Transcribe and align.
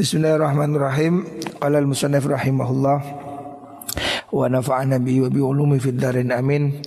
Bismillahirrahmanirrahim. 0.00 1.44
Qala 1.60 1.76
al-musannif 1.76 2.24
rahimahullah 2.24 2.98
wa 4.32 4.48
nafa'ana 4.48 4.96
bi 4.96 5.20
wa 5.20 5.28
bi 5.28 5.44
ulumi 5.44 5.76
fid 5.76 6.00
darin 6.00 6.32
amin. 6.32 6.80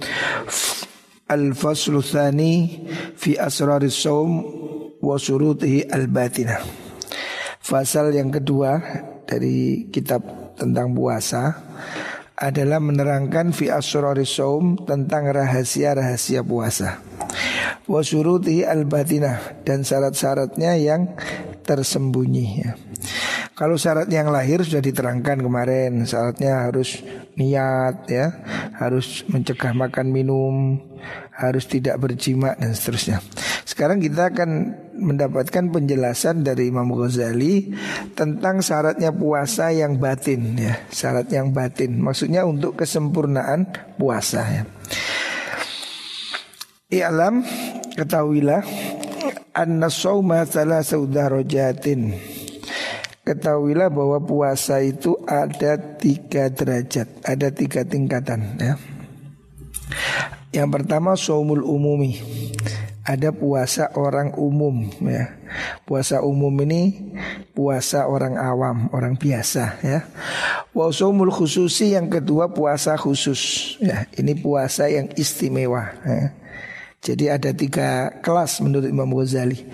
Al-faslu 1.30 2.02
tsani 2.02 2.74
fi 3.14 3.38
asrar 3.38 3.86
as-saum 3.86 4.42
wa 4.98 5.14
syurutihi 5.14 5.94
al-batinah. 5.94 6.66
Fasal 7.62 8.18
yang 8.18 8.34
kedua 8.34 8.82
dari 9.30 9.94
kitab 9.94 10.58
tentang 10.58 10.98
puasa 10.98 11.54
adalah 12.34 12.82
menerangkan 12.82 13.54
fi 13.54 13.70
asrar 13.70 14.18
saum 14.26 14.90
tentang 14.90 15.30
rahasia-rahasia 15.30 16.42
puasa. 16.42 16.98
Wa 17.86 18.02
syurutihi 18.02 18.66
al-batinah 18.66 19.62
dan 19.62 19.86
syarat-syaratnya 19.86 20.82
yang 20.82 21.14
tersembunyi 21.62 22.48
ya. 22.58 22.74
Kalau 23.54 23.78
syarat 23.78 24.10
yang 24.10 24.34
lahir 24.34 24.66
sudah 24.66 24.82
diterangkan 24.82 25.46
kemarin, 25.46 26.10
syaratnya 26.10 26.66
harus 26.66 27.06
niat 27.38 28.10
ya, 28.10 28.34
harus 28.82 29.22
mencegah 29.30 29.78
makan 29.78 30.10
minum, 30.10 30.82
harus 31.30 31.70
tidak 31.70 32.02
berjima 32.02 32.58
dan 32.58 32.74
seterusnya. 32.74 33.22
Sekarang 33.62 34.02
kita 34.02 34.34
akan 34.34 34.74
mendapatkan 34.98 35.70
penjelasan 35.70 36.42
dari 36.42 36.74
Imam 36.74 36.90
Ghazali 36.98 37.78
tentang 38.18 38.66
syaratnya 38.66 39.14
puasa 39.14 39.70
yang 39.70 40.02
batin 40.02 40.58
ya, 40.58 40.74
syarat 40.90 41.30
yang 41.30 41.54
batin. 41.54 42.02
Maksudnya 42.02 42.50
untuk 42.50 42.74
kesempurnaan 42.74 43.70
puasa 44.02 44.42
ya. 44.50 44.64
I'lam 46.90 47.46
ketahuilah 47.94 48.66
anna 49.54 49.94
sauma 49.94 50.42
salah 50.50 50.82
rojatin 51.30 52.18
Ketahuilah 53.24 53.88
bahwa 53.88 54.20
puasa 54.20 54.84
itu 54.84 55.16
ada 55.24 55.80
tiga 55.96 56.52
derajat, 56.52 57.08
ada 57.24 57.48
tiga 57.56 57.88
tingkatan 57.88 58.60
ya. 58.60 58.76
Yang 60.52 60.70
pertama 60.70 61.16
saumul 61.16 61.64
umumi. 61.64 62.20
Ada 63.04 63.36
puasa 63.36 63.92
orang 64.00 64.32
umum 64.40 64.88
ya. 65.04 65.40
Puasa 65.84 66.24
umum 66.24 66.56
ini 66.64 67.12
puasa 67.52 68.08
orang 68.08 68.40
awam, 68.40 68.88
orang 68.96 69.20
biasa 69.20 69.80
ya. 69.84 70.08
Wa 70.72 70.88
saumul 70.92 71.32
khususi 71.32 71.96
yang 71.96 72.08
kedua 72.08 72.52
puasa 72.52 72.96
khusus 72.96 73.76
ya. 73.84 74.08
Ini 74.16 74.40
puasa 74.40 74.88
yang 74.88 75.12
istimewa 75.16 75.96
ya. 76.04 76.32
Jadi 77.04 77.28
ada 77.28 77.52
tiga 77.52 78.16
kelas 78.24 78.64
menurut 78.64 78.88
Imam 78.88 79.12
Ghazali. 79.12 79.68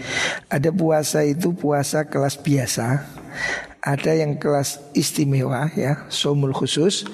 Ada 0.49 0.73
puasa 0.73 1.21
itu 1.21 1.53
puasa 1.53 2.01
kelas 2.09 2.33
biasa, 2.41 3.05
ada 3.79 4.11
yang 4.11 4.35
kelas 4.35 4.79
istimewa 4.91 5.71
ya, 5.75 6.05
somul 6.11 6.51
khusus, 6.51 7.07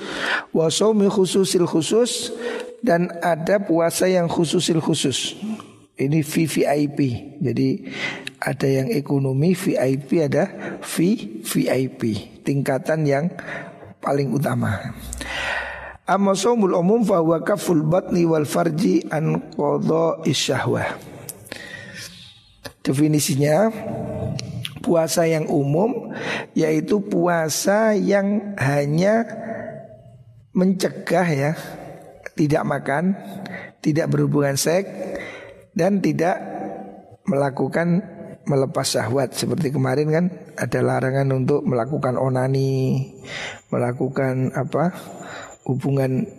wa 0.49 0.67
somul 0.73 1.13
khususil 1.13 1.69
khusus 1.69 2.33
dan 2.81 3.09
ada 3.21 3.61
puasa 3.61 4.09
yang 4.09 4.25
khususil 4.25 4.81
khusus. 4.81 5.37
Ini 5.95 6.27
VVIP. 6.27 6.99
Jadi 7.39 7.87
ada 8.43 8.67
yang 8.67 8.91
ekonomi 8.91 9.55
VIP 9.55 10.19
ada 10.19 10.51
V 10.83 10.93
VIP, 11.39 12.01
tingkatan 12.43 13.07
yang 13.07 13.31
paling 14.03 14.29
utama. 14.35 14.91
Amma 16.05 16.37
somul 16.37 16.77
umum 16.77 17.01
fahuwa 17.01 17.41
kaful 17.41 17.81
batni 17.81 18.27
wal 18.29 18.45
farji 18.45 19.07
an 19.09 19.41
qadha 19.57 20.21
isyahwah. 20.27 20.93
Definisinya 22.85 23.73
puasa 24.85 25.25
yang 25.25 25.49
umum 25.49 26.13
yaitu 26.53 27.01
puasa 27.01 27.97
yang 27.97 28.53
hanya 28.61 29.25
mencegah 30.53 31.25
ya 31.25 31.51
tidak 32.35 32.63
makan, 32.67 33.15
tidak 33.79 34.11
berhubungan 34.11 34.59
seks 34.59 34.91
dan 35.73 36.03
tidak 36.03 36.37
melakukan 37.25 38.03
melepas 38.45 38.85
syahwat 38.85 39.33
seperti 39.33 39.73
kemarin 39.73 40.07
kan 40.13 40.25
ada 40.53 40.79
larangan 40.85 41.33
untuk 41.33 41.65
melakukan 41.65 42.19
onani, 42.19 43.09
melakukan 43.73 44.53
apa? 44.53 44.93
hubungan 45.65 46.29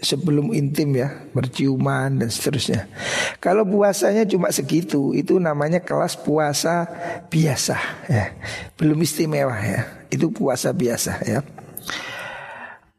sebelum 0.00 0.50
intim 0.50 0.98
ya, 0.98 1.30
berciuman 1.30 2.18
dan 2.18 2.28
seterusnya. 2.30 2.90
Kalau 3.38 3.62
puasanya 3.62 4.26
cuma 4.26 4.50
segitu, 4.50 5.14
itu 5.14 5.38
namanya 5.38 5.78
kelas 5.78 6.18
puasa 6.18 6.88
biasa 7.30 7.76
ya. 8.10 8.34
Belum 8.74 8.98
istimewa 9.02 9.54
ya. 9.60 10.06
Itu 10.10 10.34
puasa 10.34 10.74
biasa 10.74 11.22
ya. 11.26 11.40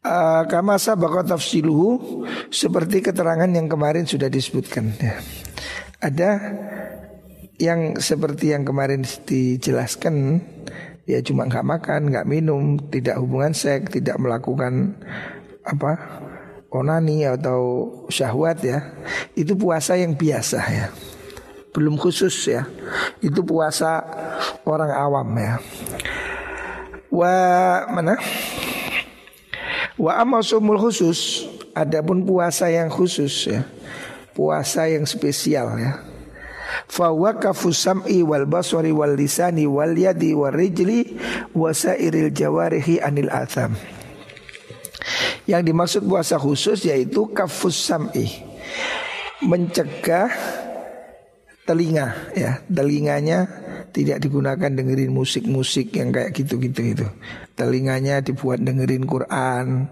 Uh, 0.05 0.45
kama 0.45 0.77
tafsiluhu 1.25 2.21
seperti 2.53 3.01
keterangan 3.01 3.49
yang 3.49 3.65
kemarin 3.65 4.05
sudah 4.05 4.29
disebutkan 4.29 4.93
ya. 5.01 5.17
Ada 5.97 6.29
yang 7.57 7.97
seperti 7.97 8.53
yang 8.53 8.67
kemarin 8.67 9.01
dijelaskan 9.01 10.45
ya 11.09 11.25
cuma 11.25 11.49
nggak 11.49 11.65
makan, 11.65 12.13
nggak 12.13 12.27
minum, 12.29 12.77
tidak 12.93 13.17
hubungan 13.17 13.57
seks, 13.57 13.97
tidak 13.97 14.21
melakukan 14.21 14.93
apa 15.65 15.97
onani 16.75 17.23
atau 17.23 17.87
syahwat 18.11 18.59
ya 18.59 18.91
itu 19.35 19.55
puasa 19.55 19.95
yang 19.95 20.15
biasa 20.15 20.59
ya. 20.67 20.87
Belum 21.75 21.99
khusus 21.99 22.35
ya. 22.47 22.63
Itu 23.19 23.43
puasa 23.43 23.99
orang 24.63 24.95
awam 24.95 25.27
ya. 25.35 25.59
Wa 27.11 27.33
mana? 27.91 28.15
Wa 29.99 30.19
amasumul 30.23 30.79
khusus 30.79 31.43
adapun 31.75 32.23
puasa 32.23 32.71
yang 32.71 32.87
khusus 32.87 33.51
ya. 33.51 33.67
Puasa 34.31 34.87
yang 34.87 35.03
spesial 35.03 35.75
ya. 35.75 35.99
Fawakafu 36.91 37.71
sam'i 37.71 38.23
wal 38.23 38.47
basari 38.47 38.91
wal 38.95 39.15
lisani 39.15 39.67
wal 39.67 39.95
yadi 39.95 40.35
wal 40.35 40.51
rijli 40.51 41.15
wasairil 41.55 42.31
jawarihi 42.35 42.99
anil 42.99 43.31
atham 43.31 43.75
yang 45.45 45.61
dimaksud 45.61 46.05
puasa 46.05 46.37
khusus 46.41 46.85
yaitu 46.85 47.29
kafus 47.33 47.77
sam'i. 47.77 48.27
Mencegah 49.45 50.29
telinga 51.65 52.33
ya. 52.37 52.61
Telinganya 52.65 53.49
tidak 53.95 54.21
digunakan 54.27 54.69
dengerin 54.69 55.09
musik-musik 55.13 55.95
yang 55.95 56.11
kayak 56.11 56.35
gitu-gitu 56.35 56.81
itu. 56.83 57.07
Telinganya 57.55 58.19
dibuat 58.19 58.59
dengerin 58.59 59.07
Quran 59.07 59.87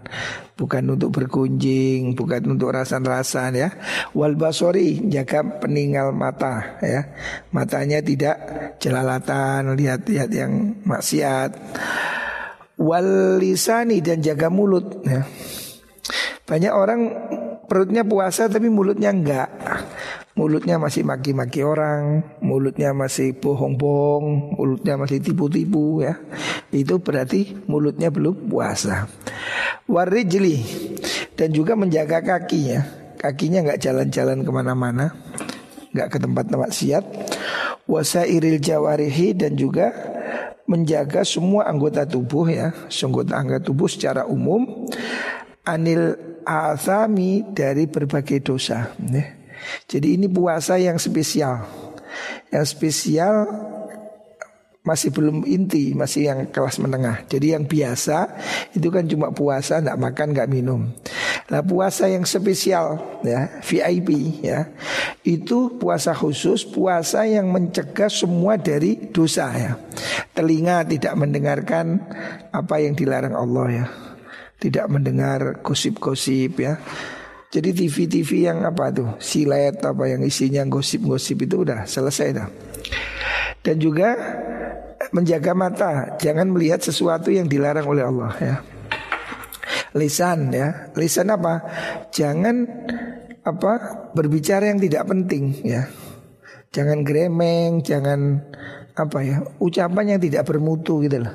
Bukan 0.59 0.83
untuk 0.91 1.15
berkunjing 1.15 2.11
Bukan 2.11 2.43
untuk 2.51 2.75
rasan-rasan 2.75 3.55
ya. 3.55 3.69
Wal 4.11 4.35
basori 4.35 4.99
jaga 5.07 5.63
peninggal 5.63 6.11
mata 6.11 6.77
ya. 6.83 7.15
Matanya 7.55 8.03
tidak 8.03 8.37
jelalatan 8.83 9.73
Lihat-lihat 9.79 10.29
yang 10.35 10.83
maksiat 10.83 11.51
walisani 12.77 14.01
dan 14.01 14.21
jaga 14.21 14.49
mulut 14.49 15.01
ya. 15.05 15.25
Banyak 16.43 16.73
orang 16.75 17.01
perutnya 17.71 18.03
puasa 18.03 18.51
tapi 18.51 18.67
mulutnya 18.67 19.09
enggak. 19.09 19.49
Mulutnya 20.33 20.81
masih 20.81 21.05
maki-maki 21.05 21.61
orang, 21.61 22.25
mulutnya 22.41 22.89
masih 22.89 23.37
bohong-bohong, 23.37 24.57
mulutnya 24.57 24.97
masih 24.97 25.21
tipu-tipu 25.21 26.01
ya. 26.01 26.17
Itu 26.73 26.97
berarti 26.97 27.53
mulutnya 27.69 28.09
belum 28.09 28.49
puasa. 28.49 29.05
Warijli 29.85 30.57
dan 31.37 31.53
juga 31.53 31.77
menjaga 31.77 32.25
kakinya. 32.25 32.81
Kakinya 33.21 33.63
enggak 33.63 33.79
jalan-jalan 33.79 34.43
ke 34.43 34.51
mana-mana, 34.51 35.15
enggak 35.93 36.11
ke 36.11 36.17
tempat-tempat 36.19 36.71
siap. 36.73 37.05
Wasairil 37.85 38.57
jawarihi 38.57 39.37
dan 39.37 39.53
juga 39.53 39.93
menjaga 40.69 41.27
semua 41.27 41.67
anggota 41.67 42.07
tubuh 42.07 42.47
ya, 42.47 42.71
anggota 42.87 43.35
anggota 43.35 43.61
tubuh 43.63 43.89
secara 43.91 44.23
umum 44.23 44.87
anil 45.63 46.15
azami 46.43 47.43
dari 47.55 47.87
berbagai 47.87 48.43
dosa. 48.43 48.91
Ya. 48.99 49.43
Jadi 49.87 50.19
ini 50.19 50.27
puasa 50.27 50.75
yang 50.75 50.99
spesial. 50.99 51.63
Yang 52.51 52.77
spesial 52.77 53.47
masih 54.83 55.15
belum 55.15 55.47
inti, 55.47 55.95
masih 55.95 56.27
yang 56.27 56.39
kelas 56.51 56.83
menengah. 56.83 57.23
Jadi 57.31 57.55
yang 57.55 57.63
biasa 57.63 58.35
itu 58.75 58.91
kan 58.91 59.07
cuma 59.07 59.31
puasa, 59.31 59.79
nggak 59.79 59.99
makan, 59.99 60.27
nggak 60.35 60.51
minum. 60.51 60.91
Nah 61.47 61.63
puasa 61.63 62.11
yang 62.11 62.27
spesial 62.27 62.99
ya 63.23 63.63
VIP 63.63 64.39
ya 64.43 64.71
itu 65.23 65.75
puasa 65.79 66.11
khusus 66.15 66.67
puasa 66.67 67.23
yang 67.23 67.47
mencegah 67.51 68.11
semua 68.11 68.59
dari 68.59 68.99
dosa 69.11 69.51
ya. 69.55 69.79
Telinga 70.35 70.83
tidak 70.83 71.15
mendengarkan 71.15 72.03
apa 72.51 72.83
yang 72.83 72.95
dilarang 72.95 73.39
Allah 73.39 73.67
ya. 73.71 73.85
Tidak 74.59 74.87
mendengar 74.91 75.63
gosip-gosip 75.63 76.59
ya. 76.59 76.75
Jadi 77.53 77.71
TV-TV 77.71 78.49
yang 78.49 78.67
apa 78.67 78.91
tuh 78.91 79.15
silet 79.21 79.79
apa 79.79 80.09
yang 80.11 80.25
isinya 80.27 80.63
gosip-gosip 80.67 81.47
itu 81.47 81.63
udah 81.63 81.87
selesai 81.87 82.29
dah. 82.35 82.49
Dan 83.63 83.79
juga 83.79 84.11
menjaga 85.13 85.53
mata, 85.53 85.91
jangan 86.17 86.49
melihat 86.49 86.81
sesuatu 86.81 87.29
yang 87.29 87.45
dilarang 87.45 87.85
oleh 87.85 88.03
Allah 88.03 88.33
ya. 88.41 88.55
Lisan 89.93 90.49
ya, 90.49 90.89
lisan 90.97 91.29
apa? 91.29 91.61
Jangan 92.09 92.65
apa 93.45 93.73
berbicara 94.17 94.73
yang 94.73 94.81
tidak 94.81 95.05
penting 95.05 95.53
ya. 95.61 95.85
Jangan 96.73 97.05
gremeng, 97.05 97.85
jangan 97.85 98.41
apa 98.93 99.25
ya 99.25 99.41
ucapan 99.61 100.17
yang 100.17 100.21
tidak 100.21 100.49
bermutu 100.49 101.05
gitu 101.05 101.21
loh. 101.21 101.33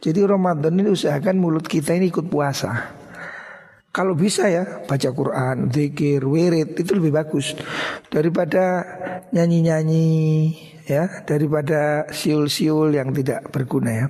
Jadi 0.00 0.20
Ramadan 0.24 0.80
ini 0.80 0.88
usahakan 0.88 1.36
mulut 1.36 1.68
kita 1.68 1.92
ini 1.92 2.08
ikut 2.08 2.24
puasa. 2.32 2.96
Kalau 3.90 4.14
bisa 4.14 4.46
ya 4.46 4.86
baca 4.86 5.10
Quran, 5.10 5.68
zikir, 5.68 6.22
wirid 6.22 6.78
itu 6.78 6.94
lebih 6.94 7.10
bagus 7.10 7.58
daripada 8.06 8.86
nyanyi-nyanyi 9.34 10.08
ya, 10.90 11.22
daripada 11.22 12.10
siul-siul 12.10 12.90
yang 12.90 13.14
tidak 13.14 13.46
berguna 13.54 13.90
ya. 13.94 14.06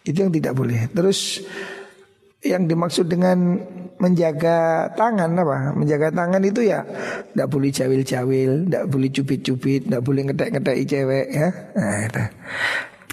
Itu 0.00 0.24
yang 0.24 0.32
tidak 0.32 0.56
boleh. 0.56 0.88
Terus 0.88 1.44
yang 2.40 2.64
dimaksud 2.64 3.04
dengan 3.10 3.60
menjaga 4.00 4.88
tangan 4.94 5.36
apa? 5.36 5.72
Menjaga 5.76 6.12
tangan 6.12 6.42
itu 6.44 6.64
ya 6.64 6.84
tidak 7.32 7.48
boleh 7.52 7.70
cawil-cawil, 7.72 8.50
tidak 8.68 8.84
boleh 8.88 9.08
cubit-cubit, 9.12 9.80
tidak 9.88 10.02
boleh 10.04 10.22
ngedek-ngedek 10.30 10.76
cewek 10.88 11.26
ya. 11.32 11.48
Nah, 11.76 11.98
itu. 12.06 12.24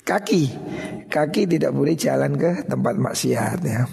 Kaki, 0.04 0.44
kaki 1.08 1.42
tidak 1.48 1.72
boleh 1.72 1.96
jalan 1.96 2.36
ke 2.36 2.68
tempat 2.68 2.96
maksiat 3.00 3.60
ya. 3.64 3.88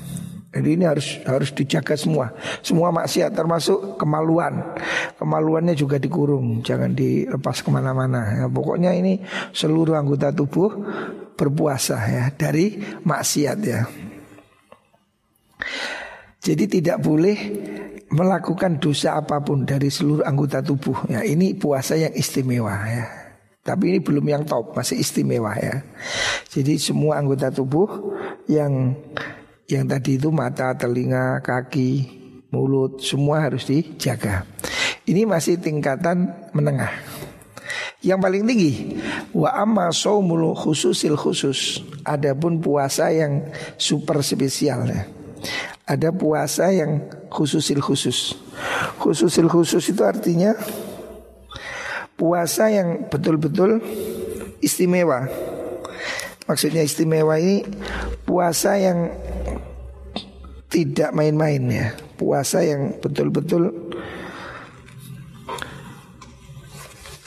Jadi 0.51 0.69
ini 0.75 0.83
harus 0.83 1.23
harus 1.31 1.55
dijaga 1.55 1.95
semua. 1.95 2.35
Semua 2.59 2.91
maksiat 2.91 3.31
termasuk 3.39 3.95
kemaluan. 3.95 4.75
Kemaluannya 5.15 5.79
juga 5.79 6.03
dikurung, 6.03 6.67
jangan 6.67 6.91
dilepas 6.91 7.63
ke 7.63 7.71
mana-mana. 7.71 8.35
Ya, 8.35 8.47
pokoknya 8.51 8.91
ini 8.91 9.23
seluruh 9.55 9.95
anggota 9.95 10.35
tubuh 10.35 10.75
berpuasa 11.39 12.03
ya 12.03 12.25
dari 12.35 12.83
maksiat 13.07 13.59
ya. 13.63 13.87
Jadi 16.41 16.65
tidak 16.81 16.99
boleh 16.99 17.39
melakukan 18.11 18.83
dosa 18.83 19.23
apa 19.23 19.39
pun 19.39 19.63
dari 19.63 19.87
seluruh 19.87 20.27
anggota 20.27 20.59
tubuh. 20.59 21.07
Ya, 21.07 21.23
ini 21.23 21.55
puasa 21.55 21.95
yang 21.95 22.11
istimewa 22.11 22.75
ya. 22.91 23.07
Tapi 23.63 23.95
ini 23.95 23.99
belum 24.03 24.27
yang 24.27 24.43
top, 24.43 24.75
masih 24.75 24.99
istimewa 24.99 25.55
ya. 25.55 25.85
Jadi 26.51 26.75
semua 26.81 27.23
anggota 27.23 27.55
tubuh 27.55 28.19
yang 28.51 28.99
yang 29.71 29.87
tadi 29.87 30.19
itu 30.19 30.35
mata, 30.35 30.75
telinga, 30.75 31.39
kaki, 31.47 32.21
mulut 32.51 32.99
semua 32.99 33.47
harus 33.47 33.67
dijaga. 33.71 34.43
Ini 35.07 35.27
masih 35.27 35.63
tingkatan 35.63 36.51
menengah. 36.51 36.91
Yang 38.01 38.19
paling 38.19 38.45
tinggi 38.49 38.75
wa 39.37 39.53
amma 39.55 39.95
saumul 39.95 40.57
khususil 40.59 41.15
khusus. 41.15 41.85
Adapun 42.03 42.59
puasa 42.59 43.13
yang 43.15 43.47
super 43.79 44.25
spesial 44.27 44.89
ya. 44.89 45.07
Ada 45.87 46.11
puasa 46.11 46.71
yang 46.75 47.07
khususil 47.31 47.79
khusus. 47.79 48.35
Khususil 48.99 49.47
khusus 49.47 49.85
itu 49.91 50.03
artinya 50.03 50.57
puasa 52.19 52.73
yang 52.73 53.07
betul-betul 53.07 53.79
istimewa. 54.65 55.29
Maksudnya 56.49 56.83
istimewa 56.83 57.39
ini 57.39 57.63
puasa 58.27 58.75
yang 58.81 59.13
tidak 60.71 61.11
main-main 61.11 61.63
ya. 61.67 61.87
Puasa 62.15 62.63
yang 62.63 62.97
betul-betul 63.03 63.93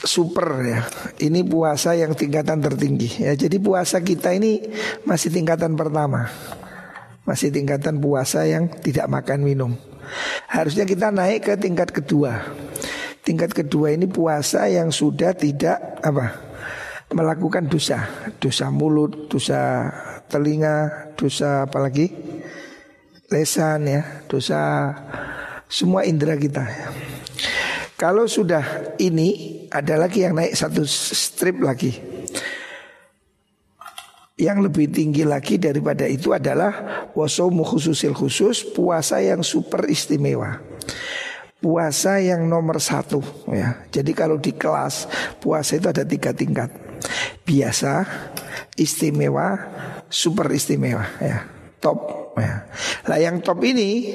super 0.00 0.48
ya. 0.64 0.80
Ini 1.20 1.44
puasa 1.44 1.92
yang 1.92 2.16
tingkatan 2.16 2.64
tertinggi 2.64 3.22
ya. 3.28 3.36
Jadi 3.36 3.60
puasa 3.60 4.00
kita 4.00 4.32
ini 4.32 4.64
masih 5.04 5.28
tingkatan 5.28 5.76
pertama. 5.76 6.32
Masih 7.28 7.52
tingkatan 7.52 8.00
puasa 8.00 8.48
yang 8.48 8.68
tidak 8.80 9.08
makan 9.08 9.44
minum. 9.44 9.72
Harusnya 10.48 10.84
kita 10.84 11.12
naik 11.12 11.48
ke 11.48 11.54
tingkat 11.56 11.92
kedua. 11.92 12.48
Tingkat 13.24 13.56
kedua 13.56 13.92
ini 13.92 14.04
puasa 14.04 14.68
yang 14.68 14.92
sudah 14.92 15.32
tidak 15.32 16.00
apa? 16.04 16.52
melakukan 17.14 17.70
dosa, 17.70 18.10
dosa 18.42 18.74
mulut, 18.74 19.30
dosa 19.30 19.86
telinga, 20.26 21.10
dosa 21.14 21.70
apalagi 21.70 22.10
lesan 23.34 23.90
ya, 23.90 24.22
dosa 24.30 24.94
semua 25.66 26.06
indera 26.06 26.38
kita 26.38 26.62
ya. 26.62 26.86
Kalau 27.98 28.30
sudah 28.30 28.94
ini 29.02 29.64
ada 29.70 29.98
lagi 29.98 30.22
yang 30.22 30.38
naik 30.38 30.54
satu 30.54 30.86
strip 30.86 31.58
lagi. 31.58 31.94
Yang 34.34 34.58
lebih 34.70 34.86
tinggi 34.90 35.22
lagi 35.22 35.62
daripada 35.62 36.06
itu 36.10 36.34
adalah 36.34 37.06
wasomu 37.14 37.62
khususil 37.62 38.14
khusus 38.14 38.66
puasa 38.66 39.22
yang 39.22 39.46
super 39.46 39.86
istimewa. 39.86 40.58
Puasa 41.62 42.18
yang 42.18 42.50
nomor 42.50 42.82
satu 42.82 43.22
ya. 43.50 43.86
Jadi 43.94 44.10
kalau 44.10 44.42
di 44.42 44.58
kelas 44.58 45.06
puasa 45.38 45.78
itu 45.78 45.86
ada 45.86 46.02
tiga 46.02 46.34
tingkat. 46.34 46.74
Biasa, 47.46 48.04
istimewa, 48.74 49.54
super 50.10 50.50
istimewa 50.50 51.06
ya. 51.22 51.46
Top 51.78 52.23
Ya. 52.34 52.66
Lah 53.06 53.18
yang 53.22 53.38
top 53.42 53.62
ini 53.62 54.10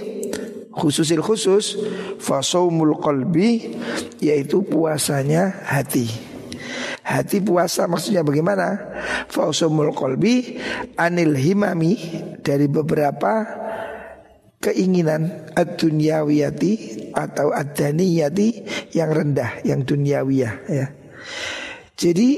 khususil 0.75 1.23
khusus 1.23 1.79
fasaumul 2.19 2.99
qalbi 2.99 3.79
yaitu 4.19 4.63
puasanya 4.63 5.63
hati. 5.67 6.07
Hati 7.03 7.41
puasa 7.41 7.89
maksudnya 7.89 8.21
bagaimana? 8.21 8.77
Fasaumul 9.31 9.95
qalbi 9.95 10.59
anil 10.99 11.33
himami 11.33 11.97
dari 12.43 12.69
beberapa 12.69 13.47
keinginan 14.59 15.49
ad-dunyawiyati 15.55 16.73
atau 17.15 17.55
ad-daniyati 17.55 18.47
yang 18.93 19.09
rendah, 19.09 19.63
yang 19.63 19.87
dunyawiyah 19.87 20.53
ya. 20.67 20.87
Jadi 21.95 22.29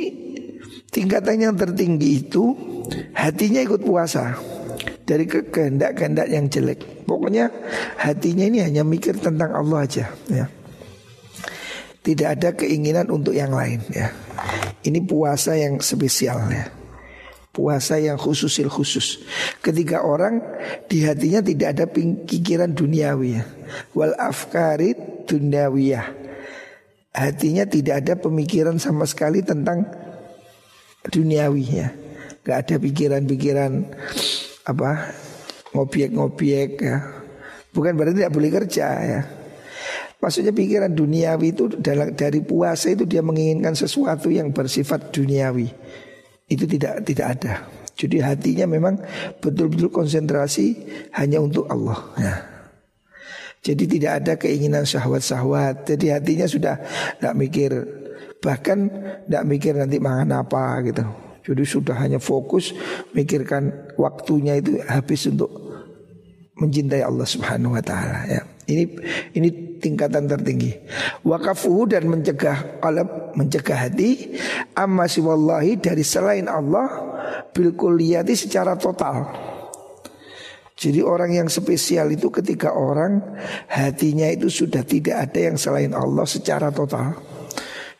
tingkatan 0.94 1.52
yang 1.52 1.56
tertinggi 1.58 2.22
itu 2.22 2.56
hatinya 3.18 3.62
ikut 3.62 3.82
puasa 3.84 4.38
dari 5.12 5.28
kehendak-kehendak 5.28 6.28
yang 6.32 6.48
jelek. 6.48 7.04
Pokoknya 7.04 7.52
hatinya 8.00 8.48
ini 8.48 8.64
hanya 8.64 8.88
mikir 8.88 9.20
tentang 9.20 9.52
Allah 9.52 9.84
aja 9.84 10.08
ya. 10.32 10.48
Tidak 12.00 12.28
ada 12.40 12.56
keinginan 12.56 13.12
untuk 13.12 13.36
yang 13.36 13.52
lain 13.52 13.84
ya. 13.92 14.08
Ini 14.88 15.04
puasa 15.04 15.60
yang 15.60 15.84
spesial 15.84 16.48
ya. 16.48 16.72
Puasa 17.52 18.00
yang 18.00 18.16
khususil 18.16 18.72
khusus. 18.72 19.28
Ketika 19.60 20.08
orang 20.08 20.40
di 20.88 21.04
hatinya 21.04 21.44
tidak 21.44 21.68
ada 21.76 21.86
pikiran 21.92 22.72
duniawi 22.72 23.36
ya. 23.36 23.44
Wal 23.92 24.16
afkarit 24.16 25.28
duniawiyah. 25.28 26.08
Hatinya 27.12 27.68
tidak 27.68 28.08
ada 28.08 28.16
pemikiran 28.16 28.80
sama 28.80 29.04
sekali 29.04 29.44
tentang 29.44 29.84
duniawi 31.12 31.66
ya. 31.68 31.92
Gak 32.42 32.58
ada 32.66 32.76
pikiran-pikiran 32.82 33.94
apa 34.68 35.14
ngobiek-ngobiek 35.74 36.72
ya. 36.82 36.98
Bukan 37.72 37.96
berarti 37.96 38.22
tidak 38.22 38.36
boleh 38.36 38.52
kerja 38.52 38.88
ya. 39.00 39.22
Maksudnya 40.22 40.54
pikiran 40.54 40.94
duniawi 40.94 41.58
itu 41.58 41.66
dari 42.14 42.46
puasa 42.46 42.94
itu 42.94 43.10
dia 43.10 43.26
menginginkan 43.26 43.74
sesuatu 43.74 44.30
yang 44.30 44.54
bersifat 44.54 45.10
duniawi. 45.10 45.66
Itu 46.46 46.70
tidak 46.70 47.02
tidak 47.08 47.28
ada. 47.40 47.54
Jadi 47.98 48.22
hatinya 48.22 48.66
memang 48.70 49.02
betul-betul 49.42 49.90
konsentrasi 49.90 50.78
hanya 51.18 51.42
untuk 51.42 51.66
Allah. 51.70 52.00
Ya. 52.22 52.36
Jadi 53.62 53.86
tidak 53.98 54.12
ada 54.22 54.34
keinginan 54.42 54.86
syahwat-syahwat. 54.86 55.86
Jadi 55.86 56.14
hatinya 56.14 56.46
sudah 56.50 56.82
tidak 57.18 57.36
mikir 57.38 57.72
bahkan 58.42 58.90
tidak 59.26 59.44
mikir 59.46 59.74
nanti 59.78 60.02
makan 60.02 60.34
apa 60.34 60.82
gitu. 60.86 61.31
Jadi 61.42 61.64
sudah 61.66 61.98
hanya 61.98 62.22
fokus 62.22 62.74
mikirkan 63.18 63.94
waktunya 63.98 64.62
itu 64.62 64.78
habis 64.86 65.26
untuk 65.26 65.50
mencintai 66.62 67.02
Allah 67.02 67.26
Subhanahu 67.26 67.74
wa 67.74 67.84
taala 67.84 68.30
ya. 68.30 68.42
Ini 68.70 68.84
ini 69.34 69.50
tingkatan 69.82 70.30
tertinggi. 70.30 70.78
Wakafuhu 71.26 71.90
dan 71.90 72.06
mencegah 72.06 72.78
qalb, 72.80 73.34
mencegah 73.34 73.90
hati 73.90 74.38
amma 74.78 75.10
siwallahi 75.10 75.82
dari 75.82 76.06
selain 76.06 76.46
Allah 76.46 76.88
bil 77.52 77.74
kulliyati 77.74 78.38
secara 78.38 78.78
total. 78.78 79.28
Jadi 80.82 80.98
orang 81.06 81.38
yang 81.38 81.48
spesial 81.50 82.10
itu 82.10 82.34
ketika 82.34 82.74
orang 82.74 83.22
hatinya 83.70 84.26
itu 84.30 84.50
sudah 84.50 84.82
tidak 84.82 85.30
ada 85.30 85.54
yang 85.54 85.58
selain 85.58 85.94
Allah 85.94 86.26
secara 86.26 86.74
total. 86.74 87.18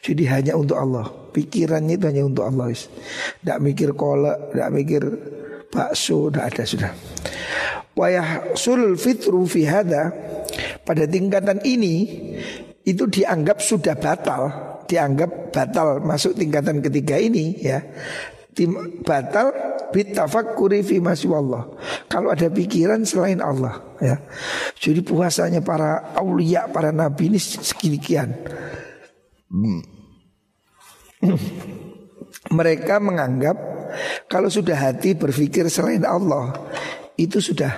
Jadi 0.02 0.26
hanya 0.26 0.54
untuk 0.58 0.82
Allah. 0.82 1.21
Pikirannya 1.32 1.96
itu 1.96 2.06
hanya 2.08 2.24
untuk 2.28 2.44
Allah. 2.48 2.76
Tidak 2.76 3.58
mikir 3.64 3.96
kolak, 3.96 4.52
tidak 4.52 4.70
mikir 4.76 5.02
bakso, 5.72 6.28
tidak 6.28 6.46
ada 6.52 6.64
sudah. 6.68 6.92
Wayah 7.96 8.56
sulul 8.56 8.96
fitru 8.96 9.44
fi 9.48 9.68
hada 9.68 10.12
pada 10.84 11.04
tingkatan 11.08 11.60
ini 11.64 11.96
itu 12.88 13.04
dianggap 13.08 13.60
sudah 13.60 13.96
batal, 13.96 14.42
dianggap 14.88 15.54
batal 15.54 16.04
masuk 16.04 16.36
tingkatan 16.36 16.84
ketiga 16.84 17.20
ini 17.20 17.56
ya. 17.60 17.80
Tim, 18.52 19.00
batal 19.08 19.56
bitafakkuri 19.96 20.84
fi 20.84 21.00
Allah. 21.00 21.72
Kalau 22.12 22.32
ada 22.32 22.52
pikiran 22.52 23.08
selain 23.08 23.40
Allah 23.40 23.80
ya. 24.04 24.20
Jadi 24.76 25.00
puasanya 25.04 25.64
para 25.64 26.16
aulia, 26.20 26.68
para 26.68 26.92
nabi 26.92 27.32
ini 27.32 27.40
sekian. 27.40 28.36
Hmm. 29.52 30.01
Mereka 32.58 33.00
menganggap 33.00 33.58
kalau 34.28 34.48
sudah 34.48 34.76
hati 34.76 35.16
berpikir 35.16 35.68
selain 35.68 36.04
Allah 36.08 36.56
itu 37.20 37.40
sudah 37.44 37.72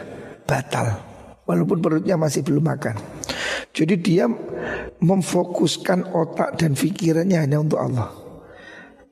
batal 0.47 1.01
walaupun 1.43 1.81
perutnya 1.83 2.15
masih 2.15 2.45
belum 2.45 2.63
makan. 2.63 2.95
Jadi 3.73 3.95
dia 3.99 4.29
memfokuskan 5.01 6.13
otak 6.13 6.61
dan 6.61 6.77
pikirannya 6.77 7.41
hanya 7.41 7.57
untuk 7.57 7.81
Allah 7.81 8.23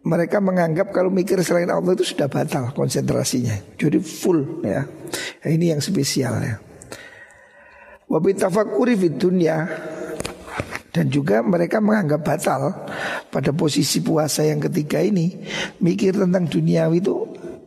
mereka 0.02 0.42
menganggap 0.42 0.90
kalau 0.90 1.14
mikir 1.14 1.38
selain 1.46 1.70
Allah 1.70 1.94
itu 1.94 2.02
sudah 2.02 2.26
batal 2.26 2.74
konsentrasinya. 2.74 3.54
Jadi 3.78 4.02
full 4.02 4.66
ya. 4.66 4.86
Ini 5.46 5.78
yang 5.78 5.82
spesial 5.82 6.42
ya. 6.42 6.56
Di 8.12 9.10
dunia 9.16 9.56
dan 10.92 11.08
juga 11.08 11.40
mereka 11.40 11.80
menganggap 11.80 12.22
batal 12.24 12.88
pada 13.32 13.56
posisi 13.56 14.04
puasa 14.04 14.44
yang 14.44 14.60
ketiga 14.60 15.00
ini 15.00 15.40
mikir 15.80 16.20
tentang 16.20 16.52
duniawi 16.52 17.00
itu 17.00 17.16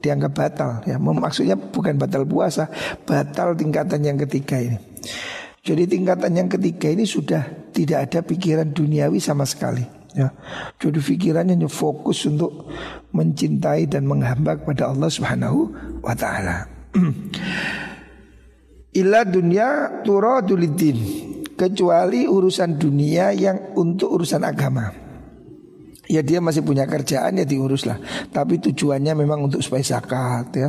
dianggap 0.04 0.33
batal 0.37 0.71
ya. 0.85 1.00
Maksudnya 1.00 1.57
bukan 1.57 1.97
batal 1.97 2.28
puasa, 2.28 2.69
batal 3.09 3.57
tingkatan 3.57 4.04
yang 4.04 4.21
ketiga 4.21 4.61
ini. 4.61 4.76
Jadi 5.64 5.88
tingkatan 5.88 6.37
yang 6.37 6.49
ketiga 6.52 6.93
ini 6.93 7.09
sudah 7.09 7.73
tidak 7.73 8.12
ada 8.12 8.21
pikiran 8.21 8.69
duniawi 8.69 9.16
sama 9.16 9.49
sekali. 9.49 10.04
Ya, 10.14 10.31
jadi 10.78 11.02
pikirannya 11.02 11.59
fokus 11.66 12.23
untuk 12.31 12.71
mencintai 13.11 13.90
dan 13.90 14.07
menghamba 14.07 14.62
kepada 14.62 14.95
Allah 14.95 15.11
Subhanahu 15.11 15.75
wa 16.07 16.14
taala. 16.14 16.71
Illa 19.00 19.26
dunia 19.26 19.90
turadulidin 20.07 20.99
kecuali 21.55 22.27
urusan 22.27 22.77
dunia 22.79 23.31
yang 23.35 23.75
untuk 23.79 24.15
urusan 24.21 24.43
agama. 24.43 25.05
Ya 26.05 26.21
dia 26.21 26.37
masih 26.37 26.61
punya 26.61 26.85
kerjaan 26.85 27.41
ya 27.41 27.49
diuruslah. 27.49 28.29
Tapi 28.29 28.61
tujuannya 28.61 29.17
memang 29.17 29.49
untuk 29.49 29.65
supaya 29.65 29.81
zakat 29.81 30.53
ya. 30.53 30.69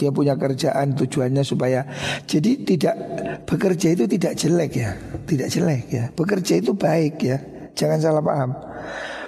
Dia 0.00 0.08
punya 0.08 0.32
kerjaan 0.32 0.96
tujuannya 0.96 1.44
supaya 1.44 1.84
Jadi 2.24 2.64
tidak 2.64 2.96
Bekerja 3.44 3.92
itu 3.92 4.08
tidak 4.08 4.32
jelek 4.38 4.72
ya. 4.72 4.90
Tidak 5.28 5.48
jelek 5.52 5.84
ya. 5.92 6.04
Bekerja 6.16 6.56
itu 6.56 6.72
baik 6.72 7.14
ya. 7.20 7.36
Jangan 7.76 7.98
salah 8.00 8.22
paham. 8.24 8.50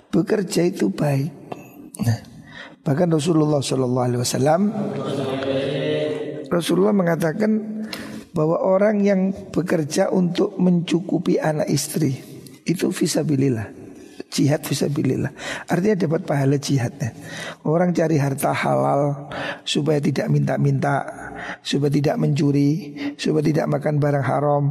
Bekerja 0.08 0.64
itu 0.64 0.88
baik. 0.88 1.28
Nah, 2.00 2.18
bahkan 2.80 3.12
Rasulullah 3.12 3.60
Shallallahu 3.60 4.06
Alaihi 4.06 4.20
Wasallam 4.22 4.60
Rasulullah 6.50 6.94
mengatakan 6.94 7.73
bahwa 8.34 8.58
orang 8.58 9.00
yang 9.06 9.30
bekerja 9.54 10.10
untuk 10.10 10.58
mencukupi 10.58 11.38
anak 11.38 11.70
istri 11.70 12.18
itu 12.66 12.90
visabilillah. 12.90 13.86
Jihad 14.34 14.66
visabilillah. 14.66 15.30
Artinya 15.70 16.10
dapat 16.10 16.26
pahala 16.26 16.58
jihadnya. 16.58 17.14
Orang 17.62 17.94
cari 17.94 18.18
harta 18.18 18.50
halal 18.50 19.30
supaya 19.62 20.02
tidak 20.02 20.26
minta-minta 20.26 21.06
supaya 21.62 21.94
tidak 21.94 22.18
mencuri 22.18 22.98
supaya 23.14 23.46
tidak 23.46 23.70
makan 23.70 24.02
barang 24.02 24.26
haram 24.26 24.64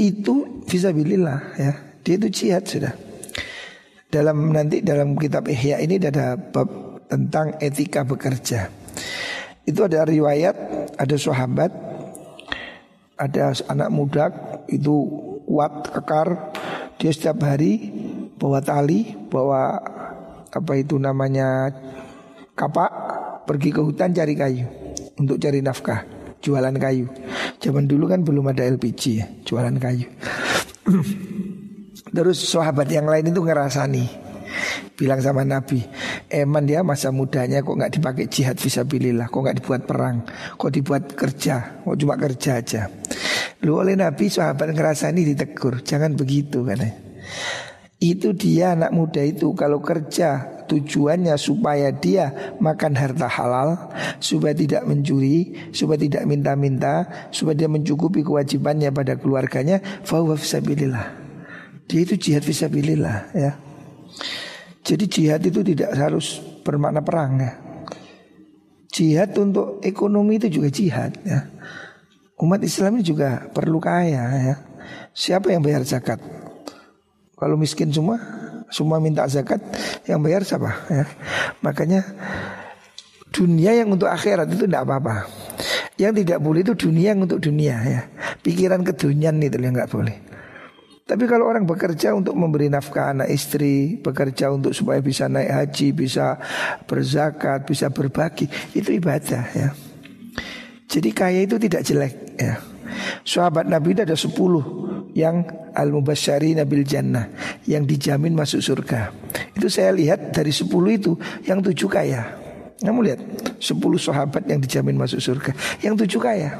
itu 0.00 0.64
visabilillah 0.64 1.40
ya. 1.60 1.72
Dia 2.00 2.14
itu 2.16 2.28
jihad 2.32 2.64
sudah. 2.64 2.96
Dalam 4.08 4.48
nanti 4.48 4.80
dalam 4.80 5.12
kitab 5.20 5.44
Ihya 5.44 5.84
ini 5.84 6.00
ada 6.00 6.40
bab 6.40 6.68
tentang 7.12 7.60
etika 7.60 8.08
bekerja. 8.08 8.72
Itu 9.68 9.84
ada 9.84 10.08
riwayat, 10.08 10.56
ada 10.96 11.16
sahabat, 11.20 11.91
ada 13.22 13.54
anak 13.70 13.88
muda 13.94 14.24
itu 14.66 15.06
kuat 15.46 15.94
kekar, 15.94 16.50
dia 16.98 17.14
setiap 17.14 17.38
hari 17.46 17.94
bawa 18.34 18.58
tali, 18.58 19.14
bawa 19.30 19.78
apa 20.50 20.72
itu 20.74 20.98
namanya 20.98 21.70
kapak, 22.58 22.90
pergi 23.46 23.70
ke 23.70 23.78
hutan 23.78 24.10
cari 24.10 24.34
kayu 24.34 24.66
untuk 25.22 25.38
cari 25.38 25.62
nafkah, 25.62 26.02
jualan 26.42 26.74
kayu. 26.74 27.06
Zaman 27.62 27.86
dulu 27.86 28.10
kan 28.10 28.26
belum 28.26 28.50
ada 28.50 28.66
LPG 28.66 29.02
ya, 29.14 29.26
jualan 29.46 29.78
kayu. 29.78 30.10
Terus 32.16 32.42
sahabat 32.42 32.90
yang 32.90 33.06
lain 33.06 33.30
itu 33.30 33.40
ngerasani 33.40 34.21
Bilang 34.94 35.20
sama 35.20 35.42
Nabi 35.42 35.82
Eman 36.28 36.68
dia 36.68 36.84
masa 36.84 37.10
mudanya 37.10 37.60
kok 37.60 37.74
nggak 37.74 37.92
dipakai 37.98 38.24
jihad 38.28 38.56
visabilillah 38.56 39.28
Kok 39.28 39.40
nggak 39.42 39.58
dibuat 39.62 39.82
perang? 39.88 40.24
Kok 40.56 40.72
dibuat 40.72 41.04
kerja? 41.12 41.82
Kok 41.84 41.96
cuma 41.96 42.14
kerja 42.20 42.60
aja? 42.60 42.88
Lu 43.62 43.78
oleh 43.78 43.94
Nabi 43.94 44.26
sahabat 44.26 44.74
ngerasani 44.74 45.22
ditegur. 45.22 45.80
Jangan 45.86 46.18
begitu 46.18 46.66
kan 46.66 46.82
Itu 48.02 48.34
dia 48.34 48.74
anak 48.74 48.90
muda 48.90 49.22
itu 49.22 49.54
Kalau 49.54 49.78
kerja 49.78 50.62
tujuannya 50.66 51.36
supaya 51.36 51.92
dia 51.92 52.56
makan 52.58 52.96
harta 52.96 53.28
halal 53.28 53.92
Supaya 54.18 54.52
tidak 54.56 54.84
mencuri 54.84 55.70
Supaya 55.70 55.98
tidak 56.00 56.26
minta-minta 56.26 57.06
Supaya 57.30 57.64
dia 57.64 57.70
mencukupi 57.70 58.26
kewajibannya 58.26 58.90
pada 58.90 59.14
keluarganya 59.18 59.78
Fahuwa 60.02 60.34
visabilillah 60.34 61.22
dia 61.92 62.08
itu 62.08 62.14
jihad 62.16 62.40
visabilillah 62.40 63.34
ya. 63.36 63.58
Jadi 64.82 65.04
jihad 65.06 65.42
itu 65.46 65.62
tidak 65.62 65.94
harus 65.94 66.42
bermakna 66.66 67.02
perang 67.02 67.38
ya. 67.38 67.52
Jihad 68.92 69.32
untuk 69.38 69.80
ekonomi 69.80 70.36
itu 70.42 70.60
juga 70.60 70.68
jihad 70.68 71.16
ya. 71.22 71.48
Umat 72.42 72.60
Islam 72.66 72.98
ini 72.98 73.06
juga 73.06 73.46
perlu 73.54 73.78
kaya 73.78 74.22
ya. 74.42 74.56
Siapa 75.14 75.54
yang 75.54 75.62
bayar 75.62 75.86
zakat? 75.86 76.18
Kalau 77.38 77.54
miskin 77.54 77.94
semua, 77.94 78.18
semua 78.70 78.98
minta 78.98 79.26
zakat, 79.30 79.62
yang 80.06 80.18
bayar 80.22 80.42
siapa 80.42 80.86
ya? 80.90 81.04
Makanya 81.62 82.02
dunia 83.30 83.78
yang 83.78 83.94
untuk 83.94 84.10
akhirat 84.10 84.50
itu 84.50 84.66
tidak 84.66 84.86
apa-apa. 84.86 85.26
Yang 86.00 86.24
tidak 86.24 86.38
boleh 86.42 86.66
itu 86.66 86.74
dunia 86.74 87.14
yang 87.14 87.22
untuk 87.22 87.38
dunia 87.38 87.76
ya. 87.82 88.00
Pikiran 88.42 88.82
kedunian 88.82 89.38
itu 89.38 89.58
yang 89.60 89.74
nggak 89.76 89.90
boleh. 89.92 90.31
Tapi 91.02 91.24
kalau 91.26 91.50
orang 91.50 91.66
bekerja 91.66 92.14
untuk 92.14 92.38
memberi 92.38 92.70
nafkah 92.70 93.10
anak 93.10 93.28
istri, 93.28 93.98
bekerja 93.98 94.54
untuk 94.54 94.70
supaya 94.70 95.02
bisa 95.02 95.26
naik 95.26 95.50
haji, 95.50 95.88
bisa 95.92 96.38
berzakat, 96.86 97.66
bisa 97.66 97.90
berbagi, 97.90 98.46
itu 98.72 98.94
ibadah 98.96 99.44
ya. 99.50 99.68
Jadi 100.86 101.10
kaya 101.10 101.42
itu 101.42 101.58
tidak 101.58 101.82
jelek 101.82 102.14
ya. 102.38 102.54
Sahabat 103.24 103.66
Nabi 103.66 103.96
itu 103.96 104.04
ada 104.04 104.14
sepuluh 104.14 104.62
yang 105.16 105.44
al-mubasyari 105.72 106.52
nabil 106.52 106.84
jannah 106.84 107.32
yang 107.64 107.88
dijamin 107.88 108.36
masuk 108.36 108.60
surga. 108.60 109.10
Itu 109.56 109.72
saya 109.72 109.90
lihat 109.96 110.36
dari 110.36 110.52
sepuluh 110.52 110.92
itu 110.92 111.12
yang 111.48 111.64
tujuh 111.64 111.88
kaya. 111.88 112.38
Kamu 112.82 113.00
lihat 113.04 113.20
sepuluh 113.62 113.96
sahabat 113.96 114.44
yang 114.50 114.58
dijamin 114.58 114.98
masuk 114.98 115.22
surga, 115.22 115.54
yang 115.80 115.94
tujuh 115.94 116.18
kaya. 116.18 116.58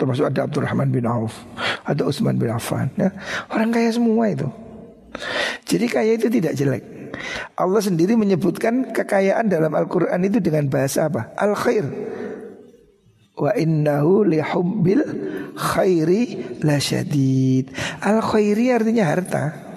Termasuk 0.00 0.24
ada 0.32 0.48
Abdurrahman 0.48 0.88
bin 0.88 1.04
Auf 1.04 1.44
Ada 1.84 2.08
Utsman 2.08 2.40
bin 2.40 2.48
Affan 2.48 2.88
ya. 2.96 3.12
Orang 3.52 3.68
kaya 3.68 3.92
semua 3.92 4.32
itu. 4.32 4.48
Jadi 5.68 5.86
kaya 5.92 6.16
itu 6.16 6.32
tidak 6.32 6.56
jelek. 6.56 6.84
Allah 7.58 7.82
sendiri 7.84 8.16
menyebutkan 8.16 8.96
kekayaan 8.96 9.52
dalam 9.52 9.76
Al-Quran 9.76 10.24
itu 10.24 10.40
dengan 10.40 10.72
bahasa 10.72 11.12
apa? 11.12 11.34
Al-khair. 11.36 11.84
Wa 13.36 13.52
innahu 13.56 14.24
lihubbil 14.24 15.04
khairi 15.58 16.56
la 16.64 16.80
syadid. 16.80 17.68
Al-khairi 18.00 18.72
artinya 18.72 19.04
harta 19.04 19.69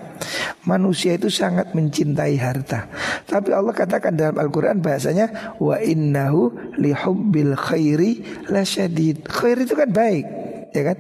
Manusia 0.64 1.16
itu 1.16 1.28
sangat 1.28 1.76
mencintai 1.76 2.40
harta. 2.40 2.88
Tapi 3.28 3.52
Allah 3.52 3.76
katakan 3.76 4.16
dalam 4.16 4.40
Al-Qur'an 4.40 4.80
bahasanya 4.80 5.56
wa 5.60 5.76
innahu 5.80 6.56
lihubbil 6.80 7.56
khairi 7.60 8.24
lasyadid. 8.48 9.28
Khair 9.28 9.60
itu 9.64 9.76
kan 9.76 9.92
baik, 9.92 10.26
ya 10.72 10.84
kan? 10.88 10.98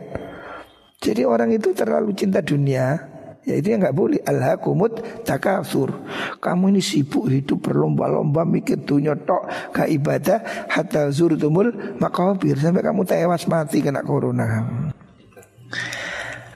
Jadi 1.03 1.27
orang 1.27 1.51
itu 1.51 1.75
terlalu 1.75 2.15
cinta 2.15 2.39
dunia, 2.39 2.95
ya 3.43 3.53
itu 3.59 3.75
yang 3.75 3.83
nggak 3.83 3.95
boleh 3.95 4.19
alhaqumut 4.23 5.23
takasur. 5.27 5.91
Kamu 6.39 6.71
ini 6.71 6.79
sibuk 6.79 7.27
hidup 7.27 7.59
berlomba-lomba 7.71 8.47
mikir 8.47 8.83
dunia 8.83 9.15
tok 9.19 9.47
gak 9.75 9.91
ibadah 9.91 10.67
hatta 10.71 11.11
zurtumul 11.11 11.99
makabir 11.99 12.55
sampai 12.55 12.83
kamu 12.83 13.03
tewas 13.03 13.47
mati 13.51 13.83
kena 13.83 14.03
corona. 14.03 14.63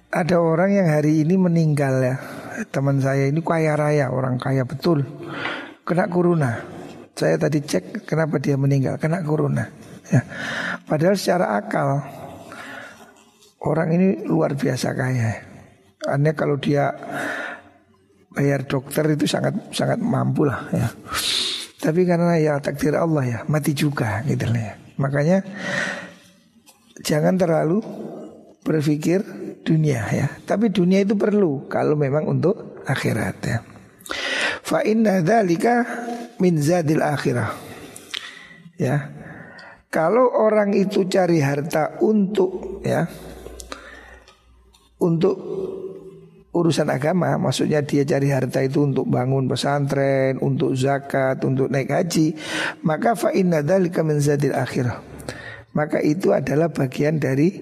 Ada 0.07 0.39
orang 0.39 0.71
yang 0.71 0.87
hari 0.87 1.27
ini 1.27 1.35
meninggal 1.35 1.95
ya 1.99 2.15
teman 2.73 2.97
saya 2.97 3.29
ini 3.29 3.41
kaya 3.45 3.77
raya, 3.77 4.09
orang 4.09 4.41
kaya 4.41 4.65
betul. 4.65 5.05
Kena 5.85 6.09
corona. 6.09 6.57
Saya 7.17 7.37
tadi 7.37 7.61
cek 7.61 8.05
kenapa 8.05 8.37
dia 8.41 8.57
meninggal, 8.57 8.97
kena 8.97 9.21
corona. 9.21 9.65
Ya. 10.09 10.21
Padahal 10.85 11.17
secara 11.19 11.59
akal 11.59 12.01
orang 13.65 13.89
ini 13.93 14.07
luar 14.25 14.53
biasa 14.57 14.93
kaya. 14.93 15.31
Aneh 16.07 16.33
kalau 16.37 16.57
dia 16.61 16.93
bayar 18.31 18.69
dokter 18.69 19.17
itu 19.17 19.25
sangat 19.25 19.73
sangat 19.73 19.97
mampu 19.97 20.45
lah 20.45 20.69
ya. 20.69 20.87
Tapi 21.77 22.05
karena 22.05 22.37
ya 22.37 22.57
takdir 22.61 22.97
Allah 22.97 23.23
ya 23.25 23.39
mati 23.49 23.73
juga 23.73 24.21
gitu 24.25 24.45
ya. 24.49 24.77
Makanya 24.97 25.41
jangan 27.01 27.37
terlalu 27.37 27.81
berpikir 28.65 29.23
dunia 29.67 30.07
ya. 30.07 30.27
Tapi 30.47 30.71
dunia 30.71 31.03
itu 31.03 31.19
perlu 31.19 31.67
kalau 31.67 31.99
memang 31.99 32.23
untuk 32.31 32.79
akhirat 32.87 33.35
ya. 33.43 33.59
Fa 34.63 34.79
inna 34.87 35.19
dzalika 35.19 35.83
min 36.39 36.55
zadil 36.63 37.03
akhirah. 37.03 37.51
Ya. 38.79 39.11
Kalau 39.91 40.31
orang 40.31 40.71
itu 40.71 41.07
cari 41.11 41.43
harta 41.43 41.99
untuk 41.99 42.79
ya 42.87 43.07
untuk 45.03 45.35
urusan 46.57 46.89
agama, 46.89 47.37
maksudnya 47.37 47.85
dia 47.85 48.01
cari 48.01 48.33
harta 48.33 48.65
itu 48.65 48.81
untuk 48.81 49.05
bangun 49.05 49.45
pesantren, 49.45 50.41
untuk 50.41 50.73
zakat, 50.73 51.37
untuk 51.45 51.69
naik 51.69 51.93
haji, 51.93 52.33
maka 52.81 53.13
fa 53.13 53.29
inna 53.29 53.61
dzalika 53.61 54.01
min 54.01 54.17
zadil 54.17 54.57
akhirah. 54.57 54.97
Maka 55.77 56.01
itu 56.01 56.33
adalah 56.33 56.73
bagian 56.73 57.21
dari 57.21 57.53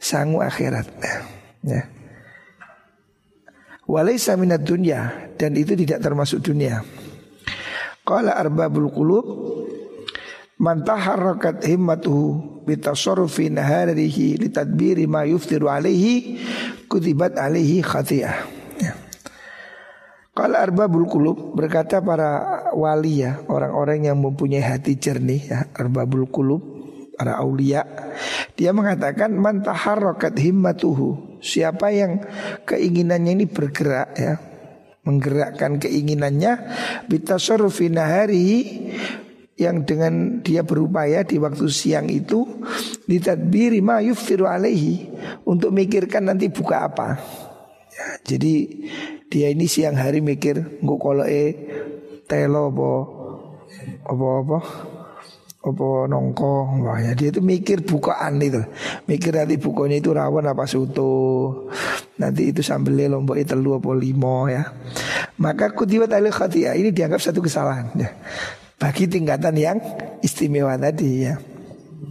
sangu 0.00 0.40
akhirat. 0.40 0.88
Ya. 1.60 1.88
Walaysa 3.90 4.38
minad 4.38 4.62
dunya 4.62 5.34
dan 5.34 5.58
itu 5.58 5.74
tidak 5.74 5.98
termasuk 5.98 6.46
dunia. 6.46 6.86
Qala 8.06 8.38
arbabul 8.38 8.88
qulub 8.94 9.26
man 10.60 10.86
taharrakat 10.86 11.64
himmatuhu 11.66 12.62
bitasarrufi 12.68 13.50
naharihi 13.50 14.38
litadbiri 14.46 15.10
ma 15.10 15.26
yuftiru 15.26 15.66
alaihi 15.66 16.38
kutibat 16.86 17.34
alaihi 17.34 17.82
khati'ah. 17.82 18.36
Ya. 18.78 18.94
Kalau 20.38 20.56
arbabul 20.56 21.10
kulub 21.10 21.58
berkata 21.58 21.98
para 21.98 22.62
wali 22.72 23.26
ya 23.26 23.42
orang-orang 23.50 24.06
yang 24.06 24.22
mempunyai 24.22 24.62
hati 24.62 24.96
jernih 24.96 25.50
ya 25.50 25.58
arbabul 25.74 26.30
kulub 26.30 26.62
para 27.18 27.36
aulia 27.36 27.84
dia 28.56 28.72
mengatakan 28.72 29.34
man 29.36 29.60
taharrakat 29.60 30.38
himmatuhu 30.40 31.29
siapa 31.40 31.92
yang 31.92 32.20
keinginannya 32.68 33.32
ini 33.36 33.46
bergerak 33.48 34.08
ya 34.16 34.34
menggerakkan 35.04 35.80
keinginannya 35.80 36.60
bitasarrufi 37.08 37.88
naharihi 37.88 38.60
yang 39.60 39.84
dengan 39.84 40.40
dia 40.40 40.64
berupaya 40.64 41.20
di 41.20 41.36
waktu 41.36 41.68
siang 41.68 42.08
itu 42.08 42.48
ditadbiri 43.04 43.84
ma 43.84 44.00
yuftiru 44.00 44.48
alaihi 44.48 45.12
untuk 45.44 45.68
mikirkan 45.76 46.32
nanti 46.32 46.48
buka 46.48 46.88
apa. 46.88 47.20
Ya, 47.92 48.06
jadi 48.24 48.54
dia 49.28 49.52
ini 49.52 49.68
siang 49.68 50.00
hari 50.00 50.24
mikir 50.24 50.80
nggak 50.80 50.98
kalau 51.00 51.28
eh 51.28 51.52
telo 52.24 52.72
apa 52.72 52.90
apa 54.08 54.26
apa 54.40 54.58
apa 55.60 56.08
nongko 56.08 56.88
ya 57.04 57.12
dia 57.12 57.28
itu 57.28 57.44
mikir 57.44 57.84
bukaan 57.84 58.40
itu. 58.40 58.64
Mikir 59.04 59.36
nanti 59.36 59.60
bukanya 59.60 60.00
itu 60.00 60.10
rawan 60.16 60.48
apa 60.48 60.64
soto 60.64 61.68
nanti 62.16 62.48
itu 62.48 62.64
sambelnya 62.64 63.12
lombok 63.12 63.36
itu 63.36 63.52
telu 63.52 63.76
apa 63.76 63.90
limo 63.92 64.48
ya. 64.48 64.72
Maka 65.36 65.72
kutibat 65.76 66.12
alil 66.16 66.32
khatia 66.32 66.72
ini 66.76 66.92
dianggap 66.92 67.20
satu 67.20 67.44
kesalahan 67.44 67.92
ya. 67.92 68.08
Bagi 68.80 69.04
tingkatan 69.04 69.56
yang 69.60 69.76
istimewa 70.24 70.80
tadi 70.80 71.28
ya. 71.28 71.36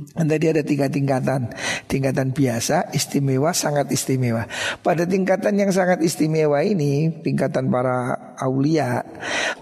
Tadi 0.10 0.46
ada 0.50 0.66
tiga 0.66 0.90
tingkatan 0.90 1.54
Tingkatan 1.86 2.34
biasa, 2.34 2.90
istimewa, 2.98 3.54
sangat 3.54 3.94
istimewa 3.94 4.50
Pada 4.82 5.06
tingkatan 5.06 5.54
yang 5.54 5.70
sangat 5.70 6.02
istimewa 6.02 6.66
ini 6.66 7.14
Tingkatan 7.22 7.70
para 7.70 8.18
aulia 8.42 9.06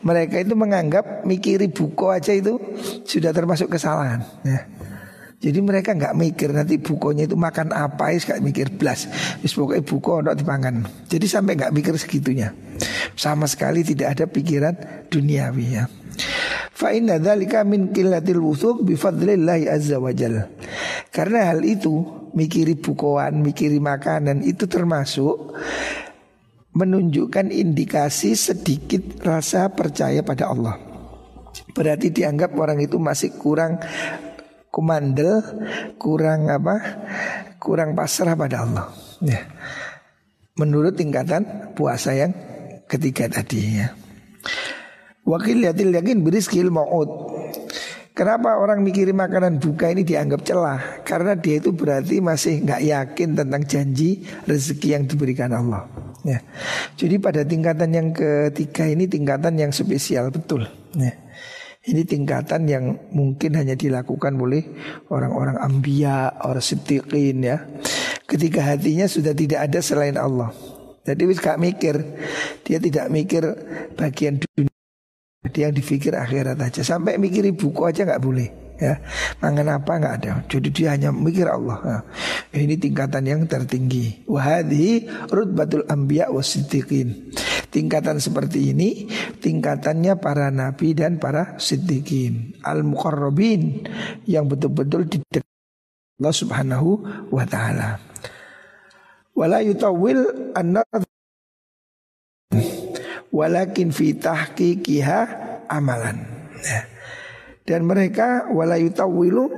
Mereka 0.08 0.48
itu 0.48 0.56
menganggap 0.56 1.28
Mikiri 1.28 1.68
buko 1.68 2.16
aja 2.16 2.32
itu 2.32 2.56
Sudah 3.04 3.36
termasuk 3.36 3.68
kesalahan 3.76 4.24
ya. 4.48 4.64
Jadi 5.38 5.62
mereka 5.62 5.94
nggak 5.94 6.18
mikir 6.18 6.50
nanti 6.50 6.82
bukonya 6.82 7.30
itu 7.30 7.38
makan 7.38 7.70
apa 7.70 8.10
ya 8.10 8.18
gak 8.18 8.42
mikir 8.42 8.74
blas. 8.74 9.06
Wis 9.46 9.54
pokoknya 9.54 9.86
buko 9.86 10.26
untuk 10.26 10.34
dipangan. 10.34 10.82
Jadi 11.06 11.30
sampai 11.30 11.54
nggak 11.54 11.74
mikir 11.78 11.94
segitunya. 11.94 12.58
Sama 13.14 13.46
sekali 13.46 13.86
tidak 13.86 14.18
ada 14.18 14.26
pikiran 14.26 14.74
duniawi 15.14 15.78
ya. 15.78 15.86
Fa 16.78 16.94
inna 16.94 17.18
dzalika 17.18 17.66
min 17.66 17.90
qillatil 17.90 18.38
wuthuq 18.38 18.86
bi 18.86 18.94
fadlillahi 18.94 19.66
azza 19.66 19.98
wajal. 19.98 20.46
Karena 21.10 21.50
hal 21.50 21.66
itu 21.66 22.06
mikiri 22.38 22.78
bukuan, 22.78 23.42
mikiri 23.42 23.82
makanan 23.82 24.46
itu 24.46 24.70
termasuk 24.70 25.58
menunjukkan 26.78 27.50
indikasi 27.50 28.38
sedikit 28.38 29.26
rasa 29.26 29.74
percaya 29.74 30.22
pada 30.22 30.54
Allah. 30.54 30.78
Berarti 31.74 32.14
dianggap 32.14 32.54
orang 32.54 32.78
itu 32.78 33.02
masih 33.02 33.34
kurang 33.42 33.82
kumandel, 34.70 35.42
kurang 35.98 36.46
apa? 36.54 36.78
Kurang 37.58 37.98
pasrah 37.98 38.38
pada 38.38 38.62
Allah. 38.62 38.86
Ya. 39.26 39.50
Menurut 40.62 40.94
tingkatan 40.94 41.74
puasa 41.74 42.14
yang 42.14 42.38
ketiga 42.86 43.26
tadi 43.26 43.82
ya. 43.82 43.90
Wakil 45.28 45.68
yatil 45.68 45.92
yakin 45.92 46.24
beriskil 46.24 46.72
ma'ud 46.72 47.28
Kenapa 48.18 48.58
orang 48.58 48.82
mikiri 48.82 49.14
makanan 49.14 49.62
buka 49.62 49.94
ini 49.94 50.02
dianggap 50.02 50.42
celah? 50.42 51.06
Karena 51.06 51.38
dia 51.38 51.62
itu 51.62 51.70
berarti 51.70 52.18
masih 52.18 52.66
nggak 52.66 52.82
yakin 52.82 53.38
tentang 53.38 53.62
janji 53.70 54.26
rezeki 54.50 54.98
yang 54.98 55.04
diberikan 55.06 55.54
Allah. 55.54 55.86
Ya. 56.26 56.42
Jadi 56.98 57.22
pada 57.22 57.46
tingkatan 57.46 57.94
yang 57.94 58.10
ketiga 58.18 58.90
ini 58.90 59.06
tingkatan 59.06 59.62
yang 59.62 59.70
spesial 59.70 60.34
betul. 60.34 60.66
Ya. 60.98 61.14
Ini 61.86 62.10
tingkatan 62.10 62.66
yang 62.66 62.98
mungkin 63.14 63.54
hanya 63.54 63.78
dilakukan 63.78 64.34
oleh 64.34 64.66
orang-orang 65.14 65.62
ambia, 65.62 66.34
orang 66.42 66.66
siddiqin 66.66 67.46
ya. 67.46 67.70
Ketika 68.26 68.66
hatinya 68.66 69.06
sudah 69.06 69.38
tidak 69.38 69.70
ada 69.70 69.78
selain 69.78 70.18
Allah. 70.18 70.50
Jadi 71.06 71.22
wis 71.30 71.38
gak 71.38 71.62
mikir, 71.62 72.02
dia 72.66 72.82
tidak 72.82 73.14
mikir 73.14 73.46
bagian 73.94 74.42
dunia 74.42 74.77
dia 75.46 75.70
yang 75.70 75.76
dipikir 75.76 76.18
akhirat 76.18 76.58
aja. 76.58 76.82
Sampai 76.82 77.22
mikir 77.22 77.46
buku 77.54 77.86
aja 77.86 78.04
nggak 78.04 78.24
boleh 78.24 78.50
ya. 78.82 78.98
Mangan 79.42 79.82
apa 79.82 79.92
nggak 80.02 80.16
ada. 80.24 80.32
Jadi 80.50 80.70
dia 80.74 80.98
hanya 80.98 81.14
mikir 81.14 81.46
Allah. 81.46 81.78
Nah, 81.86 82.02
ini 82.58 82.78
tingkatan 82.78 83.24
yang 83.30 83.46
tertinggi. 83.46 84.26
Wahadi 84.26 85.06
rutbatul 85.30 85.86
ambia 85.90 86.30
wasiddiqin 86.34 87.34
tingkatan 87.68 88.18
seperti 88.18 88.72
ini 88.74 89.06
tingkatannya 89.38 90.18
para 90.18 90.50
nabi 90.50 90.96
dan 90.98 91.22
para 91.22 91.60
siddiqin. 91.62 92.58
Al 92.64 92.82
muqarrabin 92.82 93.86
yang 94.26 94.48
betul-betul 94.50 95.06
di 95.06 95.22
Allah 96.18 96.34
subhanahu 96.34 96.90
wa 97.30 97.46
taala. 97.46 98.02
Wala 99.38 99.62
yutawil 99.62 100.50
an 100.58 100.82
walakin 103.32 103.92
fi 103.92 104.16
tahqiqiha 104.16 105.20
amalan. 105.68 106.24
Ya. 106.64 106.82
Dan 107.68 107.84
mereka 107.84 108.48
wala 108.48 108.80
yutawwilu 108.80 109.52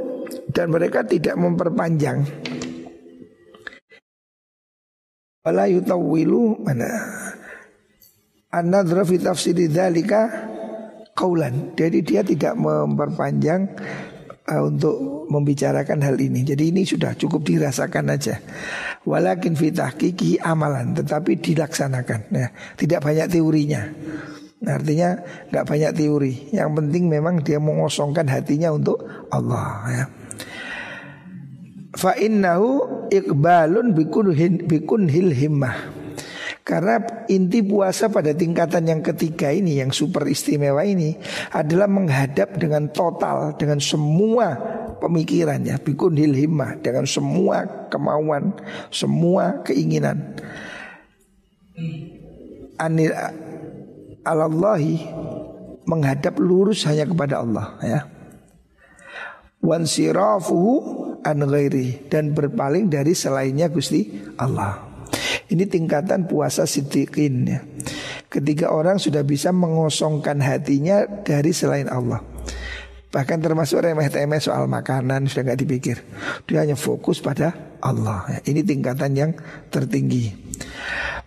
dan 0.50 0.74
mereka 0.74 1.06
tidak 1.06 1.38
memperpanjang. 1.38 2.26
Wala 5.46 5.70
yutawwilu 5.70 6.66
mana? 6.66 6.90
An-nadra 8.50 9.06
fi 9.06 9.22
qaulan. 11.14 11.78
Jadi 11.78 12.00
dia 12.02 12.26
tidak 12.26 12.58
memperpanjang 12.58 13.62
uh, 14.50 14.64
untuk 14.66 15.30
membicarakan 15.30 16.02
hal 16.02 16.18
ini. 16.18 16.42
Jadi 16.42 16.74
ini 16.74 16.82
sudah 16.84 17.14
cukup 17.14 17.46
dirasakan 17.46 18.10
aja. 18.10 18.42
Walakin 19.06 19.54
fitah 19.54 19.94
kiki 19.94 20.42
amalan, 20.42 20.98
tetapi 20.98 21.38
dilaksanakan. 21.38 22.20
Ya, 22.34 22.50
tidak 22.76 23.06
banyak 23.06 23.30
teorinya. 23.30 23.86
Artinya 24.60 25.16
nggak 25.54 25.66
banyak 25.66 25.92
teori. 25.96 26.34
Yang 26.52 26.72
penting 26.84 27.04
memang 27.08 27.40
dia 27.40 27.64
mengosongkan 27.64 28.28
hatinya 28.28 28.76
untuk 28.76 29.00
Allah. 29.32 29.68
Ya. 29.88 30.06
Fa 31.96 32.14
innahu 32.20 33.08
iqbalun 33.08 33.96
bikun 33.96 35.08
hil 35.08 35.32
himmah. 35.32 35.99
Karena 36.70 37.02
inti 37.26 37.66
puasa 37.66 38.14
pada 38.14 38.30
tingkatan 38.30 38.86
yang 38.86 39.02
ketiga 39.02 39.50
ini 39.50 39.82
Yang 39.82 40.06
super 40.06 40.30
istimewa 40.30 40.86
ini 40.86 41.18
Adalah 41.50 41.90
menghadap 41.90 42.62
dengan 42.62 42.94
total 42.94 43.58
Dengan 43.58 43.82
semua 43.82 44.54
pemikirannya. 45.02 45.82
Bikun 45.82 46.14
hilhimah 46.14 46.78
Dengan 46.78 47.10
semua 47.10 47.90
kemauan 47.90 48.54
Semua 48.94 49.66
keinginan. 49.66 50.38
Anil 52.78 53.18
Alallahi 54.22 55.10
Menghadap 55.90 56.38
lurus 56.38 56.86
hanya 56.86 57.10
kepada 57.10 57.42
Allah 57.42 57.82
ya. 57.82 58.06
Wansirafuhu 59.66 61.18
an 61.26 61.42
Dan 62.14 62.38
berpaling 62.38 62.94
dari 62.94 63.18
selainnya 63.18 63.74
Gusti 63.74 64.22
Allah 64.38 64.89
ini 65.50 65.66
tingkatan 65.66 66.30
puasa 66.30 66.66
siddiqin 66.70 67.36
ya. 67.50 67.60
Ketika 68.30 68.70
orang 68.70 69.02
sudah 69.02 69.26
bisa 69.26 69.50
mengosongkan 69.50 70.38
hatinya 70.42 71.06
dari 71.26 71.50
selain 71.50 71.90
Allah. 71.90 72.22
Bahkan 73.10 73.42
termasuk 73.42 73.82
remeh-temeh 73.82 74.38
soal 74.38 74.70
makanan 74.70 75.26
sudah 75.26 75.50
nggak 75.50 75.62
dipikir. 75.66 75.98
Dia 76.46 76.62
hanya 76.62 76.78
fokus 76.78 77.18
pada 77.18 77.58
Allah 77.82 78.30
Ini 78.46 78.62
tingkatan 78.62 79.18
yang 79.18 79.32
tertinggi 79.74 80.49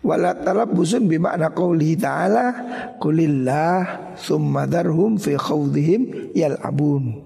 Wala 0.02 0.34
talabbusun 0.34 1.06
bimakna 1.06 1.54
qawlihi 1.54 1.94
ta'ala 1.94 2.46
Kulillah 2.98 4.14
summa 4.18 4.66
darhum 4.66 5.14
fi 5.14 5.38
khawdihim 5.38 6.34
yal'abun. 6.34 7.22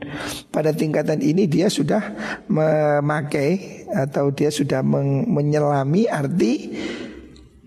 Pada 0.52 0.76
tingkatan 0.76 1.24
ini 1.24 1.48
dia 1.48 1.72
sudah 1.72 2.12
memakai 2.52 3.84
Atau 3.90 4.34
dia 4.36 4.52
sudah 4.52 4.84
menyelami 5.26 6.04
arti 6.04 6.52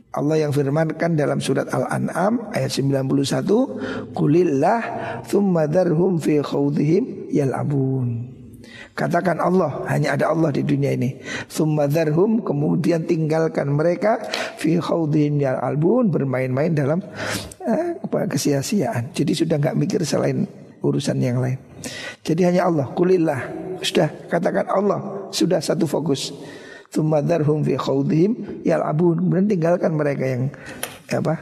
Allah 0.09 0.41
yang 0.41 0.49
firmankan 0.49 1.13
dalam 1.13 1.37
surat 1.37 1.69
Al-An'am 1.69 2.49
ayat 2.49 2.73
91 2.73 4.17
Kulillah 4.17 4.81
thumma 5.21 5.69
darhum 5.69 6.17
fi 6.17 6.41
khawdihim 6.41 7.29
yal'abun 7.29 8.38
Katakan 8.99 9.39
Allah 9.39 9.87
hanya 9.87 10.19
ada 10.19 10.27
Allah 10.27 10.51
di 10.51 10.59
dunia 10.59 10.91
ini. 10.91 11.15
Thumma 11.47 11.87
darhum 11.87 12.43
kemudian 12.43 13.07
tinggalkan 13.07 13.71
mereka. 13.71 14.19
Fi 14.59 14.75
khawdihim 14.75 15.39
yal'abun 15.39 16.11
bermain-main 16.11 16.75
dalam 16.75 16.99
eh, 17.63 17.95
kesia-siaan. 18.03 19.15
Jadi 19.15 19.31
sudah 19.31 19.55
nggak 19.55 19.79
mikir 19.79 20.03
selain 20.03 20.43
urusan 20.83 21.15
yang 21.23 21.39
lain. 21.39 21.55
Jadi 22.27 22.43
hanya 22.43 22.67
Allah. 22.67 22.91
Kulillah. 22.91 23.39
Sudah 23.79 24.11
katakan 24.27 24.67
Allah. 24.67 25.31
Sudah 25.31 25.63
satu 25.63 25.87
fokus. 25.87 26.35
Tumadarhum 26.91 27.63
fi 27.63 27.79
khawdihim 27.79 28.65
yal'abun 28.67 29.23
Kemudian 29.23 29.47
tinggalkan 29.47 29.95
mereka 29.95 30.27
yang 30.27 30.51
apa 31.07 31.39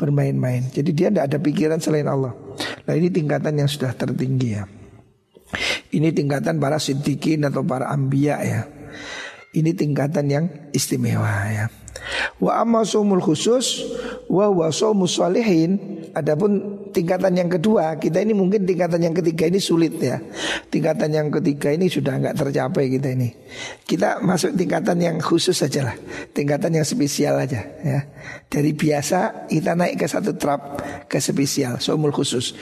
bermain-main. 0.00 0.72
Jadi 0.72 0.90
dia 0.96 1.12
tidak 1.12 1.28
ada 1.28 1.36
pikiran 1.36 1.84
selain 1.84 2.08
Allah. 2.08 2.32
Nah 2.88 2.96
ini 2.96 3.12
tingkatan 3.12 3.60
yang 3.60 3.68
sudah 3.68 3.92
tertinggi 3.92 4.56
ya 4.56 4.64
Ini 5.94 6.10
tingkatan 6.10 6.58
para 6.58 6.82
siddiqin 6.82 7.46
atau 7.46 7.62
para 7.62 7.86
ambia 7.94 8.42
ya. 8.42 8.66
Ini 9.54 9.70
tingkatan 9.78 10.26
yang 10.26 10.46
istimewa 10.74 11.30
ya. 11.54 11.66
Wa 12.42 12.58
amma 12.58 12.82
khusus 13.22 13.86
Wa 14.26 14.50
wa 14.50 14.68
Adapun 16.14 16.82
tingkatan 16.94 17.34
yang 17.34 17.50
kedua 17.50 17.98
kita 17.98 18.22
ini 18.22 18.30
mungkin 18.30 18.62
tingkatan 18.62 19.02
yang 19.02 19.14
ketiga 19.18 19.50
ini 19.50 19.58
sulit 19.58 19.98
ya. 19.98 20.22
Tingkatan 20.70 21.10
yang 21.10 21.28
ketiga 21.34 21.74
ini 21.74 21.90
sudah 21.90 22.14
nggak 22.22 22.38
tercapai 22.38 22.86
kita 22.86 23.10
ini. 23.10 23.34
Kita 23.82 24.22
masuk 24.22 24.54
tingkatan 24.54 25.02
yang 25.02 25.16
khusus 25.18 25.58
saja 25.58 25.90
lah. 25.90 25.96
Tingkatan 26.30 26.78
yang 26.78 26.86
spesial 26.86 27.42
aja 27.42 27.66
ya. 27.82 28.00
Dari 28.46 28.70
biasa 28.70 29.50
kita 29.50 29.74
naik 29.74 29.98
ke 29.98 30.06
satu 30.06 30.38
trap 30.38 30.78
ke 31.10 31.18
spesial 31.18 31.82
somul 31.82 32.14
khusus. 32.14 32.54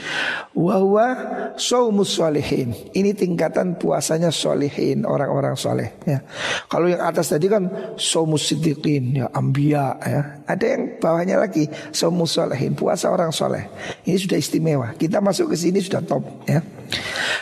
Wahwa 0.57 1.13
somus 1.53 2.17
solehin 2.17 2.73
ini 2.97 3.13
tingkatan 3.13 3.77
puasanya 3.77 4.33
solehin 4.33 5.05
orang-orang 5.05 5.53
soleh 5.53 5.93
ya. 6.09 6.25
Kalau 6.65 6.89
yang 6.89 7.05
atas 7.05 7.29
tadi 7.29 7.45
kan 7.45 7.93
somus 7.99 8.49
sidikin 8.49 9.21
ya 9.21 9.29
ambia 9.37 9.93
ya. 10.01 10.21
Ada 10.49 10.65
yang 10.65 10.81
bawahnya 10.97 11.37
lagi 11.37 11.69
somus 11.93 12.33
solehin 12.39 12.73
puasa 12.73 13.13
orang 13.13 13.29
soleh. 13.29 13.69
Ini 14.07 14.22
sudah 14.23 14.39
istimewa. 14.39 14.95
Kita 14.95 15.19
masuk 15.19 15.51
ke 15.51 15.55
sini 15.59 15.83
sudah 15.83 16.01
top 16.03 16.23
ya. 16.47 16.63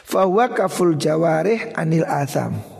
Fahuwa 0.05 0.51
kaful 0.51 0.97
jawarih 0.97 1.71
anil 1.77 2.03
azam. 2.09 2.71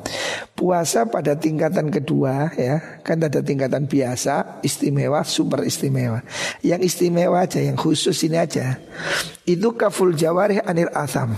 Puasa 0.61 1.09
pada 1.09 1.33
tingkatan 1.33 1.89
kedua 1.89 2.53
ya 2.53 3.01
Kan 3.01 3.17
ada 3.25 3.41
tingkatan 3.41 3.89
biasa 3.89 4.61
Istimewa, 4.61 5.25
super 5.25 5.65
istimewa 5.65 6.21
Yang 6.61 6.85
istimewa 6.85 7.41
aja, 7.41 7.57
yang 7.57 7.73
khusus 7.73 8.13
ini 8.21 8.37
aja 8.37 8.77
Itu 9.41 9.73
kaful 9.73 10.13
jawarih 10.13 10.61
anil 10.61 10.93
azam 10.93 11.33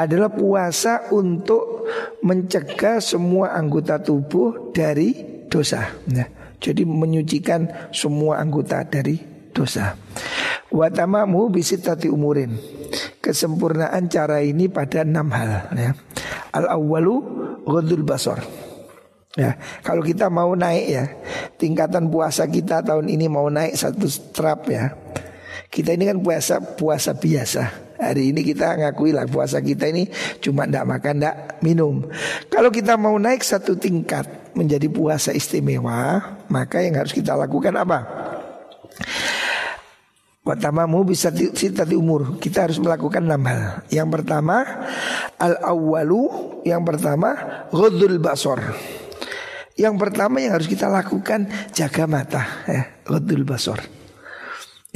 Adalah 0.00 0.32
puasa 0.32 1.12
untuk 1.12 1.92
mencegah 2.24 3.04
semua 3.04 3.52
anggota 3.52 4.00
tubuh 4.00 4.72
dari 4.72 5.44
dosa 5.52 5.84
nah, 6.08 6.56
Jadi 6.56 6.88
menyucikan 6.88 7.92
semua 7.92 8.40
anggota 8.40 8.80
dari 8.80 9.37
dosa 9.52 9.96
Watamamu 10.68 11.48
bisitati 11.48 12.12
umurin 12.12 12.56
Kesempurnaan 13.24 14.08
cara 14.08 14.40
ini 14.40 14.68
pada 14.68 15.04
enam 15.04 15.28
hal 15.32 15.68
ya. 15.76 15.92
Al 16.52 16.72
awalu 16.72 17.20
ghadul 17.64 18.04
basor 18.04 18.40
Ya, 19.38 19.54
kalau 19.86 20.02
kita 20.02 20.26
mau 20.26 20.50
naik 20.58 20.86
ya, 20.90 21.04
tingkatan 21.62 22.10
puasa 22.10 22.50
kita 22.50 22.82
tahun 22.82 23.06
ini 23.06 23.30
mau 23.30 23.46
naik 23.46 23.78
satu 23.78 24.10
strap 24.10 24.66
ya. 24.66 24.98
Kita 25.70 25.94
ini 25.94 26.10
kan 26.10 26.18
puasa 26.18 26.58
puasa 26.58 27.14
biasa. 27.14 27.94
Hari 28.02 28.34
ini 28.34 28.42
kita 28.42 28.74
ngakui 28.74 29.14
lah 29.14 29.30
puasa 29.30 29.62
kita 29.62 29.94
ini 29.94 30.10
cuma 30.42 30.66
ndak 30.66 30.82
makan 30.90 31.22
ndak 31.22 31.62
minum. 31.62 32.08
Kalau 32.50 32.74
kita 32.74 32.98
mau 32.98 33.14
naik 33.14 33.46
satu 33.46 33.78
tingkat 33.78 34.26
menjadi 34.58 34.90
puasa 34.90 35.30
istimewa, 35.30 36.18
maka 36.50 36.82
yang 36.82 36.98
harus 36.98 37.14
kita 37.14 37.38
lakukan 37.38 37.78
apa? 37.78 38.10
Watamamu 40.48 41.04
bisa 41.04 41.28
tadi 41.28 41.92
umur. 41.92 42.40
Kita 42.40 42.64
harus 42.64 42.80
melakukan 42.80 43.20
enam 43.28 43.44
hal. 43.44 43.84
Yang 43.92 44.08
pertama 44.16 44.64
Al 45.36 45.60
awalu 45.60 46.24
Yang 46.64 46.82
pertama 46.88 47.28
Ghudul 47.68 48.16
basor 48.16 48.64
Yang 49.76 49.94
pertama 50.00 50.40
yang 50.40 50.56
harus 50.56 50.64
kita 50.64 50.88
lakukan 50.88 51.52
Jaga 51.76 52.08
mata 52.08 52.64
ya, 52.64 53.04
Ghudul 53.04 53.44
basor 53.44 53.76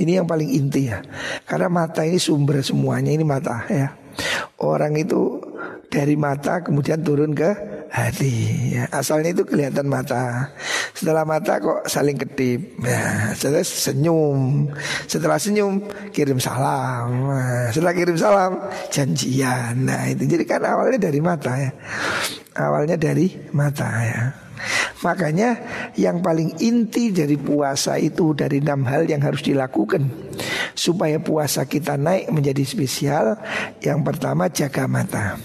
Ini 0.01 0.25
yang 0.25 0.27
paling 0.27 0.57
inti 0.57 0.89
ya. 0.89 1.05
Karena 1.45 1.69
mata 1.69 2.01
ini 2.09 2.17
sumber 2.17 2.65
semuanya 2.65 3.13
Ini 3.13 3.25
mata 3.29 3.69
ya. 3.69 3.93
Orang 4.57 4.97
itu 4.97 5.52
dari 5.93 6.17
mata 6.17 6.65
kemudian 6.65 7.05
turun 7.05 7.37
ke 7.37 7.53
hati 7.93 8.33
ya. 8.73 8.89
Asalnya 8.89 9.37
itu 9.37 9.45
kelihatan 9.45 9.85
mata 9.85 10.49
Setelah 10.97 11.29
mata 11.29 11.61
kok 11.61 11.85
saling 11.85 12.17
kedip 12.17 12.81
ya. 12.81 13.37
Setelah 13.37 13.61
senyum 13.61 14.73
Setelah 15.05 15.37
senyum 15.37 15.85
kirim 16.09 16.41
salam 16.41 17.29
nah, 17.29 17.69
Setelah 17.69 17.93
kirim 17.93 18.17
salam 18.17 18.57
janjian 18.89 19.85
Nah 19.85 20.09
itu 20.09 20.25
jadi 20.25 20.45
kan 20.49 20.65
awalnya 20.65 21.13
dari 21.13 21.21
mata 21.21 21.53
ya 21.61 21.71
Awalnya 22.57 22.97
dari 22.97 23.29
mata 23.53 23.89
ya 24.01 24.43
Makanya 25.03 25.59
yang 25.99 26.23
paling 26.23 26.63
inti 26.63 27.11
dari 27.11 27.35
puasa 27.35 27.99
itu 27.99 28.33
dari 28.39 28.63
enam 28.63 28.87
hal 28.87 29.11
yang 29.11 29.19
harus 29.19 29.43
dilakukan 29.43 30.07
supaya 30.79 31.19
puasa 31.19 31.67
kita 31.67 31.99
naik 31.99 32.31
menjadi 32.31 32.63
spesial. 32.63 33.39
Yang 33.83 34.01
pertama 34.07 34.47
jaga 34.47 34.87
mata. 34.87 35.37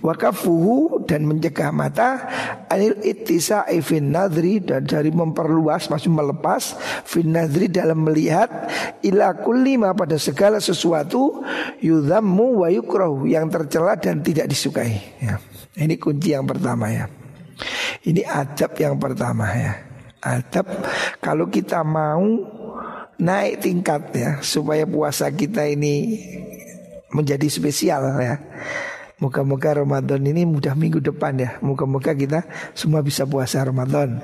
Wakafuhu 0.00 1.04
dan 1.04 1.28
mencegah 1.28 1.68
mata 1.68 2.24
anil 2.72 2.96
itisa 3.04 3.68
fin 3.84 4.08
nadri 4.08 4.56
dan 4.64 4.88
dari 4.88 5.12
memperluas 5.12 5.92
maksud 5.92 6.08
melepas 6.08 6.72
fin 7.04 7.28
nadri 7.28 7.68
dalam 7.68 8.00
melihat 8.00 8.48
ila 9.04 9.36
kullima 9.36 9.92
pada 9.92 10.16
segala 10.16 10.56
sesuatu 10.56 11.44
yudhammu 11.84 12.64
wa 12.64 12.68
yukrahu 12.72 13.28
yang 13.28 13.52
tercela 13.52 13.92
dan 14.00 14.24
tidak 14.24 14.48
disukai 14.48 15.20
ya. 15.20 15.36
Ini 15.76 16.00
kunci 16.00 16.32
yang 16.32 16.48
pertama 16.48 16.88
ya. 16.88 17.04
Ini 18.00 18.24
adab 18.24 18.72
yang 18.80 18.96
pertama 18.96 19.52
ya. 19.52 19.72
Adab 20.20 20.66
kalau 21.20 21.48
kita 21.52 21.84
mau 21.84 22.24
naik 23.20 23.60
tingkat 23.60 24.02
ya 24.16 24.30
supaya 24.40 24.88
puasa 24.88 25.28
kita 25.28 25.68
ini 25.68 26.16
menjadi 27.12 27.46
spesial 27.52 28.16
ya. 28.16 28.36
Moga-moga 29.20 29.84
Ramadan 29.84 30.24
ini 30.24 30.48
mudah 30.48 30.72
minggu 30.72 31.04
depan 31.04 31.36
ya. 31.36 31.50
Moga-moga 31.60 32.16
kita 32.16 32.48
semua 32.72 33.04
bisa 33.04 33.28
puasa 33.28 33.60
Ramadan. 33.60 34.16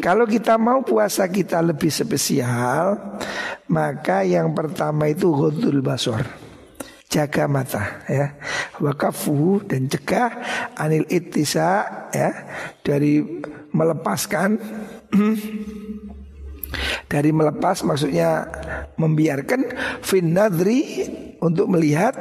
Kalau 0.00 0.24
kita 0.24 0.56
mau 0.56 0.80
puasa 0.80 1.28
kita 1.28 1.60
lebih 1.60 1.92
spesial, 1.92 2.96
maka 3.68 4.24
yang 4.24 4.56
pertama 4.56 5.12
itu 5.12 5.28
ghudul 5.28 5.84
basor 5.84 6.24
jaga 7.10 7.50
mata 7.50 8.06
ya 8.06 8.38
wakafu 8.78 9.66
dan 9.66 9.90
cegah 9.90 10.30
anil 10.78 11.02
itisa 11.10 12.06
ya 12.14 12.30
dari 12.86 13.42
melepaskan 13.74 14.62
dari 17.10 17.30
melepas 17.34 17.82
maksudnya 17.82 18.46
membiarkan 18.94 19.60
fin 20.04 20.30
nadri 20.30 21.08
untuk 21.40 21.72
melihat 21.72 22.14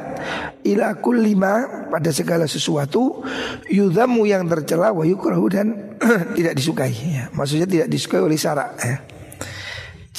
ila 0.63 0.95
lima 1.19 1.85
pada 1.91 2.09
segala 2.09 2.47
sesuatu 2.47 3.21
yudamu 3.67 4.23
yang 4.25 4.47
tercela 4.47 4.95
wa 4.95 5.03
yukrahu 5.03 5.45
dan 5.51 5.97
tidak 6.37 6.55
disukai 6.55 6.93
ya. 6.95 7.27
maksudnya 7.35 7.67
tidak 7.67 7.87
disukai 7.91 8.23
oleh 8.23 8.39
syarak 8.39 8.71
ya. 8.79 8.97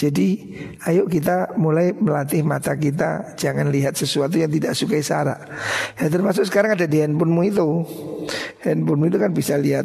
Jadi 0.01 0.57
ayo 0.89 1.05
kita 1.05 1.61
mulai 1.61 1.93
melatih 1.93 2.41
mata 2.41 2.73
kita 2.73 3.37
Jangan 3.37 3.69
lihat 3.69 4.01
sesuatu 4.01 4.41
yang 4.41 4.49
tidak 4.49 4.73
sukai 4.73 5.05
sara 5.05 5.37
Ya 6.01 6.09
termasuk 6.09 6.49
sekarang 6.49 6.73
ada 6.73 6.89
di 6.89 7.05
handphonemu 7.05 7.43
itu 7.45 7.69
Handphonemu 8.65 9.05
itu 9.13 9.19
kan 9.21 9.31
bisa 9.37 9.61
lihat 9.61 9.85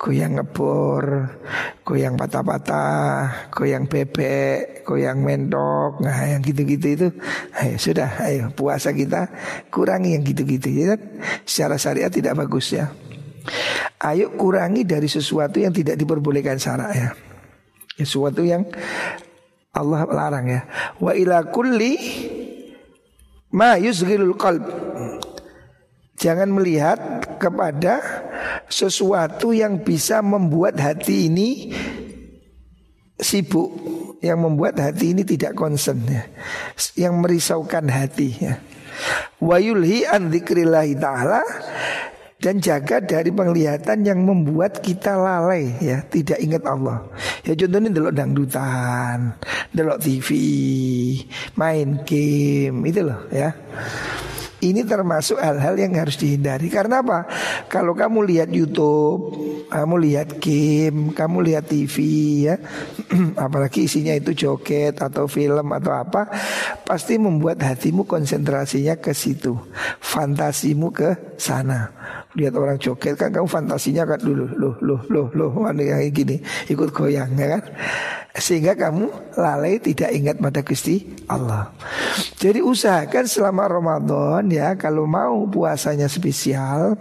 Goyang 0.00 0.40
ngebor 0.40 1.36
goyang 1.82 2.14
patah-patah, 2.14 3.50
goyang 3.50 3.90
bebek, 3.90 4.86
goyang 4.86 5.18
mentok, 5.22 5.98
nah 5.98 6.30
yang 6.30 6.42
gitu-gitu 6.42 6.86
itu, 6.94 7.08
ayo 7.58 7.76
sudah, 7.78 8.22
ayo 8.22 8.54
puasa 8.54 8.94
kita 8.94 9.30
kurangi 9.70 10.14
yang 10.14 10.22
gitu-gitu 10.22 10.70
ya. 10.70 10.94
Kan? 10.94 11.00
Secara 11.42 11.76
syariat 11.78 12.10
tidak 12.10 12.38
bagus 12.38 12.70
ya. 12.70 12.94
Ayo 13.98 14.34
kurangi 14.38 14.86
dari 14.86 15.10
sesuatu 15.10 15.58
yang 15.58 15.74
tidak 15.74 15.98
diperbolehkan 15.98 16.58
syara 16.62 16.94
ya. 16.94 17.10
Sesuatu 17.98 18.46
yang 18.46 18.62
Allah 19.74 20.06
larang 20.06 20.46
ya. 20.46 20.62
Wa 21.02 21.18
ila 21.18 21.50
kulli 21.50 21.98
ma 23.50 23.74
yusghilul 23.78 24.38
qalb. 24.38 24.64
Jangan 26.14 26.54
melihat 26.54 26.98
kepada 27.42 27.98
sesuatu 28.72 29.52
yang 29.52 29.84
bisa 29.84 30.24
membuat 30.24 30.80
hati 30.80 31.28
ini 31.28 31.68
sibuk, 33.20 33.70
yang 34.24 34.40
membuat 34.40 34.80
hati 34.80 35.12
ini 35.12 35.22
tidak 35.28 35.52
konsen 35.52 36.00
ya. 36.08 36.24
Yang 36.96 37.14
merisaukan 37.20 37.86
hati 37.92 38.28
ya. 38.40 38.56
Wa 39.44 39.60
yulhi 39.60 40.08
an 40.08 40.32
ta'ala 40.32 41.42
dan 42.42 42.58
jaga 42.58 42.98
dari 42.98 43.30
penglihatan 43.30 44.02
yang 44.02 44.26
membuat 44.26 44.82
kita 44.82 45.14
lalai 45.14 45.78
ya 45.78 46.02
tidak 46.10 46.42
ingat 46.42 46.66
Allah 46.66 47.06
ya 47.46 47.54
contohnya 47.54 47.94
delok 47.94 48.14
dangdutan 48.18 49.38
delok 49.70 50.02
TV 50.02 50.28
main 51.54 52.02
game 52.02 52.82
itu 52.82 53.06
loh 53.06 53.30
ya 53.30 53.54
ini 54.62 54.86
termasuk 54.86 55.42
hal-hal 55.42 55.74
yang 55.74 55.92
harus 55.98 56.14
dihindari. 56.14 56.70
Karena 56.70 57.02
apa? 57.02 57.26
Kalau 57.66 57.92
kamu 57.98 58.22
lihat 58.30 58.48
YouTube 58.54 59.34
Kamu 59.72 59.94
lihat 59.98 60.36
game 60.38 61.16
Kamu 61.16 61.40
lihat 61.40 61.72
TV 61.72 61.96
ya 62.46 62.56
Apalagi 63.48 63.88
isinya 63.88 64.12
itu 64.12 64.36
joget 64.36 65.00
Atau 65.00 65.26
film 65.26 65.66
atau 65.72 65.92
apa 65.96 66.28
Pasti 66.84 67.16
membuat 67.16 67.64
hatimu 67.64 68.04
konsentrasinya 68.04 69.00
ke 69.00 69.16
situ. 69.16 69.56
Fantasimu 69.98 70.92
ke 70.92 71.38
sana 71.40 71.88
lihat 72.32 72.56
orang 72.56 72.80
joget 72.80 73.20
kan 73.20 73.28
kamu 73.28 73.44
fantasinya 73.44 74.08
kan 74.08 74.20
dulu 74.20 74.48
loh 74.56 74.74
loh 74.80 75.00
loh 75.12 75.28
loh 75.36 75.50
mana 75.52 75.84
yang 75.84 76.08
gini 76.08 76.40
ikut 76.72 76.88
goyang 76.90 77.36
ya 77.36 77.60
kan 77.60 77.62
sehingga 78.32 78.72
kamu 78.72 79.36
lalai 79.36 79.76
tidak 79.76 80.08
ingat 80.08 80.40
pada 80.40 80.64
Gusti 80.64 81.04
Allah. 81.28 81.68
Jadi 82.40 82.64
usahakan 82.64 83.28
selama 83.28 83.68
Ramadan 83.68 84.48
ya 84.48 84.72
kalau 84.80 85.04
mau 85.04 85.44
puasanya 85.44 86.08
spesial 86.08 86.96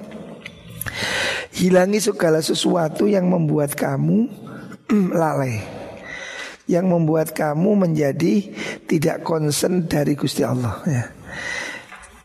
hilangi 1.55 2.03
segala 2.03 2.43
sesuatu 2.43 3.07
yang 3.07 3.31
membuat 3.31 3.79
kamu 3.79 4.27
lalai. 5.15 5.63
Yang 6.67 6.85
membuat 6.87 7.27
kamu 7.31 7.79
menjadi 7.79 8.51
tidak 8.87 9.23
konsen 9.23 9.87
dari 9.87 10.19
Gusti 10.19 10.43
Allah 10.43 10.83
ya. 10.83 11.03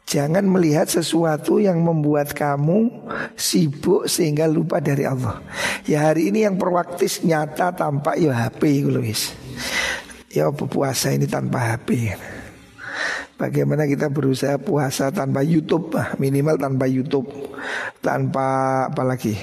Jangan 0.07 0.47
melihat 0.47 0.87
sesuatu 0.87 1.59
yang 1.59 1.83
membuat 1.83 2.31
kamu 2.31 3.11
sibuk 3.35 4.07
sehingga 4.07 4.47
lupa 4.47 4.79
dari 4.79 5.03
Allah. 5.03 5.43
Ya 5.83 6.07
hari 6.07 6.31
ini 6.31 6.47
yang 6.47 6.55
perwaktis 6.55 7.27
nyata 7.27 7.75
tanpa 7.75 8.15
ya 8.15 8.31
HP 8.31 8.87
Luis. 8.87 9.35
Ya 10.31 10.47
puasa 10.55 11.11
ini 11.11 11.27
tanpa 11.27 11.75
HP. 11.75 12.15
Bagaimana 13.35 13.91
kita 13.91 14.07
berusaha 14.07 14.55
puasa 14.63 15.11
tanpa 15.11 15.43
YouTube 15.43 15.91
minimal 16.23 16.55
tanpa 16.55 16.87
YouTube, 16.87 17.27
tanpa 17.99 18.87
apalagi, 18.87 19.35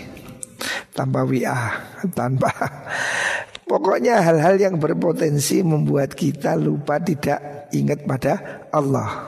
tanpa 0.96 1.28
WA, 1.28 1.76
tanpa 2.16 2.50
pokoknya 3.70 4.24
hal-hal 4.24 4.56
yang 4.56 4.80
berpotensi 4.80 5.60
membuat 5.60 6.16
kita 6.16 6.56
lupa 6.56 7.04
tidak 7.04 7.68
ingat 7.76 8.08
pada 8.08 8.64
Allah. 8.72 9.28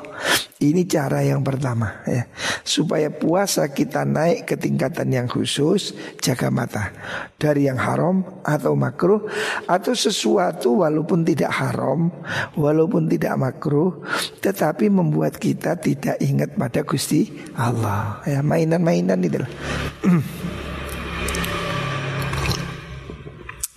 Ini 0.55 0.87
cara 0.87 1.19
yang 1.19 1.43
pertama 1.43 1.99
ya. 2.07 2.31
Supaya 2.63 3.11
puasa 3.11 3.67
kita 3.75 4.07
naik 4.07 4.47
ke 4.47 4.55
tingkatan 4.55 5.11
yang 5.11 5.27
khusus 5.27 5.91
Jaga 6.23 6.47
mata. 6.47 6.95
Dari 7.35 7.67
yang 7.67 7.75
haram 7.75 8.23
atau 8.39 8.71
makruh 8.71 9.27
Atau 9.67 9.91
sesuatu 9.91 10.79
walaupun 10.87 11.27
tidak 11.27 11.51
haram 11.51 12.07
Walaupun 12.55 13.11
tidak 13.11 13.35
makruh 13.35 13.99
Tetapi 14.39 14.87
membuat 14.87 15.35
kita 15.43 15.75
tidak 15.75 16.23
ingat 16.23 16.55
pada 16.55 16.87
Gusti 16.87 17.35
Allah. 17.59 18.23
Ya 18.23 18.39
Mainan-mainan 18.39 19.19
itu 19.27 19.43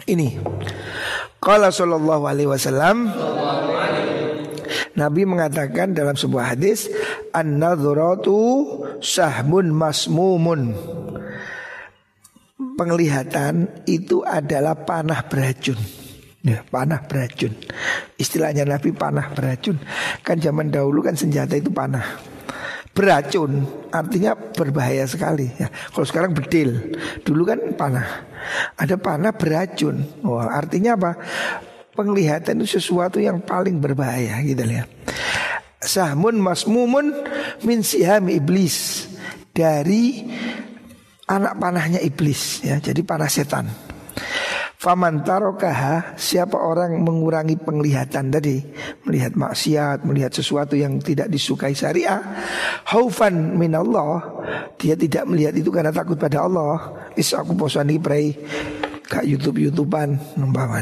Ini. 0.08 0.40
Qala 1.42 1.68
sallallahu 1.74 2.24
alaihi 2.24 2.48
wasallam 2.48 3.12
Nabi 4.98 5.22
mengatakan 5.22 5.94
dalam 5.94 6.18
sebuah 6.18 6.58
hadis 6.58 6.90
An-nadhratu 7.30 8.66
sahmun 8.98 9.70
masmumun. 9.70 10.74
Penglihatan 12.74 13.86
itu 13.86 14.26
adalah 14.26 14.74
panah 14.74 15.22
beracun. 15.30 15.78
Ya, 16.42 16.66
panah 16.66 17.06
beracun. 17.06 17.54
Istilahnya 18.18 18.66
Nabi 18.66 18.90
panah 18.90 19.30
beracun. 19.30 19.78
Kan 20.26 20.42
zaman 20.42 20.74
dahulu 20.74 21.06
kan 21.06 21.14
senjata 21.14 21.54
itu 21.54 21.70
panah. 21.70 22.18
Beracun 22.90 23.62
artinya 23.94 24.34
berbahaya 24.34 25.06
sekali. 25.06 25.46
Ya. 25.54 25.70
Kalau 25.70 26.06
sekarang 26.06 26.34
bedil. 26.34 26.98
Dulu 27.22 27.42
kan 27.46 27.60
panah. 27.78 28.26
Ada 28.74 28.98
panah 28.98 29.30
beracun. 29.34 30.02
Wah, 30.26 30.50
Artinya 30.50 30.98
apa? 30.98 31.14
Penglihatan 31.98 32.62
itu 32.62 32.78
sesuatu 32.78 33.18
yang 33.18 33.42
paling 33.42 33.82
berbahaya 33.82 34.38
gitu 34.46 34.62
ya. 34.62 34.86
Sahmun 35.82 36.38
masmumun 36.38 37.10
min 37.66 37.82
siham 37.82 38.30
iblis 38.30 39.10
dari 39.50 40.22
anak 41.26 41.58
panahnya 41.58 41.98
iblis 41.98 42.62
ya. 42.62 42.78
Jadi 42.78 43.02
panah 43.02 43.26
setan. 43.26 43.66
Faman 44.78 45.26
tarokaha 45.26 46.14
siapa 46.14 46.54
orang 46.54 47.02
mengurangi 47.02 47.58
penglihatan 47.58 48.30
tadi 48.30 48.62
melihat 49.02 49.34
maksiat, 49.34 50.06
melihat 50.06 50.30
sesuatu 50.30 50.78
yang 50.78 51.02
tidak 51.02 51.26
disukai 51.26 51.74
syariah, 51.74 52.22
haufan 52.86 53.58
min 53.58 53.74
Allah, 53.74 54.22
dia 54.78 54.94
tidak 54.94 55.26
melihat 55.26 55.58
itu 55.58 55.74
karena 55.74 55.90
takut 55.90 56.14
pada 56.14 56.46
Allah. 56.46 56.94
Is 57.18 57.34
aku 57.34 57.58
posani 57.58 57.98
pray 57.98 58.38
kak 59.02 59.26
YouTube 59.26 59.58
YouTubean 59.66 60.14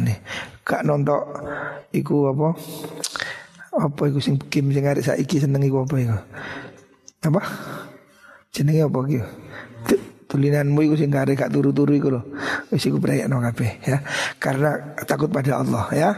nih 0.05 0.19
Kak 0.67 0.83
nonton 0.83 1.23
iku 1.95 2.35
apa? 2.35 2.59
Apa 3.87 4.03
iku 4.11 4.19
sing 4.19 4.35
game 4.51 4.75
sing 4.75 4.83
arek 4.83 5.07
saiki 5.07 5.39
seneng 5.39 5.63
iku 5.63 5.87
apa 5.87 5.95
iku? 5.95 6.19
Apa? 7.31 7.41
Jenenge 8.51 8.83
apa 8.83 8.99
iku? 9.07 9.23
Tulinanmu 10.27 10.83
iku 10.91 10.99
sing 10.99 11.15
arek 11.15 11.39
gak 11.39 11.55
turu-turu 11.55 11.95
iku 11.95 12.09
lho. 12.19 12.23
Wis 12.75 12.83
iku 12.83 12.99
no 12.99 13.39
kabeh 13.39 13.79
ya. 13.87 14.03
Karena 14.43 14.99
takut 15.07 15.31
pada 15.31 15.63
Allah 15.63 15.87
ya. 15.95 16.11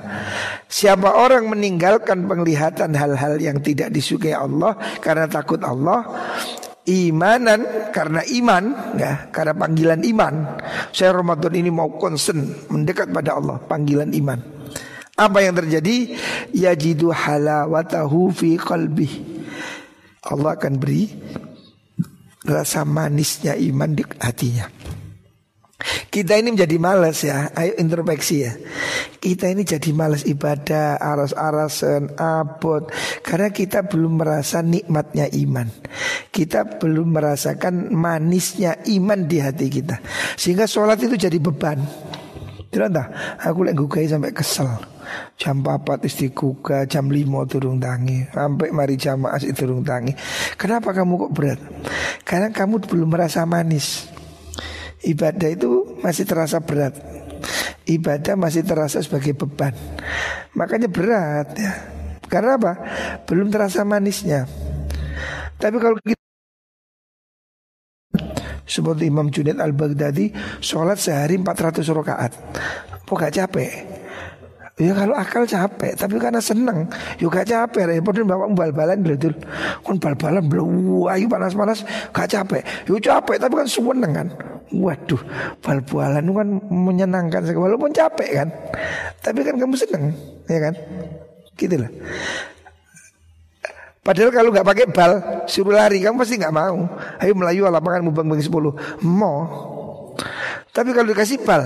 Siapa 0.65 1.21
orang 1.21 1.45
meninggalkan 1.53 2.25
penglihatan 2.25 2.97
hal-hal 2.97 3.37
yang 3.37 3.61
tidak 3.61 3.93
disukai 3.93 4.33
Allah 4.33 4.81
karena 5.05 5.29
takut 5.29 5.61
Allah, 5.61 6.09
imanan 6.89 7.93
karena 7.93 8.25
iman 8.25 8.65
ya 8.97 9.29
karena 9.29 9.53
panggilan 9.53 10.01
iman. 10.09 10.35
Saya 10.91 11.13
Ramadan 11.13 11.53
ini 11.53 11.69
mau 11.69 11.93
konsen 12.01 12.67
mendekat 12.73 13.13
pada 13.13 13.37
Allah 13.37 13.61
panggilan 13.61 14.11
iman. 14.17 14.41
Apa 15.19 15.45
yang 15.45 15.53
terjadi? 15.59 16.17
Yajidu 16.57 17.13
halawatahu 17.13 18.33
fi 18.33 18.57
qalbi 18.57 19.11
Allah 20.25 20.57
akan 20.57 20.75
beri 20.79 21.11
rasa 22.49 22.87
manisnya 22.87 23.59
iman 23.59 23.93
di 23.93 24.03
hatinya 24.23 24.78
kita 26.11 26.35
ini 26.35 26.59
menjadi 26.59 26.77
malas 26.83 27.23
ya 27.23 27.55
Ayo 27.55 27.79
introspeksi 27.79 28.37
ya. 28.43 28.53
Kita 29.23 29.47
ini 29.47 29.63
jadi 29.63 29.95
malas 29.95 30.27
ibadah 30.27 30.99
Aras-arasan, 30.99 32.19
abot. 32.19 32.91
Karena 33.23 33.55
kita 33.55 33.87
belum 33.87 34.19
merasa 34.19 34.59
nikmatnya 34.59 35.31
iman. 35.31 35.71
Kita 36.35 36.83
belum 36.83 37.15
merasakan 37.15 37.95
manisnya 37.95 38.83
iman 38.91 39.31
di 39.31 39.39
hati 39.39 39.71
kita. 39.71 40.03
Sehingga 40.35 40.67
sholat 40.67 40.99
itu 40.99 41.15
jadi 41.15 41.39
beban. 41.39 41.79
Tidak 42.69 42.89
entah 42.91 43.39
Aku 43.47 43.63
lagi 43.63 43.79
gugai 43.79 44.11
sampai 44.11 44.35
kesel. 44.35 44.67
Jam 45.41 45.65
4 45.65 46.05
istiqoga 46.05 46.85
Jam 46.91 47.07
5 47.07 47.23
turun 47.47 47.79
tangi. 47.79 48.27
Sampai 48.35 48.75
mari 48.75 48.99
jamaah 48.99 49.39
turun 49.55 49.87
tangi. 49.87 50.11
Kenapa 50.59 50.91
kamu 50.91 51.31
kok 51.31 51.33
berat? 51.33 51.61
Karena 52.27 52.51
kamu 52.51 52.83
belum 52.83 53.09
merasa 53.15 53.47
manis 53.47 54.18
Ibadah 55.05 55.49
itu 55.51 55.99
masih 56.03 56.27
terasa 56.27 56.59
berat. 56.59 56.95
Ibadah 57.87 58.35
masih 58.35 58.67
terasa 58.67 58.99
sebagai 59.01 59.33
beban. 59.35 59.73
Makanya 60.59 60.91
berat 60.91 61.55
ya. 61.55 61.73
Karena 62.29 62.61
apa? 62.61 62.73
Belum 63.25 63.49
terasa 63.49 63.87
manisnya. 63.87 64.45
Tapi 65.59 65.77
kalau 65.81 65.97
kita 66.03 66.19
Seperti 68.69 69.09
Imam 69.09 69.33
Junaid 69.33 69.57
al-Baghdadi 69.65 70.29
Sholat 70.61 71.01
sehari 71.01 71.41
400 71.41 71.81
rakaat. 71.89 72.33
Kok 73.09 73.17
gak 73.17 73.33
capek? 73.33 73.98
Ya 74.79 74.95
kalau 74.95 75.15
akal 75.19 75.43
capek 75.43 75.99
Tapi 75.99 76.23
karena 76.23 76.39
seneng 76.39 76.87
Ya 77.19 77.27
gak 77.27 77.51
capek 77.51 77.99
Repot 77.99 78.15
bapak 78.15 78.49
bal-balan 78.55 79.03
betul 79.03 79.35
Kan 79.83 79.99
bal-balan 79.99 80.47
Ayo 81.11 81.27
panas-panas 81.27 81.83
Gak 82.15 82.31
capek. 82.31 82.63
Ya 82.87 82.95
capek 83.03 83.37
tapi 83.43 83.55
kan 83.59 83.67
seneng 83.67 84.13
kan? 84.15 84.29
Waduh 84.71 85.19
Bal-balan 85.59 86.23
itu 86.23 86.33
kan 86.33 86.49
menyenangkan 86.71 87.43
Walaupun 87.59 87.91
capek 87.91 88.31
kan? 88.39 88.49
Tapi 89.19 89.43
kan 89.43 89.59
kamu 89.59 89.75
seneng 89.75 90.15
Ya 90.47 90.59
kan? 90.63 90.75
Gitu 91.59 91.75
lah. 91.75 91.91
Padahal 94.09 94.33
kalau 94.33 94.49
nggak 94.49 94.65
pakai 94.65 94.87
bal, 94.89 95.13
suruh 95.45 95.77
lari, 95.77 96.01
kamu 96.01 96.17
pasti 96.25 96.41
nggak 96.41 96.57
mau. 96.57 96.81
Ayo 97.21 97.37
melayu 97.37 97.69
lapangan 97.69 98.01
mubang 98.01 98.25
bang 98.25 98.41
sepuluh, 98.41 98.73
mau. 99.05 99.45
Tapi 100.79 100.95
kalau 100.95 101.11
dikasih 101.11 101.43
bal, 101.43 101.63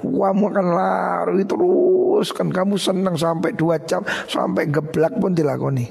kamu 0.00 0.44
akan 0.48 0.66
lari 0.72 1.44
terus 1.44 2.32
kan 2.32 2.48
kamu 2.48 2.80
senang 2.80 3.12
sampai 3.12 3.52
dua 3.52 3.76
jam, 3.84 4.00
sampai 4.24 4.72
geblak 4.72 5.20
pun 5.20 5.36
dilakoni. 5.36 5.84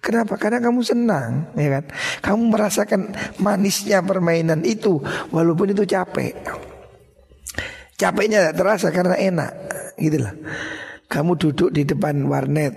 Kenapa? 0.00 0.40
Karena 0.40 0.64
kamu 0.64 0.80
senang, 0.80 1.52
ya 1.52 1.68
kan? 1.76 1.84
Kamu 2.24 2.56
merasakan 2.56 3.12
manisnya 3.36 4.00
permainan 4.00 4.64
itu, 4.64 4.96
walaupun 5.28 5.76
itu 5.76 5.84
capek. 5.84 6.32
Capeknya 8.00 8.56
terasa 8.56 8.88
karena 8.88 9.20
enak, 9.20 9.52
gitulah. 10.00 10.32
Kamu 11.04 11.36
duduk 11.36 11.68
di 11.68 11.84
depan 11.84 12.16
warnet, 12.32 12.72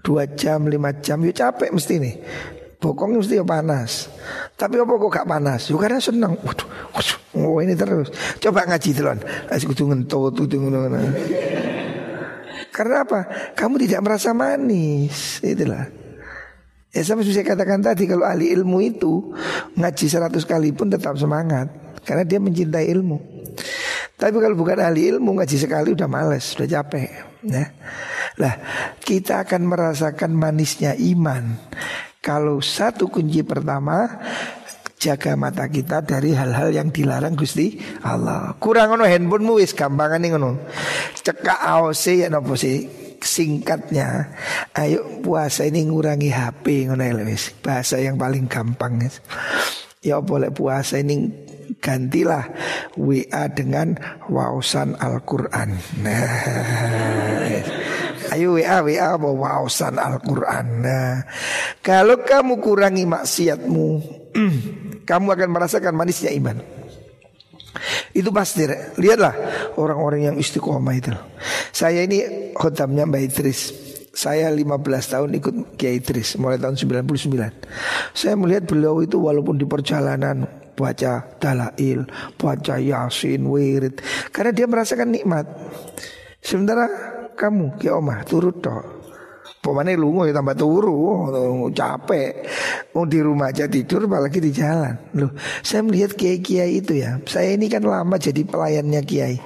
dua 0.00 0.24
jam, 0.32 0.72
lima 0.72 0.96
jam, 1.04 1.20
yuk 1.20 1.36
capek 1.36 1.68
mesti 1.68 1.94
nih. 2.00 2.14
Bokong 2.82 3.22
mesti 3.22 3.38
ya 3.38 3.46
panas. 3.46 4.10
Tapi 4.58 4.82
apa 4.82 4.90
kok 4.90 5.06
gak 5.06 5.28
panas? 5.30 5.70
Yuk 5.70 5.78
karena 5.78 6.02
senang. 6.02 6.34
Waduh, 6.42 6.66
oh 7.38 7.62
ini 7.62 7.78
terus. 7.78 8.10
Coba 8.42 8.66
ngaji 8.66 8.90
telon. 8.90 9.22
Asik 9.46 9.70
kudu 9.70 9.94
ngentut, 9.94 10.34
kudu 10.34 10.58
Karena 12.74 13.06
apa? 13.06 13.54
Kamu 13.54 13.78
tidak 13.78 14.02
merasa 14.02 14.34
manis. 14.34 15.38
Itulah. 15.46 15.86
Ya 16.92 17.00
sama 17.06 17.24
saya 17.24 17.46
katakan 17.46 17.80
tadi 17.80 18.04
kalau 18.04 18.26
ahli 18.26 18.52
ilmu 18.52 18.82
itu 18.84 19.32
ngaji 19.80 20.06
seratus 20.12 20.44
kali 20.44 20.76
pun 20.76 20.92
tetap 20.92 21.16
semangat 21.16 21.72
karena 22.04 22.26
dia 22.26 22.36
mencintai 22.36 22.84
ilmu. 22.92 23.16
Tapi 24.18 24.36
kalau 24.36 24.52
bukan 24.58 24.76
ahli 24.76 25.08
ilmu 25.08 25.40
ngaji 25.40 25.56
sekali 25.56 25.96
udah 25.96 26.04
males, 26.04 26.52
udah 26.58 26.68
capek. 26.68 27.08
Ya. 27.48 27.72
Lah 28.36 28.54
kita 29.00 29.48
akan 29.48 29.64
merasakan 29.64 30.36
manisnya 30.36 30.92
iman 30.92 31.56
Kalau 32.22 32.62
satu 32.62 33.10
kunci 33.10 33.42
pertama 33.42 34.06
Jaga 35.02 35.34
mata 35.34 35.66
kita 35.66 35.98
dari 36.06 36.30
hal-hal 36.30 36.70
yang 36.70 36.94
dilarang 36.94 37.34
Gusti 37.34 37.74
Allah. 38.06 38.54
Kurang 38.62 38.94
ngono 38.94 39.02
handphonemu 39.02 39.58
wis 39.58 39.74
gampangan 39.74 40.22
ngono. 40.30 40.62
Cekak 41.18 41.58
AOC 41.58 42.22
ya 42.22 42.30
nopo 42.30 42.54
sih? 42.54 42.86
Singkatnya 43.18 44.30
ayo 44.78 45.18
puasa 45.18 45.66
ini 45.66 45.90
ngurangi 45.90 46.30
HP 46.30 46.86
ngono 46.86 47.02
ya, 47.02 47.18
wis. 47.26 47.50
Bahasa 47.58 47.98
yang 47.98 48.14
paling 48.14 48.46
gampang 48.46 49.02
ya 50.06 50.22
boleh 50.22 50.54
puasa 50.54 51.02
ini 51.02 51.30
gantilah 51.82 52.46
WA 52.94 53.50
dengan 53.50 53.98
wausan 54.30 54.94
Al-Qur'an. 55.02 55.82
Nah 55.98 56.30
Ayo 58.32 58.56
WA 58.56 58.80
WA 58.80 59.20
wawasan 59.20 60.00
Al-Quran. 60.00 60.66
Nah 60.80 61.28
kalau 61.84 62.24
kamu 62.24 62.64
kurangi 62.64 63.04
maksiatmu 63.04 63.88
Kamu 65.08 65.26
akan 65.28 65.48
merasakan 65.52 65.92
manisnya 65.92 66.32
iman. 66.32 66.56
Itu 68.16 68.32
pasti 68.32 68.64
Lihatlah 68.96 69.34
orang-orang 69.76 70.32
yang 70.32 70.36
istiqomah 70.40 70.94
itu. 70.96 71.12
Saya 71.72 72.04
ini 72.04 72.52
khotamnya 72.56 73.04
Mbak 73.04 73.22
Idris. 73.28 73.60
Saya 74.12 74.52
15 74.52 74.68
tahun 74.84 75.30
ikut 75.40 75.80
Kiai 75.80 75.96
Idris 75.96 76.36
Mulai 76.36 76.60
tahun 76.60 76.76
99 76.76 78.12
Saya 78.12 78.36
melihat 78.36 78.68
beliau 78.68 79.00
itu 79.00 79.16
walaupun 79.16 79.56
di 79.56 79.64
perjalanan 79.64 80.44
Baca 80.76 81.32
dalail 81.40 82.04
Baca 82.36 82.76
yasin, 82.76 83.48
wirid 83.48 84.04
Karena 84.28 84.52
dia 84.52 84.68
merasakan 84.68 85.16
nikmat. 85.16 85.48
Sementara 86.44 87.11
kamu 87.34 87.76
ki 87.80 87.88
omah 87.92 88.24
turut 88.24 88.60
toh. 88.62 89.02
Pemane 89.62 89.94
lungo 89.94 90.26
ya 90.26 90.34
tambah 90.34 90.58
turu, 90.58 91.30
capek. 91.70 92.46
Mau 92.94 93.06
di 93.06 93.22
rumah 93.22 93.54
aja 93.54 93.70
tidur 93.70 94.10
apalagi 94.10 94.42
di 94.42 94.50
jalan. 94.50 94.98
Loh, 95.14 95.34
saya 95.62 95.86
melihat 95.86 96.18
kiai-kiai 96.18 96.82
itu 96.82 96.98
ya. 96.98 97.22
Saya 97.30 97.54
ini 97.54 97.70
kan 97.70 97.86
lama 97.86 98.18
jadi 98.18 98.42
pelayannya 98.42 99.02
kiai. 99.06 99.38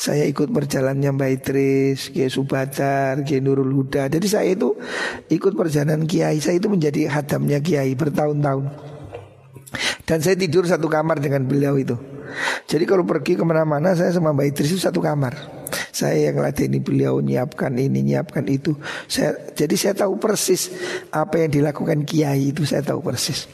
Saya 0.00 0.24
ikut 0.28 0.48
perjalanannya 0.48 1.10
Mbak 1.16 1.30
Idris, 1.40 2.10
Kiai 2.10 2.28
Subadar, 2.32 3.20
Kiai 3.24 3.40
Nurul 3.40 3.72
Huda. 3.72 4.08
Jadi 4.08 4.26
saya 4.28 4.48
itu 4.52 4.76
ikut 5.28 5.52
perjalanan 5.56 6.04
kiai. 6.08 6.40
Saya 6.40 6.56
itu 6.56 6.68
menjadi 6.72 7.08
hadamnya 7.08 7.60
kiai 7.60 7.92
bertahun-tahun. 7.96 8.64
Dan 10.04 10.18
saya 10.20 10.36
tidur 10.36 10.68
satu 10.68 10.88
kamar 10.88 11.20
dengan 11.20 11.44
beliau 11.48 11.76
itu. 11.80 11.96
Jadi 12.68 12.84
kalau 12.84 13.04
pergi 13.04 13.36
ke 13.38 13.44
mana-mana 13.44 13.92
saya 13.96 14.12
sama 14.12 14.32
Mbak 14.32 14.46
Idris 14.56 14.76
itu 14.76 14.80
satu 14.82 15.00
kamar. 15.00 15.63
Saya 15.94 16.30
yang 16.30 16.40
latih 16.40 16.66
ini 16.66 16.80
beliau 16.80 17.20
nyiapkan 17.20 17.74
ini 17.76 18.00
nyiapkan 18.02 18.44
itu. 18.50 18.74
Saya 19.06 19.36
jadi 19.52 19.74
saya 19.78 19.94
tahu 20.06 20.18
persis 20.18 20.70
apa 21.10 21.46
yang 21.46 21.50
dilakukan 21.50 22.02
kiai 22.02 22.54
itu 22.54 22.66
saya 22.66 22.82
tahu 22.82 23.02
persis. 23.02 23.46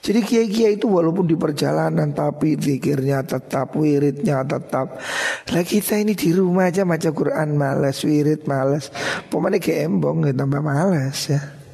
Jadi 0.00 0.22
kiai-kiai 0.22 0.78
itu 0.78 0.86
walaupun 0.86 1.26
di 1.26 1.34
perjalanan 1.34 2.14
tapi 2.14 2.54
zikirnya 2.54 3.26
tetap, 3.26 3.74
wiridnya 3.74 4.46
tetap. 4.46 5.02
Lah 5.50 5.64
kita 5.66 5.98
ini 5.98 6.14
di 6.14 6.30
rumah 6.30 6.70
aja 6.70 6.86
baca 6.86 7.10
Quran 7.10 7.58
malas, 7.58 8.06
wirid 8.06 8.46
malas. 8.46 8.94
Pemane 9.26 9.58
embong 9.58 10.30
tambah 10.30 10.62
malas 10.62 11.18
ya. 11.26 11.65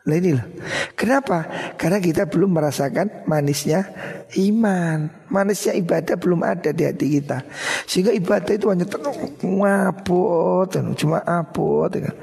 Nah 0.00 0.16
inilah 0.16 0.46
Kenapa? 0.96 1.44
Karena 1.76 2.00
kita 2.00 2.24
belum 2.24 2.56
merasakan 2.56 3.28
manisnya 3.28 3.84
iman 4.40 5.12
Manisnya 5.28 5.76
ibadah 5.76 6.16
belum 6.16 6.40
ada 6.40 6.72
di 6.72 6.88
hati 6.88 7.20
kita 7.20 7.44
Sehingga 7.84 8.08
ibadah 8.16 8.52
itu 8.56 8.72
hanya 8.72 8.88
ngabot 9.44 10.72
Cuma 10.96 11.20
abot 11.20 11.92
ya. 11.92 12.16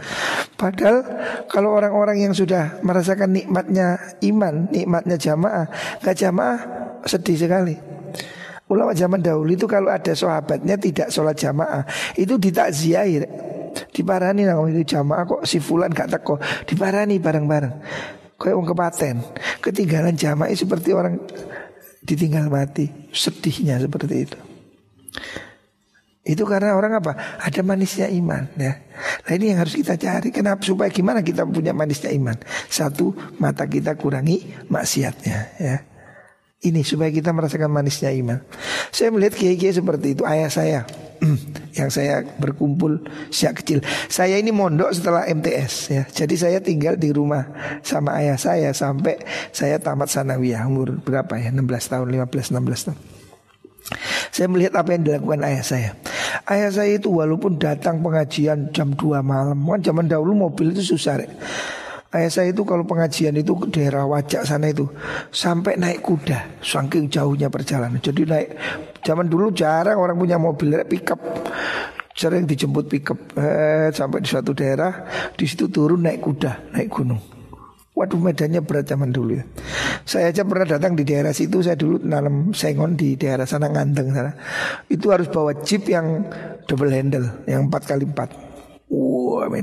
Padahal 0.57 1.05
kalau 1.45 1.77
orang-orang 1.77 2.25
yang 2.25 2.33
sudah 2.33 2.81
merasakan 2.81 3.37
nikmatnya 3.37 4.17
iman 4.25 4.65
Nikmatnya 4.73 5.21
jamaah 5.21 5.69
Gak 6.01 6.17
jamaah 6.17 6.57
sedih 7.05 7.37
sekali 7.37 7.77
Ulama 8.67 8.91
zaman 8.97 9.21
dahulu 9.21 9.53
itu 9.53 9.69
kalau 9.69 9.93
ada 9.93 10.17
sahabatnya 10.17 10.81
tidak 10.81 11.13
sholat 11.13 11.37
jamaah 11.37 11.85
Itu 12.17 12.41
ditakziahi 12.41 13.15
Diparani 13.93 14.43
nang 14.43 14.65
itu 14.69 14.97
jamaah 14.97 15.23
kok 15.25 15.41
si 15.43 15.61
fulan 15.61 15.93
gak 15.93 16.09
teko. 16.11 16.37
Diparani 16.65 17.17
bareng-bareng. 17.21 17.73
Kayak 18.37 18.55
wong 18.55 18.67
kepaten. 18.69 19.15
Ketinggalan 19.63 20.13
jamaah 20.13 20.53
seperti 20.53 20.93
orang 20.93 21.17
ditinggal 22.05 22.47
mati. 22.47 22.89
Sedihnya 23.09 23.81
seperti 23.81 24.15
itu. 24.23 24.39
Itu 26.27 26.43
karena 26.43 26.75
orang 26.75 26.99
apa? 26.99 27.39
Ada 27.39 27.63
manisnya 27.63 28.11
iman 28.11 28.51
ya. 28.59 28.75
Nah 29.23 29.31
ini 29.31 29.55
yang 29.55 29.63
harus 29.63 29.79
kita 29.79 29.95
cari. 29.95 30.27
Kenapa? 30.35 30.59
Supaya 30.59 30.91
gimana 30.91 31.23
kita 31.23 31.47
punya 31.47 31.71
manisnya 31.71 32.11
iman? 32.11 32.35
Satu, 32.67 33.15
mata 33.39 33.63
kita 33.63 33.95
kurangi 33.95 34.67
maksiatnya 34.67 35.39
ya. 35.55 35.96
Ini 36.57 36.81
supaya 36.81 37.13
kita 37.13 37.29
merasakan 37.29 37.69
manisnya 37.69 38.09
iman. 38.17 38.41
Saya 38.89 39.13
melihat 39.13 39.37
kiai-kiai 39.37 39.77
seperti 39.77 40.17
itu. 40.17 40.25
Ayah 40.25 40.49
saya 40.49 40.89
yang 41.77 41.89
saya 41.93 42.25
berkumpul 42.41 43.05
sejak 43.29 43.61
kecil. 43.61 43.79
Saya 44.09 44.41
ini 44.41 44.49
mondok 44.49 44.89
setelah 44.89 45.29
MTS 45.29 45.73
ya. 45.93 46.03
Jadi 46.09 46.33
saya 46.33 46.57
tinggal 46.57 46.97
di 46.97 47.13
rumah 47.13 47.45
sama 47.85 48.17
ayah 48.17 48.41
saya 48.41 48.73
sampai 48.73 49.21
saya 49.53 49.77
tamat 49.77 50.09
sanawiyah 50.09 50.65
umur 50.65 50.97
berapa 50.97 51.37
ya? 51.37 51.53
16 51.53 51.61
tahun, 51.93 52.07
15, 52.25 52.53
16 52.57 52.87
tahun. 52.89 52.97
Saya 54.33 54.47
melihat 54.51 54.81
apa 54.81 54.97
yang 54.97 55.03
dilakukan 55.05 55.41
ayah 55.45 55.63
saya. 55.63 55.89
Ayah 56.49 56.69
saya 56.73 56.97
itu 56.97 57.13
walaupun 57.13 57.61
datang 57.61 58.01
pengajian 58.01 58.73
jam 58.73 58.97
2 58.97 59.21
malam, 59.21 59.57
kan 59.61 59.81
zaman 59.81 60.09
dahulu 60.09 60.49
mobil 60.49 60.73
itu 60.73 60.97
susah. 60.97 61.21
Rek. 61.21 61.31
Ayah 62.07 62.31
saya 62.31 62.55
itu 62.55 62.63
kalau 62.63 62.87
pengajian 62.87 63.35
itu 63.35 63.51
ke 63.59 63.67
daerah 63.67 64.07
wajak 64.07 64.47
sana 64.47 64.71
itu 64.71 64.87
sampai 65.27 65.75
naik 65.75 65.99
kuda, 65.99 66.63
saking 66.63 67.11
jauhnya 67.11 67.51
perjalanan. 67.51 67.99
Jadi 67.99 68.23
naik 68.23 68.49
zaman 69.03 69.27
dulu 69.27 69.51
jarang 69.51 69.99
orang 69.99 70.15
punya 70.15 70.39
mobil 70.39 70.71
pickup, 70.87 71.19
sering 72.15 72.47
dijemput 72.47 72.87
pickup 72.87 73.19
eh, 73.35 73.91
sampai 73.91 74.23
di 74.23 74.27
suatu 74.31 74.55
daerah, 74.55 75.03
di 75.35 75.43
situ 75.43 75.67
turun 75.67 76.07
naik 76.07 76.23
kuda, 76.23 76.71
naik 76.71 76.87
gunung. 76.87 77.19
Waduh 77.91 78.21
medannya 78.21 78.61
berat 78.63 78.87
zaman 78.87 79.11
dulu 79.11 79.41
ya. 79.41 79.43
Saya 80.07 80.31
aja 80.31 80.47
pernah 80.47 80.69
datang 80.69 80.95
di 80.95 81.03
daerah 81.03 81.35
situ, 81.35 81.59
saya 81.59 81.75
dulu 81.75 81.99
nanam 82.07 82.55
sengon 82.55 82.95
di 82.95 83.19
daerah 83.19 83.43
sana 83.43 83.67
nganteng 83.67 84.15
sana. 84.15 84.31
Itu 84.87 85.11
harus 85.11 85.27
bawa 85.27 85.59
jeep 85.59 85.91
yang 85.91 86.23
double 86.69 86.93
handle, 86.93 87.43
yang 87.49 87.67
4 87.67 87.89
kali 87.89 88.05
4 88.07 88.46
Wah, 88.87 89.51
wow, 89.51 89.59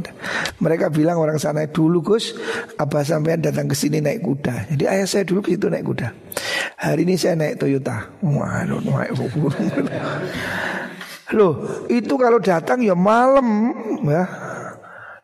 mereka 0.60 0.92
bilang 0.92 1.16
orang 1.16 1.40
sana 1.40 1.64
dulu 1.64 2.04
Gus, 2.04 2.36
apa 2.76 3.00
sampean 3.08 3.40
datang 3.40 3.64
ke 3.64 3.72
sini 3.72 4.04
naik 4.04 4.20
kuda. 4.20 4.68
Jadi 4.76 4.84
ayah 4.84 5.08
saya 5.08 5.24
dulu 5.24 5.40
ke 5.40 5.56
situ 5.56 5.72
naik 5.72 5.88
kuda. 5.88 6.12
Hari 6.76 7.08
ini 7.08 7.16
saya 7.16 7.32
naik 7.32 7.56
Toyota. 7.56 8.12
Waduh, 8.20 8.84
naik 8.84 9.16
Loh, 11.32 11.88
itu 11.88 12.14
kalau 12.20 12.36
datang 12.36 12.84
ya 12.84 12.92
malam 12.92 13.72
ya. 14.04 14.24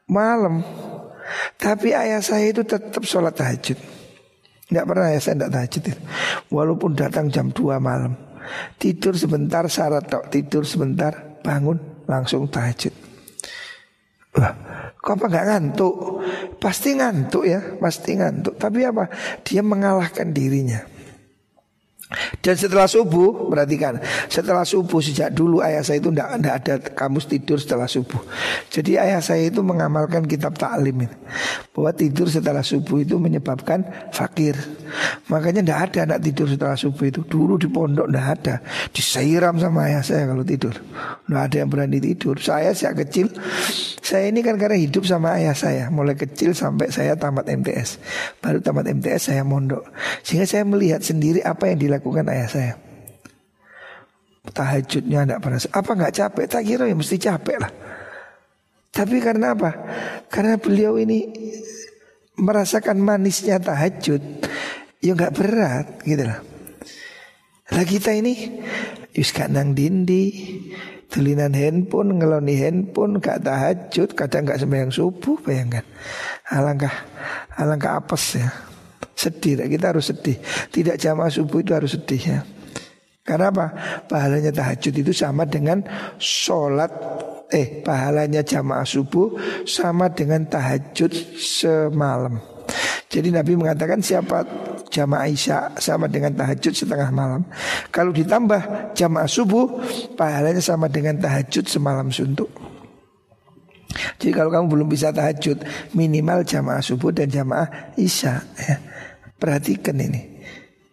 Malam. 0.08 0.64
Tapi 1.60 1.92
ayah 1.92 2.24
saya 2.24 2.50
itu 2.50 2.64
tetap 2.64 3.04
sholat 3.04 3.36
tahajud. 3.36 3.76
Tidak 4.66 4.84
pernah 4.88 5.12
ayah 5.12 5.20
saya 5.20 5.36
tidak 5.36 5.52
tahajud. 5.54 5.82
Walaupun 6.48 6.90
datang 6.96 7.28
jam 7.28 7.52
2 7.52 7.76
malam. 7.76 8.16
Tidur 8.80 9.14
sebentar 9.14 9.68
syarat 9.68 10.08
tidur 10.32 10.64
sebentar 10.66 11.38
bangun 11.44 11.78
langsung 12.08 12.48
tahajud. 12.50 12.99
Wah, 14.30 14.54
kok 14.94 15.18
apa 15.18 15.26
nggak 15.26 15.46
ngantuk? 15.50 15.94
Pasti 16.62 16.94
ngantuk 16.94 17.44
ya, 17.46 17.60
pasti 17.82 18.14
ngantuk. 18.14 18.54
Tapi 18.54 18.86
apa? 18.86 19.10
Dia 19.42 19.62
mengalahkan 19.62 20.30
dirinya. 20.30 20.89
Dan 22.42 22.58
setelah 22.58 22.90
subuh, 22.90 23.46
perhatikan, 23.46 24.02
setelah 24.26 24.66
subuh 24.66 24.98
sejak 24.98 25.30
dulu 25.30 25.62
ayah 25.62 25.86
saya 25.86 26.02
itu 26.02 26.10
tidak 26.10 26.28
ada 26.34 26.74
kamus 26.82 27.30
tidur 27.30 27.62
setelah 27.62 27.86
subuh. 27.86 28.18
Jadi 28.66 28.98
ayah 28.98 29.22
saya 29.22 29.46
itu 29.46 29.62
mengamalkan 29.62 30.26
kitab 30.26 30.58
taklim 30.58 31.06
bahwa 31.70 31.90
tidur 31.94 32.26
setelah 32.26 32.66
subuh 32.66 33.06
itu 33.06 33.14
menyebabkan 33.22 34.10
fakir. 34.10 34.58
Makanya 35.30 35.62
tidak 35.62 35.78
ada 35.86 35.98
anak 36.10 36.20
tidur 36.26 36.50
setelah 36.50 36.74
subuh 36.74 37.04
itu. 37.06 37.22
Dulu 37.22 37.54
di 37.62 37.70
pondok 37.70 38.10
tidak 38.10 38.26
ada, 38.26 38.54
disairam 38.90 39.54
sama 39.62 39.86
ayah 39.86 40.02
saya 40.02 40.26
kalau 40.26 40.42
tidur. 40.42 40.74
Tidak 40.74 41.42
ada 41.46 41.56
yang 41.62 41.70
berani 41.70 42.02
tidur. 42.02 42.42
Saya 42.42 42.74
sejak 42.74 43.06
kecil, 43.06 43.30
saya 44.02 44.26
ini 44.34 44.42
kan 44.42 44.58
karena 44.58 44.74
hidup 44.74 45.06
sama 45.06 45.38
ayah 45.38 45.54
saya, 45.54 45.86
mulai 45.94 46.18
kecil 46.18 46.58
sampai 46.58 46.90
saya 46.90 47.14
tamat 47.14 47.46
MTS. 47.46 48.02
Baru 48.42 48.58
tamat 48.58 48.90
MTS 48.90 49.30
saya 49.30 49.46
mondok, 49.46 49.86
sehingga 50.26 50.50
saya 50.50 50.66
melihat 50.66 51.06
sendiri 51.06 51.38
apa 51.46 51.70
yang 51.70 51.78
dilakukan 51.78 51.99
dilakukan 52.00 52.24
ayah 52.32 52.48
saya. 52.48 52.74
Tahajudnya 54.40 55.28
tidak 55.28 55.40
pernah. 55.44 55.60
Apa 55.60 55.90
nggak 55.92 56.14
capek? 56.16 56.44
Tak 56.48 56.64
kira 56.64 56.88
ya 56.88 56.96
mesti 56.96 57.16
capek 57.20 57.56
lah. 57.60 57.72
Tapi 58.90 59.20
karena 59.20 59.52
apa? 59.52 59.70
Karena 60.32 60.56
beliau 60.56 60.96
ini 60.96 61.28
merasakan 62.40 62.98
manisnya 62.98 63.60
tahajud, 63.60 64.18
ya 65.04 65.12
nggak 65.12 65.36
berat 65.36 65.86
gitu 66.08 66.24
lah. 66.24 66.40
Lah 67.70 67.84
kita 67.86 68.16
ini 68.16 68.64
Yus 69.14 69.30
nang 69.46 69.76
dindi 69.76 70.24
Tulinan 71.10 71.50
handphone, 71.58 72.22
ngeloni 72.22 72.54
handphone, 72.54 73.18
gak 73.18 73.42
tahajud, 73.42 74.14
kadang 74.14 74.46
gak 74.46 74.62
sembahyang 74.62 74.94
subuh, 74.94 75.42
bayangkan. 75.42 75.82
Alangkah, 76.54 76.94
alangkah 77.58 77.98
apes 77.98 78.38
ya. 78.38 78.46
Sedih, 79.16 79.60
kita 79.68 79.92
harus 79.92 80.08
sedih. 80.08 80.40
Tidak 80.72 80.96
jamaah 80.96 81.28
subuh 81.28 81.60
itu 81.60 81.72
harus 81.76 81.92
sedih 81.92 82.22
ya. 82.22 82.40
Karena 83.20 83.52
apa? 83.52 83.66
Pahalanya 84.08 84.50
tahajud 84.50 84.90
itu 84.96 85.12
sama 85.12 85.44
dengan 85.44 85.84
sholat 86.16 86.90
Eh 87.50 87.82
pahalanya 87.82 88.46
jamaah 88.46 88.86
subuh 88.86 89.34
sama 89.66 90.06
dengan 90.10 90.46
tahajud 90.46 91.10
semalam 91.34 92.38
Jadi 93.10 93.34
Nabi 93.34 93.58
mengatakan 93.58 93.98
siapa 93.98 94.46
jamaah 94.86 95.26
isya 95.26 95.74
sama 95.82 96.06
dengan 96.06 96.30
tahajud 96.38 96.70
setengah 96.70 97.10
malam 97.10 97.42
Kalau 97.90 98.14
ditambah 98.14 98.94
jamaah 98.94 99.26
subuh 99.26 99.82
pahalanya 100.14 100.62
sama 100.62 100.86
dengan 100.86 101.18
tahajud 101.18 101.66
semalam 101.66 102.08
suntuk 102.10 102.50
jadi 104.22 104.30
kalau 104.30 104.54
kamu 104.54 104.66
belum 104.70 104.86
bisa 104.86 105.10
tahajud 105.10 105.66
Minimal 105.98 106.46
jamaah 106.46 106.78
subuh 106.78 107.10
dan 107.10 107.26
jamaah 107.26 107.66
isya 107.98 108.38
ya. 108.54 108.78
Perhatikan 109.40 109.96
ini. 109.96 110.20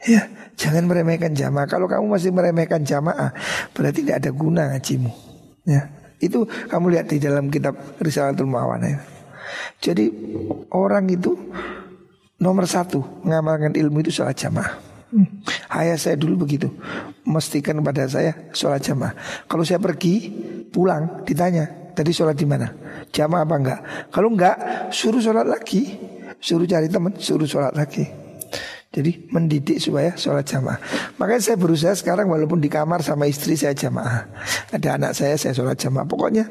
Ya, 0.08 0.32
jangan 0.56 0.88
meremehkan 0.88 1.36
jamaah. 1.36 1.68
Kalau 1.68 1.86
kamu 1.86 2.16
masih 2.16 2.32
meremehkan 2.32 2.88
jamaah, 2.88 3.36
berarti 3.76 4.08
tidak 4.08 4.24
ada 4.24 4.32
guna 4.32 4.62
ngajimu. 4.72 5.12
Ya, 5.68 5.92
itu 6.24 6.48
kamu 6.48 6.96
lihat 6.96 7.12
di 7.12 7.20
dalam 7.20 7.52
kitab 7.52 7.76
Risalatul 8.00 8.48
Mawana. 8.48 8.88
Ya. 8.88 9.00
Jadi 9.84 10.10
orang 10.72 11.12
itu 11.12 11.36
nomor 12.40 12.66
satu 12.70 13.04
mengamalkan 13.26 13.74
ilmu 13.74 14.02
itu 14.06 14.14
sholat 14.14 14.38
jamaah. 14.38 14.80
Hmm. 15.08 15.28
Ayah 15.72 15.96
saya 15.96 16.20
dulu 16.20 16.44
begitu, 16.44 16.68
mestikan 17.24 17.80
pada 17.80 18.08
saya 18.12 18.52
sholat 18.52 18.84
jamaah. 18.84 19.16
Kalau 19.48 19.64
saya 19.64 19.80
pergi 19.80 20.28
pulang 20.68 21.24
ditanya 21.24 21.94
tadi 21.96 22.12
sholat 22.12 22.36
di 22.36 22.44
mana, 22.44 22.68
jamaah 23.16 23.48
apa 23.48 23.56
enggak? 23.56 23.80
Kalau 24.12 24.30
enggak 24.32 24.56
suruh 24.92 25.24
sholat 25.24 25.48
lagi, 25.48 25.96
suruh 26.44 26.68
cari 26.68 26.92
teman, 26.92 27.16
suruh 27.16 27.48
sholat 27.48 27.72
lagi. 27.72 28.27
Jadi 28.98 29.30
mendidik 29.30 29.78
supaya 29.78 30.18
sholat 30.18 30.50
jamaah. 30.50 30.82
Makanya 31.22 31.54
saya 31.54 31.58
berusaha 31.62 31.94
sekarang 31.94 32.34
walaupun 32.34 32.58
di 32.58 32.66
kamar 32.66 33.06
sama 33.06 33.30
istri 33.30 33.54
saya 33.54 33.78
jamaah. 33.78 34.26
Ada 34.74 34.98
anak 34.98 35.14
saya 35.14 35.38
saya 35.38 35.54
sholat 35.54 35.78
jamaah. 35.78 36.10
Pokoknya 36.10 36.50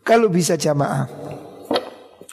kalau 0.00 0.32
bisa 0.32 0.56
jamaah. 0.56 1.04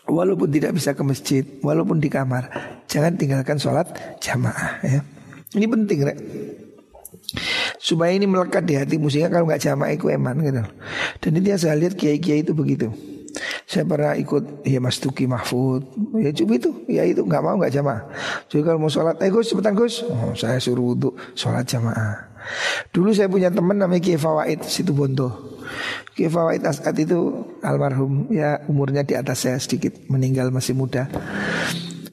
Walaupun 0.04 0.52
tidak 0.52 0.78
bisa 0.78 0.96
ke 0.96 1.04
masjid, 1.04 1.44
walaupun 1.64 1.98
di 1.98 2.12
kamar, 2.12 2.52
jangan 2.92 3.16
tinggalkan 3.20 3.56
sholat 3.60 3.88
jamaah. 4.20 4.80
Ya. 4.84 5.00
Ini 5.56 5.66
penting, 5.66 6.00
rek. 6.06 6.18
Supaya 7.80 8.12
ini 8.12 8.28
melekat 8.28 8.68
di 8.68 8.78
hati 8.78 9.00
musiknya 9.00 9.32
kalau 9.32 9.48
nggak 9.48 9.64
jamaah 9.64 9.92
itu 9.96 10.12
eman 10.12 10.38
gitu. 10.44 10.64
Dan 11.24 11.32
ini 11.40 11.56
yang 11.56 11.60
saya 11.60 11.76
lihat 11.80 11.96
kiai-kiai 11.96 12.44
itu 12.46 12.52
begitu. 12.52 12.92
Saya 13.66 13.84
pernah 13.90 14.14
ikut 14.14 14.62
ya 14.68 14.78
Mas 14.78 15.02
Tuki 15.02 15.26
Mahfud. 15.26 15.84
Ya 16.22 16.30
cuma 16.34 16.54
itu. 16.58 16.72
Ya 16.86 17.04
itu 17.08 17.26
nggak 17.26 17.42
mau 17.42 17.58
nggak 17.58 17.74
jamaah. 17.74 18.06
Jadi 18.50 18.62
kalau 18.62 18.80
mau 18.86 18.92
sholat 18.92 19.18
Eh 19.22 19.34
Gus 19.34 19.50
cepetan 19.50 19.74
Gus. 19.74 20.06
Oh, 20.06 20.38
Saya 20.38 20.62
suruh 20.62 20.94
untuk 20.94 21.18
sholat 21.34 21.66
jamaah. 21.66 22.34
Dulu 22.92 23.16
saya 23.16 23.32
punya 23.32 23.48
teman 23.48 23.80
namanya 23.80 24.04
Kiai 24.04 24.20
Fawaid 24.20 24.68
Situ 24.68 24.92
Bondo 24.92 25.32
Kiai 26.12 26.28
Fawaid 26.28 26.68
As'ad 26.68 26.92
itu 27.00 27.48
almarhum 27.64 28.28
Ya 28.28 28.60
umurnya 28.68 29.08
di 29.08 29.16
atas 29.16 29.48
saya 29.48 29.56
sedikit 29.64 29.96
Meninggal 30.12 30.52
masih 30.52 30.76
muda. 30.76 31.08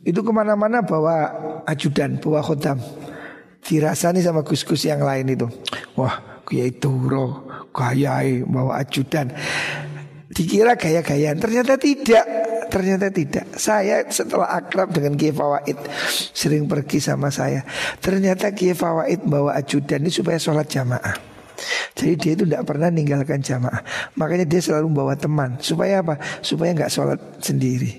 Itu 0.07 0.23
ke 0.23 0.31
mana-mana 0.31 0.87
bawa 0.87 1.35
ajudan 1.67 2.23
Bawa 2.23 2.47
khotam 2.47 2.79
Dirasani 3.61 4.25
sama 4.25 4.41
gus-gus 4.41 4.89
yang 4.89 5.05
lain 5.05 5.35
itu. 5.35 5.51
Wah 5.99 6.43
Kiai 6.47 6.73
Turo 6.79 7.51
Kayai 7.71 8.47
bawa 8.47 8.83
ajudan 8.83 9.31
Dikira 10.31 10.79
gaya-gayaan. 10.79 11.43
Ternyata 11.43 11.75
tidak. 11.75 12.25
Ternyata 12.71 13.11
tidak. 13.11 13.51
Saya 13.59 14.07
setelah 14.07 14.47
akrab 14.47 14.95
dengan 14.95 15.19
Kiai 15.19 15.35
Fawaid 15.35 15.75
Sering 16.31 16.71
pergi 16.71 17.03
sama 17.03 17.35
saya. 17.35 17.67
Ternyata 17.99 18.55
Kiai 18.55 18.79
Fawaid 18.79 19.27
bawa 19.27 19.59
ajudan 19.59 20.07
ini 20.07 20.11
Supaya 20.15 20.39
sholat 20.39 20.71
jamaah. 20.71 21.19
Jadi 21.99 22.15
dia 22.17 22.33
itu 22.39 22.45
tidak 22.47 22.63
pernah 22.63 22.89
ninggalkan 22.89 23.43
jamaah. 23.43 23.83
Makanya 24.15 24.47
dia 24.47 24.63
selalu 24.63 24.87
bawa 24.95 25.19
teman. 25.19 25.59
Supaya 25.59 26.01
apa? 26.01 26.23
Supaya 26.47 26.73
nggak 26.79 26.93
sholat 26.95 27.21
sendiri. 27.43 27.99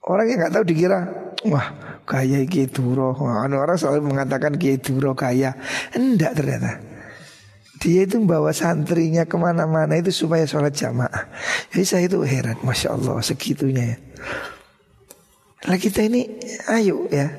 Orang 0.00 0.26
yang 0.32 0.38
nggak 0.40 0.54
tahu 0.54 0.64
dikira 0.64 1.00
Wah 1.46 2.00
kaya 2.08 2.40
Kiai 2.48 2.72
Duro. 2.72 3.12
Orang 3.20 3.76
selalu 3.76 4.16
mengatakan 4.16 4.56
Kiai 4.56 4.80
Duro 4.80 5.12
kaya 5.12 5.52
Enggak 5.92 6.40
ternyata 6.40 6.95
dia 7.86 8.02
itu 8.02 8.18
membawa 8.18 8.50
santrinya 8.50 9.22
ke 9.22 9.38
mana-mana 9.38 9.94
itu 9.94 10.10
supaya 10.10 10.42
sholat 10.42 10.74
jamaah. 10.74 11.30
Jadi 11.70 11.84
saya 11.86 12.10
itu 12.10 12.18
heran, 12.26 12.58
masya 12.66 12.98
Allah 12.98 13.22
segitunya 13.22 13.94
ya. 13.94 13.96
Lah 15.70 15.78
kita 15.78 16.02
ini, 16.02 16.26
ayo 16.66 17.06
ya 17.06 17.30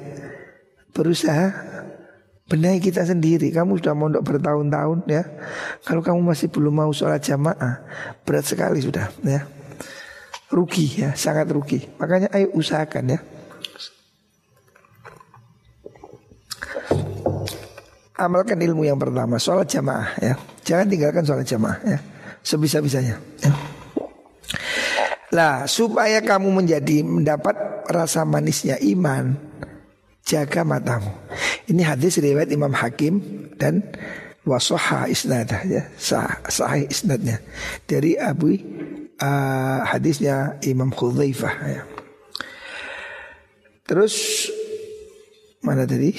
berusaha 0.95 1.51
benahi 2.47 2.79
kita 2.79 3.03
sendiri. 3.03 3.51
Kamu 3.51 3.75
sudah 3.83 3.91
mondok 3.91 4.23
bertahun-tahun 4.23 5.03
ya. 5.11 5.27
Kalau 5.83 5.99
kamu 5.99 6.23
masih 6.23 6.47
belum 6.47 6.79
mau 6.79 6.91
sholat 6.95 7.19
jamaah, 7.27 7.83
berat 8.23 8.47
sekali 8.47 8.79
sudah 8.79 9.11
ya. 9.27 9.43
Rugi 10.47 11.03
ya, 11.03 11.11
sangat 11.11 11.51
rugi. 11.51 11.83
Makanya 11.99 12.31
ayo 12.31 12.55
usahakan 12.55 13.19
ya. 13.19 13.19
Amalkan 18.17 18.59
ilmu 18.59 18.83
yang 18.83 18.97
pertama 18.97 19.37
Sholat 19.37 19.69
jamaah 19.69 20.17
ya 20.19 20.33
Jangan 20.65 20.85
tinggalkan 20.89 21.23
sholat 21.23 21.47
jamaah 21.47 21.77
ya 21.85 21.99
Sebisa-bisanya 22.41 23.15
ya. 23.41 23.51
Lah 25.31 25.67
supaya 25.69 26.23
kamu 26.23 26.63
menjadi 26.63 27.05
mendapat 27.05 27.55
rasa 27.87 28.25
manisnya 28.25 28.75
iman 28.81 29.37
Jaga 30.25 30.65
matamu 30.65 31.13
Ini 31.69 31.81
hadis 31.85 32.19
riwayat 32.19 32.49
Imam 32.51 32.73
Hakim 32.73 33.21
dan 33.55 33.85
wasoha 34.47 35.11
isnadah 35.11 35.61
ya 35.67 35.83
sah, 35.99 36.39
sahih 36.47 36.87
isnadnya 36.87 37.43
dari 37.83 38.15
Abu 38.15 38.55
uh, 39.19 39.79
hadisnya 39.83 40.55
Imam 40.63 40.89
Khudzaifah 40.89 41.55
ya. 41.67 41.83
Terus 43.83 44.47
mana 45.59 45.83
tadi? 45.83 46.15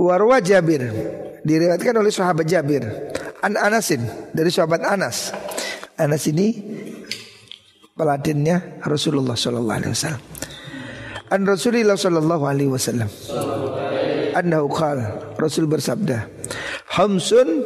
Warwa 0.00 0.40
Jabir 0.40 0.88
diriwayatkan 1.44 1.92
oleh 2.00 2.08
sahabat 2.08 2.48
Jabir 2.48 2.88
An 3.44 3.56
Anasin 3.60 4.00
dari 4.32 4.48
sahabat 4.48 4.80
Anas. 4.80 5.32
Anas 6.00 6.24
ini 6.24 6.56
peladennya 7.92 8.80
Rasulullah 8.80 9.36
Shallallahu 9.36 9.76
Alaihi 9.76 9.92
Wasallam. 9.92 10.22
An 11.30 11.46
Rasulillah 11.46 11.94
sallallahu 11.94 12.42
alaihi 12.42 12.74
wasallam. 12.74 13.06
Annahu 14.34 14.66
qala 14.66 15.38
Rasul 15.38 15.70
bersabda, 15.70 16.26
"Hamsun 16.98 17.62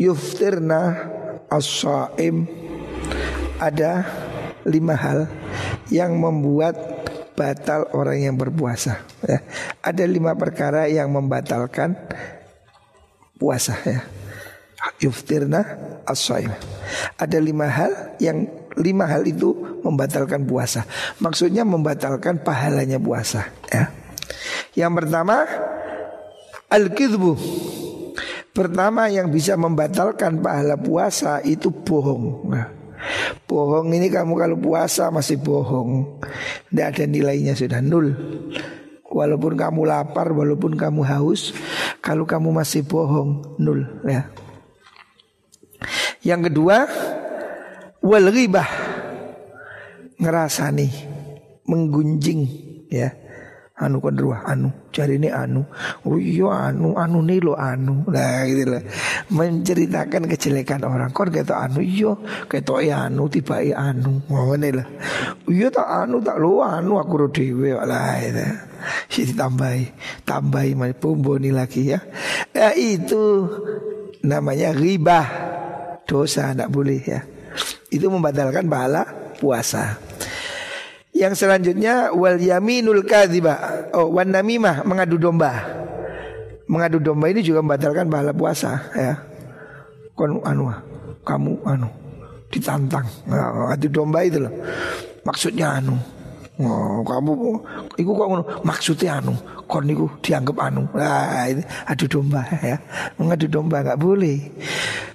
yuftirna 0.00 1.12
as-saim." 1.52 2.48
Ada 3.60 4.08
lima 4.64 4.96
hal 4.96 5.28
yang 5.92 6.16
membuat 6.16 6.91
batal 7.42 7.90
orang 7.90 8.22
yang 8.22 8.36
berpuasa. 8.38 9.02
Ya. 9.26 9.42
Ada 9.82 10.06
lima 10.06 10.38
perkara 10.38 10.86
yang 10.86 11.10
membatalkan 11.10 11.98
puasa 13.34 13.74
ya. 13.82 14.06
Yuftirna 15.02 15.62
as 16.06 16.22
Ada 17.18 17.38
lima 17.42 17.66
hal 17.66 18.18
yang 18.22 18.46
lima 18.78 19.10
hal 19.10 19.26
itu 19.26 19.82
membatalkan 19.82 20.46
puasa. 20.46 20.86
Maksudnya 21.18 21.66
membatalkan 21.66 22.38
pahalanya 22.46 23.02
puasa. 23.02 23.50
Ya. 23.70 23.90
Yang 24.78 24.92
pertama 25.02 25.46
al-kidbu. 26.70 27.34
Pertama 28.52 29.08
yang 29.08 29.32
bisa 29.32 29.56
membatalkan 29.56 30.44
pahala 30.44 30.76
puasa 30.76 31.40
itu 31.40 31.72
bohong. 31.72 32.52
Nah, 32.52 32.81
bohong 33.46 33.92
ini 33.92 34.08
kamu 34.08 34.34
kalau 34.34 34.56
puasa 34.58 35.08
masih 35.14 35.38
bohong. 35.38 36.20
Tidak 36.68 36.86
ada 36.86 37.04
nilainya 37.06 37.54
sudah 37.54 37.80
nul. 37.80 38.12
Walaupun 39.12 39.60
kamu 39.60 39.84
lapar, 39.84 40.32
walaupun 40.32 40.72
kamu 40.72 41.04
haus, 41.04 41.52
kalau 42.00 42.24
kamu 42.24 42.48
masih 42.50 42.82
bohong 42.82 43.60
nul 43.60 43.84
ya. 44.08 44.32
Yang 46.22 46.48
kedua 46.50 46.86
wal 48.02 48.26
ghibah 48.30 48.66
ngerasani 50.18 50.88
menggunjing 51.66 52.40
ya 52.90 53.21
anu 53.82 53.98
kedua 53.98 54.46
anu. 54.46 54.70
Cari 54.94 55.18
ini 55.18 55.28
anu. 55.28 55.66
Oh 56.06 56.16
iya 56.16 56.70
anu 56.70 56.94
anu 56.94 57.18
nih 57.26 57.42
lo 57.42 57.58
anu. 57.58 58.06
Nah 58.06 58.46
gitu 58.46 58.70
lah 58.70 58.82
menceritakan 59.34 60.30
kejelekan 60.30 60.86
orang. 60.86 61.10
Kon 61.10 61.34
kata 61.34 61.66
anu 61.66 61.82
iya. 61.82 62.14
Kata 62.46 62.78
ya 62.78 63.10
anu 63.10 63.26
tiba 63.26 63.58
ya 63.58 63.92
anu. 63.92 64.22
Mau 64.30 64.54
lah. 64.54 64.86
Iya 65.50 65.68
tak 65.74 65.88
anu 66.06 66.22
tak 66.22 66.38
lo 66.38 66.62
anu. 66.62 67.02
Aku 67.02 67.14
ro 67.18 67.26
dewe 67.26 67.74
lah 67.74 68.22
itu 68.22 68.46
si 69.10 69.26
ditambahi. 69.26 69.84
Tambahi 70.22 70.78
mai 70.78 70.94
pomboni 70.94 71.50
lagi 71.50 71.90
ya. 71.90 71.98
Ya 72.54 72.70
itu 72.78 73.50
namanya 74.22 74.70
ribah 74.70 75.26
dosa 76.06 76.54
tidak 76.54 76.70
boleh 76.70 77.02
ya. 77.02 77.20
Itu 77.92 78.08
membatalkan 78.08 78.70
pahala 78.70 79.04
puasa. 79.36 80.11
Yang 81.22 81.46
selanjutnya 81.46 82.10
wal 82.10 82.42
yaminul 82.42 83.06
kadziba. 83.06 83.86
Oh, 83.94 84.10
wan 84.10 84.34
namimah 84.34 84.82
mengadu 84.82 85.22
domba. 85.22 85.62
Mengadu 86.66 86.98
domba 86.98 87.30
ini 87.30 87.46
juga 87.46 87.62
membatalkan 87.62 88.10
pahala 88.10 88.34
puasa 88.34 88.90
ya. 88.90 89.22
Kon 90.18 90.42
anu 90.42 90.66
kamu 91.22 91.62
anu 91.62 91.88
ditantang. 92.50 93.06
Nah, 93.30 93.70
adu 93.70 93.86
domba 93.86 94.26
itu 94.26 94.42
loh. 94.42 94.50
Maksudnya 95.22 95.78
anu. 95.78 95.94
Oh, 96.60 97.00
kamu 97.00 97.32
iku 97.96 98.12
kok 98.12 98.28
ngono 98.28 98.44
maksudnya 98.60 99.24
anu 99.24 99.32
kon 99.64 99.88
niku 99.88 100.04
dianggap 100.20 100.68
anu. 100.68 100.84
Nah, 100.92 101.48
ini 101.48 101.64
adu 101.88 102.04
domba 102.04 102.44
ya. 102.60 102.76
Mengadu 103.16 103.48
domba 103.48 103.80
nggak 103.80 103.96
boleh. 103.96 104.38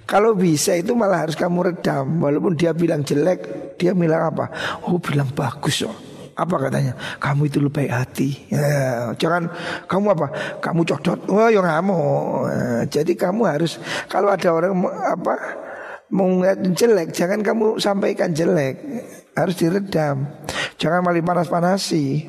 Kalau 0.07 0.33
bisa 0.33 0.71
itu 0.73 0.95
malah 0.95 1.27
harus 1.27 1.35
kamu 1.35 1.67
redam 1.67 2.23
Walaupun 2.23 2.55
dia 2.55 2.71
bilang 2.71 3.03
jelek 3.03 3.75
Dia 3.75 3.91
bilang 3.91 4.31
apa? 4.31 4.47
Oh 4.87 4.95
bilang 5.03 5.27
bagus 5.35 5.83
oh. 5.83 5.91
Apa 6.31 6.55
katanya? 6.63 6.95
Kamu 7.19 7.51
itu 7.51 7.59
lebih 7.59 7.91
hati 7.91 8.47
ya, 8.47 9.11
Jangan 9.19 9.51
kamu 9.83 10.15
apa? 10.15 10.27
Kamu 10.63 10.87
codot 10.87 11.19
Oh 11.27 11.51
yang 11.51 11.67
kamu 11.67 11.99
ya, 12.47 12.63
Jadi 12.87 13.19
kamu 13.19 13.51
harus 13.51 13.83
Kalau 14.07 14.31
ada 14.31 14.47
orang 14.47 14.79
apa 14.87 15.66
Mau 16.13 16.43
jelek 16.75 17.11
Jangan 17.11 17.43
kamu 17.43 17.81
sampaikan 17.81 18.31
jelek 18.31 18.79
Harus 19.35 19.59
diredam 19.59 20.27
Jangan 20.79 21.03
malah 21.03 21.23
panas-panasi 21.23 22.23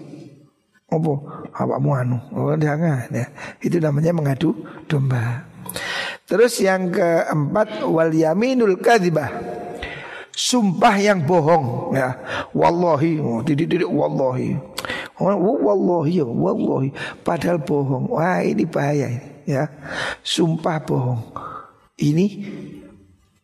Apa? 0.88 1.12
Apamu 1.54 1.94
anu 1.94 2.18
Oh 2.34 2.54
jangan 2.58 3.06
ya 3.10 3.26
Itu 3.62 3.78
namanya 3.78 4.10
mengadu 4.10 4.54
domba 4.90 5.48
Terus 6.28 6.60
yang 6.60 6.92
keempat 6.92 7.88
wal 7.88 8.12
yaminul 8.12 8.76
kadzibah. 8.76 9.32
Sumpah 10.38 10.94
yang 11.00 11.24
bohong 11.24 11.96
ya. 11.96 12.14
Wallahi, 12.52 13.16
oh, 13.18 13.40
tidak 13.42 13.88
wallahi. 13.88 14.54
Oh, 15.18 15.34
wallahi, 15.34 16.22
ya, 16.22 16.28
wallahi. 16.28 16.94
Padahal 17.26 17.58
bohong. 17.64 18.12
Wah, 18.12 18.44
ini 18.44 18.68
bahaya 18.68 19.08
ya. 19.48 19.66
Sumpah 20.20 20.78
bohong. 20.84 21.32
Ini 21.98 22.26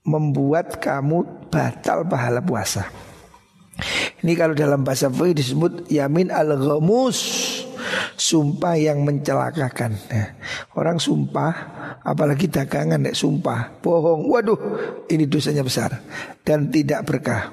membuat 0.05 0.79
kamu 0.79 1.49
batal 1.49 2.05
pahala 2.05 2.45
puasa. 2.45 2.87
Ini 4.23 4.33
kalau 4.39 4.55
dalam 4.55 4.87
bahasa 4.87 5.11
fikih 5.11 5.35
disebut 5.35 5.73
yamin 5.91 6.31
al-ghamus 6.31 7.19
sumpah 8.15 8.79
yang 8.79 9.03
mencelakakan. 9.03 9.99
Ya. 10.09 10.39
Orang 10.79 11.03
sumpah, 11.03 11.53
apalagi 12.01 12.47
dagangan 12.49 13.03
nek 13.03 13.19
sumpah, 13.19 13.83
bohong. 13.83 14.31
Waduh, 14.31 14.59
ini 15.11 15.27
dosanya 15.27 15.67
besar 15.67 16.01
dan 16.47 16.71
tidak 16.71 17.05
berkah. 17.05 17.51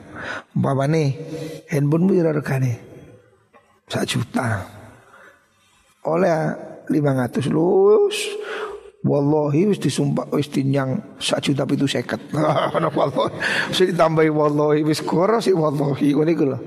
Umpama 0.53 0.85
nih, 0.85 1.17
handphone 1.73 2.05
mu 2.05 2.13
regane 2.13 2.77
satu 3.89 4.21
juta. 4.21 4.63
Oleh 6.07 6.55
500 6.87 7.51
lus 7.51 8.17
Wallahi 9.01 9.73
wis 9.73 9.81
disumpah 9.81 10.29
wis 10.29 10.45
dinyang 10.53 11.17
sak 11.17 11.41
juta 11.41 11.65
itu 11.65 11.89
seket. 11.89 12.21
Ana 12.77 12.85
wallahi. 12.93 13.33
Wis 13.73 13.89
ditambahi 13.89 14.29
wallahi 14.29 14.85
wis 14.85 15.01
koro 15.01 15.41
sih 15.41 15.57
wallahi 15.57 16.13
ngene 16.13 16.31
iku 16.37 16.45
lho. 16.53 16.61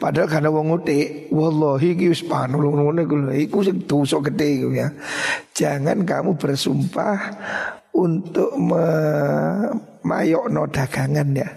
Padahal 0.00 0.32
karena 0.32 0.48
wong 0.48 0.72
ngutik 0.72 1.28
wallahi 1.28 1.92
iki 1.92 2.08
wis 2.08 2.24
panu 2.24 2.72
ngene 2.72 3.04
iku 3.04 3.20
lho. 3.20 3.36
Iku 3.36 3.60
sing 3.60 3.84
dosa 3.84 4.16
gede 4.24 4.64
iku 4.64 4.72
ya. 4.72 4.88
Jangan 5.52 6.08
kamu 6.08 6.40
bersumpah 6.40 7.20
untuk 7.92 8.56
memayokno 8.56 10.72
dagangan 10.72 11.36
ya. 11.36 11.52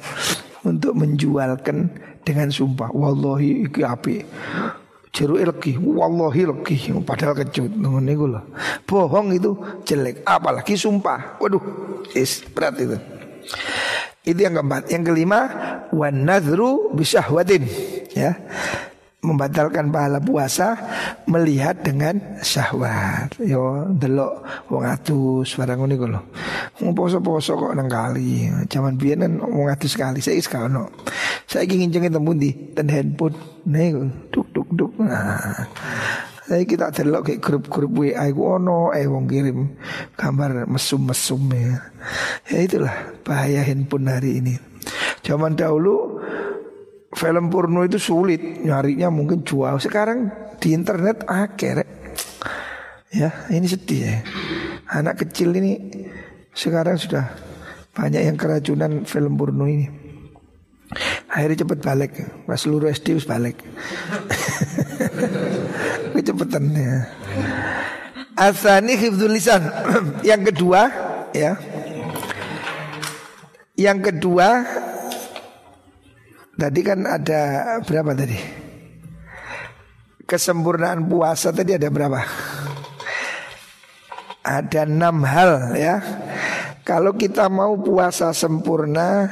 Untuk 0.68 0.92
menjualkan 0.92 1.88
dengan 2.28 2.52
sumpah 2.52 2.92
wallahi 2.92 3.72
iki 3.72 3.80
apik 3.80 4.28
jeruk 5.14 5.40
legi 5.40 5.78
wallahi 5.78 6.50
legi 6.50 6.90
padahal 7.06 7.38
kecut. 7.38 7.70
Ngene 7.70 8.12
iku 8.18 8.26
lho. 8.28 8.42
Bohong 8.90 9.32
itu 9.38 9.54
jelek. 9.86 10.26
Apalagi 10.26 10.74
sumpah. 10.74 11.38
Waduh. 11.38 11.62
Is 12.18 12.44
berat 12.52 12.76
itu. 12.82 12.98
Itu 14.26 14.40
yang 14.42 14.58
keempat. 14.58 14.90
Yang 14.90 15.04
kelima 15.14 15.40
wan 15.94 16.26
nadru 16.26 16.92
bisyahwatin. 16.98 17.64
Ya. 18.18 18.36
Membatalkan 19.24 19.88
pahala 19.88 20.20
puasa 20.20 20.76
melihat 21.32 21.80
dengan 21.80 22.20
syahwat. 22.44 23.32
Yo 23.40 23.88
delok 23.96 24.44
wong 24.68 24.84
atus 24.84 25.56
barang 25.56 25.80
ngono 25.80 25.94
iku 25.96 26.08
lho. 26.12 26.22
Wong 26.84 26.92
poso-poso 26.92 27.56
kok 27.56 27.72
nang 27.72 27.88
kali. 27.88 28.52
Zaman 28.68 29.00
biyen 29.00 29.24
kan 29.24 29.40
wong 29.40 29.72
atus 29.72 29.96
kali, 29.96 30.20
saiki 30.20 30.44
gak 30.44 30.68
ono. 30.68 30.92
Saiki 31.48 31.80
ngincenge 31.80 32.12
temu 32.12 32.36
di 32.36 32.52
ten 32.76 32.92
handphone. 32.92 33.64
Nih 33.64 33.96
duk 34.28 34.52
duk 34.52 34.68
duk. 34.76 34.92
Nah. 35.08 35.68
Saya 36.44 36.68
kita 36.68 36.92
delok 36.92 37.32
kayak 37.32 37.40
grup-grup 37.40 38.04
WA 38.04 38.28
iku 38.28 38.60
ono 38.60 38.92
eh 38.92 39.08
wong 39.08 39.32
kirim 39.32 39.80
gambar 40.12 40.68
mesum-mesum 40.68 41.40
ya. 41.56 41.80
Ya 42.52 42.60
itulah 42.60 43.16
bahaya 43.24 43.64
handphone 43.64 44.12
hari 44.12 44.44
ini. 44.44 44.60
Zaman 45.24 45.56
dahulu 45.56 46.20
film 47.16 47.48
porno 47.48 47.86
itu 47.88 48.02
sulit 48.02 48.42
nyarinya 48.66 49.08
mungkin 49.08 49.46
jual 49.46 49.80
sekarang 49.80 50.28
di 50.60 50.74
internet 50.74 51.24
akhir 51.30 51.86
ya 53.14 53.30
ini 53.54 53.68
sedih 53.70 54.02
ya 54.02 54.18
anak 54.90 55.22
kecil 55.26 55.54
ini 55.54 55.78
sekarang 56.54 56.98
sudah 56.98 57.30
banyak 57.94 58.26
yang 58.26 58.38
keracunan 58.38 59.06
film 59.06 59.38
porno 59.38 59.70
ini 59.70 60.03
akhirnya 61.34 61.66
cepet 61.66 61.80
balik 61.82 62.14
pas 62.46 62.62
seluruh 62.62 62.94
SD 62.94 63.18
harus 63.18 63.26
balik 63.26 63.58
kecepatan 66.14 66.70
ya 66.78 67.10
Asani 68.34 68.98
hifdzul 68.98 69.34
lisan 69.34 69.66
yang 70.30 70.46
kedua 70.46 70.90
ya 71.34 71.58
yang 73.74 73.98
kedua 74.02 74.62
Tadi 76.54 76.80
kan 76.86 77.02
ada 77.10 77.42
berapa 77.82 78.14
tadi? 78.14 78.38
Kesempurnaan 80.24 81.02
puasa 81.10 81.50
tadi 81.50 81.74
ada 81.74 81.90
berapa? 81.90 82.22
Ada 84.46 84.86
enam 84.86 85.26
hal 85.26 85.74
ya. 85.74 85.98
Kalau 86.84 87.16
kita 87.16 87.48
mau 87.48 87.80
puasa 87.80 88.36
sempurna 88.36 89.24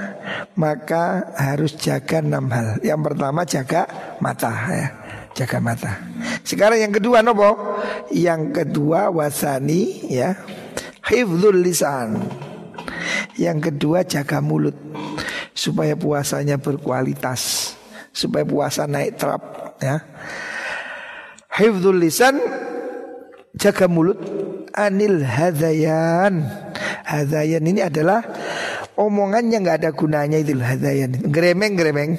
maka 0.56 1.36
harus 1.36 1.76
jaga 1.76 2.24
enam 2.24 2.48
hal. 2.48 2.80
Yang 2.80 3.02
pertama 3.12 3.44
jaga 3.44 3.82
mata 4.24 4.52
ya. 4.72 4.88
jaga 5.36 5.60
mata. 5.60 5.92
Sekarang 6.48 6.80
yang 6.80 6.96
kedua 6.96 7.20
nopo? 7.20 7.80
Yang 8.12 8.64
kedua 8.64 9.12
wasani 9.12 10.08
ya. 10.08 10.40
Hifdzul 11.08 11.60
lisan. 11.60 12.24
Yang 13.36 13.72
kedua 13.72 14.08
jaga 14.08 14.40
mulut 14.40 14.76
supaya 15.52 15.96
puasanya 16.00 16.56
berkualitas, 16.56 17.74
supaya 18.16 18.48
puasa 18.48 18.88
naik 18.88 19.20
trap 19.20 19.44
ya. 19.84 20.00
Hifdzul 21.52 22.00
lisan 22.00 22.40
jaga 23.60 23.92
mulut 23.92 24.20
anil 24.76 25.24
hadayan. 25.24 26.46
Hadayan 27.06 27.64
ini 27.68 27.84
adalah 27.84 28.24
omongan 28.96 29.52
yang 29.52 29.62
nggak 29.68 29.80
ada 29.84 29.92
gunanya 29.92 30.38
itu 30.40 30.56
hadayan. 30.60 31.12
Gremeng 31.32 31.76
gremeng. 31.76 32.12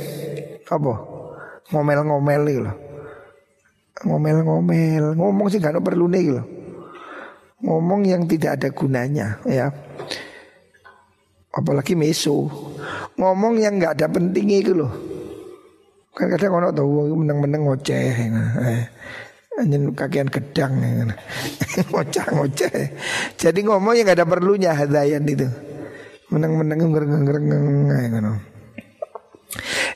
Apa? 0.68 0.94
Ngomel-ngomel 1.72 2.42
itu 2.48 2.60
loh. 2.64 2.76
Ngomel-ngomel, 4.02 5.14
ngomong 5.14 5.46
sih 5.46 5.62
gak 5.62 5.78
perlu 5.78 6.10
nih 6.10 6.34
loh. 6.34 6.46
Ngomong 7.62 8.02
yang 8.02 8.26
tidak 8.26 8.58
ada 8.58 8.68
gunanya 8.74 9.38
ya. 9.46 9.70
Apalagi 11.54 11.94
meso. 11.94 12.50
Ngomong 13.14 13.62
yang 13.62 13.78
nggak 13.78 14.00
ada 14.00 14.06
pentingnya 14.10 14.58
itu 14.58 14.72
loh. 14.74 14.90
Kan 16.12 16.28
kadang 16.34 16.58
orang 16.58 16.74
tahu 16.74 17.14
menang-menang 17.14 17.62
ngoceh. 17.68 18.12
Eh 18.26 18.84
Anjen 19.52 19.92
kakian 19.92 20.32
gedang 20.32 20.80
Ngocah-ngoceh 21.92 22.76
Jadi 23.36 23.60
ngomong 23.68 23.92
yang 23.92 24.08
gak 24.08 24.24
ada 24.24 24.26
perlunya 24.28 24.72
hadayan 24.72 25.28
itu. 25.28 25.44
Menang-menang 26.32 26.80
ngereng-ngereng 26.88 28.40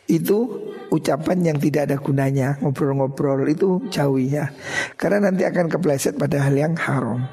Itu 0.04 0.68
ucapan 0.92 1.38
yang 1.40 1.56
tidak 1.56 1.88
ada 1.88 1.96
gunanya 1.96 2.60
Ngobrol-ngobrol 2.60 3.48
itu 3.48 3.80
jauhi 3.88 4.36
ya. 4.36 4.52
Karena 5.00 5.32
nanti 5.32 5.48
akan 5.48 5.72
kepleset 5.72 6.20
pada 6.20 6.44
hal 6.44 6.52
yang 6.52 6.76
haram. 6.76 7.24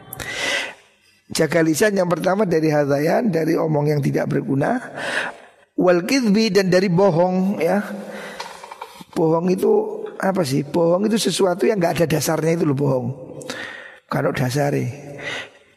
Jaga 1.28 1.59
lisan 1.59 1.99
yang 1.99 2.07
pertama 2.07 2.47
dari 2.47 2.71
hadayan 2.71 3.28
Dari 3.28 3.59
omong 3.59 3.91
yang 3.91 3.99
tidak 3.99 4.32
berguna. 4.32 4.80
Wal 5.76 6.07
dan 6.07 6.71
dari 6.71 6.88
bohong 6.88 7.59
ya. 7.59 7.84
Bohong 9.11 9.51
itu 9.51 10.02
apa 10.20 10.41
sih? 10.45 10.61
Bohong 10.66 11.07
itu 11.07 11.18
sesuatu 11.18 11.66
yang 11.66 11.82
nggak 11.82 12.01
ada 12.01 12.05
dasarnya 12.18 12.59
itu 12.59 12.66
loh 12.68 12.78
bohong. 12.78 13.07
Kalau 14.11 14.30
dasarnya. 14.30 15.14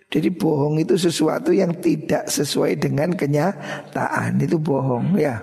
Jadi 0.07 0.29
bohong 0.31 0.79
itu 0.79 0.95
sesuatu 0.95 1.51
yang 1.51 1.75
tidak 1.83 2.31
sesuai 2.31 2.79
dengan 2.79 3.11
kenyataan 3.13 4.39
itu 4.39 4.57
bohong 4.57 5.19
ya. 5.19 5.43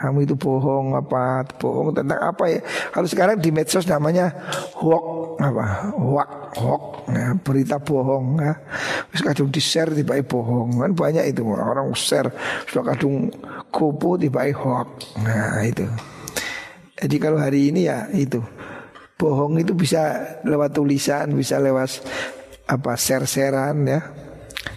Kamu 0.00 0.24
itu 0.24 0.32
bohong 0.32 0.96
apa? 0.96 1.44
Bohong 1.60 1.92
tentang 1.92 2.16
apa 2.16 2.48
ya? 2.48 2.64
Kalau 2.88 3.04
sekarang 3.04 3.36
di 3.36 3.52
medsos 3.52 3.84
namanya 3.84 4.32
hoax 4.72 5.36
apa? 5.44 5.92
Hoax, 5.92 6.30
hoax, 6.56 6.84
ya, 7.12 7.36
berita 7.44 7.76
bohong 7.76 8.40
ya. 8.40 8.56
Terus 9.12 9.20
kadung 9.20 9.52
di 9.52 9.60
share 9.60 9.92
tiba 9.92 10.16
bohong 10.24 10.80
kan 10.80 10.96
banyak 10.96 11.36
itu 11.36 11.44
orang 11.44 11.92
share 11.92 12.32
sudah 12.64 12.96
kadung 12.96 13.28
kupu 13.68 14.16
tiba 14.16 14.48
hoax. 14.56 15.20
Nah 15.20 15.60
itu. 15.68 15.84
Jadi 17.00 17.16
kalau 17.16 17.40
hari 17.40 17.72
ini 17.72 17.88
ya 17.88 18.12
itu 18.12 18.44
bohong 19.16 19.60
itu 19.60 19.72
bisa 19.72 20.36
lewat 20.44 20.76
tulisan, 20.76 21.32
bisa 21.32 21.56
lewat 21.56 22.04
apa 22.68 22.92
share-sharean 22.96 23.76
ya, 23.88 24.00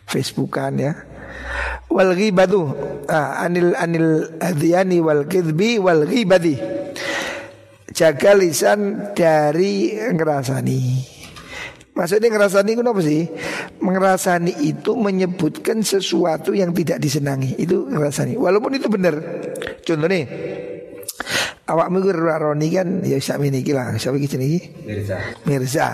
Facebookan 0.07 0.73
ya. 0.79 0.93
Wal 1.91 2.15
ghibatu 2.15 2.71
ah, 3.11 3.43
anil 3.43 3.75
anil 3.75 4.39
adiyani 4.39 5.03
wal 5.03 5.27
kidbi 5.27 5.79
wal 5.79 6.07
ghibati. 6.07 6.55
Jaga 7.93 8.33
lisan 8.33 9.13
dari 9.13 9.93
ngerasani. 9.93 11.13
Maksudnya 11.93 12.33
ngerasani 12.33 12.73
itu 12.73 12.81
apa 12.81 13.01
sih? 13.05 13.23
Mengerasani 13.85 14.65
itu 14.65 14.97
menyebutkan 14.97 15.85
sesuatu 15.85 16.49
yang 16.57 16.73
tidak 16.73 16.97
disenangi 16.97 17.53
Itu 17.53 17.85
ngerasani 17.85 18.33
Walaupun 18.33 18.81
itu 18.81 18.89
benar 18.89 19.13
Contoh 19.85 20.09
nih 20.09 20.25
awakmu 21.63 22.03
gue 22.03 22.13
roni 22.15 22.67
kan? 22.75 22.99
Ya 23.07 23.15
bisa 23.15 23.39
miniki 23.39 23.71
lah. 23.71 23.95
Siapa 23.95 24.19
iki 24.19 24.27
jenenge 24.27 24.59
Mirza. 24.83 25.17
Mirza. 25.47 25.87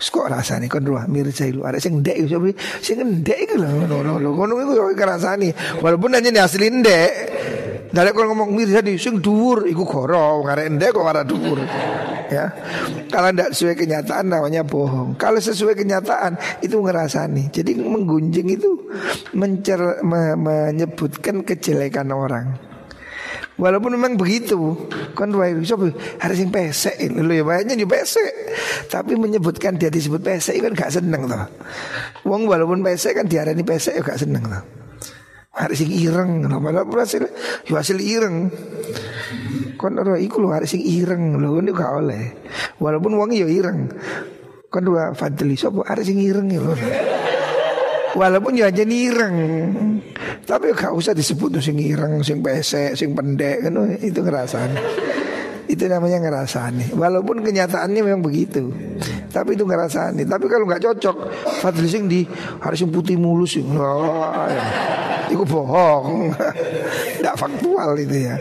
Kok 0.00 0.26
rasane 0.26 0.66
kon 0.66 0.84
ruah 0.84 1.04
Mirza 1.06 1.44
itu 1.44 1.60
ada 1.64 1.76
sing 1.76 2.00
ndek 2.00 2.24
siapa 2.24 2.48
sing 2.80 2.96
ndek 3.00 3.38
iku 3.48 3.54
lho 3.60 3.68
ngono 3.84 4.16
lho 4.16 4.30
ngono 4.32 4.52
iku 4.64 4.72
yo 4.76 4.84
kerasani 4.96 5.52
walaupun 5.84 6.16
hanya 6.16 6.44
asli 6.44 6.72
ndek. 6.72 7.12
Dari 7.90 8.14
kalau 8.14 8.32
ngomong 8.32 8.54
Mirza 8.54 8.80
di 8.80 8.96
sing 8.96 9.18
dhuwur. 9.18 9.66
Iku 9.66 9.82
goro 9.84 10.46
ngarek 10.46 10.66
ndek 10.78 10.90
kok 10.94 11.04
dhuwur. 11.26 11.58
Ya. 12.30 12.46
Kalau 13.10 13.34
tidak 13.34 13.50
sesuai 13.50 13.74
kenyataan 13.74 14.30
namanya 14.30 14.62
bohong. 14.62 15.18
Kalau 15.18 15.42
sesuai 15.42 15.74
kenyataan 15.74 16.62
itu 16.62 16.78
ngerasani 16.78 17.50
jadi 17.50 17.74
menggunjing 17.74 18.46
itu 18.54 18.86
mencer, 19.34 20.06
me, 20.06 20.38
menyebutkan 20.38 21.42
kejelekan 21.42 22.14
orang 22.14 22.69
Walaupun 23.60 23.92
memang 23.92 24.16
begitu. 24.16 24.88
Kan 25.12 25.36
harus 25.36 26.38
yang 26.40 26.48
pesek 26.48 26.96
Lu 27.12 27.28
ya. 27.28 27.44
Banyak 27.44 27.76
di 27.76 27.84
pesek. 27.84 28.32
Tapi 28.88 29.20
menyebutkan 29.20 29.76
dia 29.76 29.92
disebut 29.92 30.24
pesek 30.24 30.56
kan 30.64 30.72
gak 30.72 30.96
seneng 30.96 31.28
toh. 31.28 31.44
Wong 32.24 32.48
walaupun 32.48 32.80
pesek 32.80 33.20
kan 33.20 33.28
diarani 33.28 33.60
pesek 33.60 34.00
ya 34.00 34.02
gak 34.02 34.16
seneng 34.16 34.48
toh. 34.48 34.64
Harus 35.52 35.84
yang 35.84 35.92
ireng. 35.92 36.30
Padahal 36.48 36.88
hasil 36.88 37.28
Ya 37.68 37.74
hasil 37.76 38.00
ireng. 38.00 38.48
Kan 39.76 39.92
orang 40.00 40.20
iku 40.24 40.40
lu 40.44 40.52
harus 40.52 40.76
yang 40.76 40.84
ireng 40.84 41.36
Lu 41.36 41.60
ini 41.60 41.76
gak 41.76 41.92
oleh. 42.00 42.24
Walaupun 42.80 43.12
wongnya 43.20 43.44
ya 43.44 43.48
ireng. 43.52 43.92
Kan 44.72 44.88
dua 44.88 45.12
fadli 45.12 45.60
Sopo 45.60 45.84
harus 45.84 46.08
yang 46.08 46.22
ireng 46.24 46.48
ya 46.48 46.64
Walaupun 48.10 48.58
ya 48.58 48.72
aja 48.72 48.82
ireng 48.82 49.36
tapi 50.50 50.74
gak 50.74 50.90
usah 50.90 51.14
disebut 51.14 51.54
tuh 51.54 51.62
sing 51.62 51.78
ireng, 51.78 52.26
sing 52.26 52.42
pesek, 52.42 52.98
sing 52.98 53.14
pendek 53.14 53.70
kan 53.70 53.94
itu 54.02 54.18
ngerasan. 54.18 54.74
Itu 55.70 55.86
namanya 55.86 56.18
ngerasani. 56.18 56.98
Walaupun 56.98 57.46
kenyataannya 57.46 58.02
memang 58.02 58.26
begitu. 58.26 58.74
Tapi 59.30 59.54
itu 59.54 59.62
ngerasani. 59.62 60.26
Tapi 60.26 60.50
kalau 60.50 60.66
nggak 60.66 60.82
cocok, 60.82 61.16
Fadli 61.62 61.86
sing 61.86 62.10
di 62.10 62.26
harus 62.58 62.82
yang 62.82 62.90
putih 62.90 63.14
mulus 63.14 63.54
sing. 63.54 63.70
Ya. 63.70 65.30
Itu 65.30 65.46
bohong. 65.46 66.34
Tidak 67.22 67.36
faktual 67.38 67.94
itu 68.02 68.26
ya. 68.26 68.34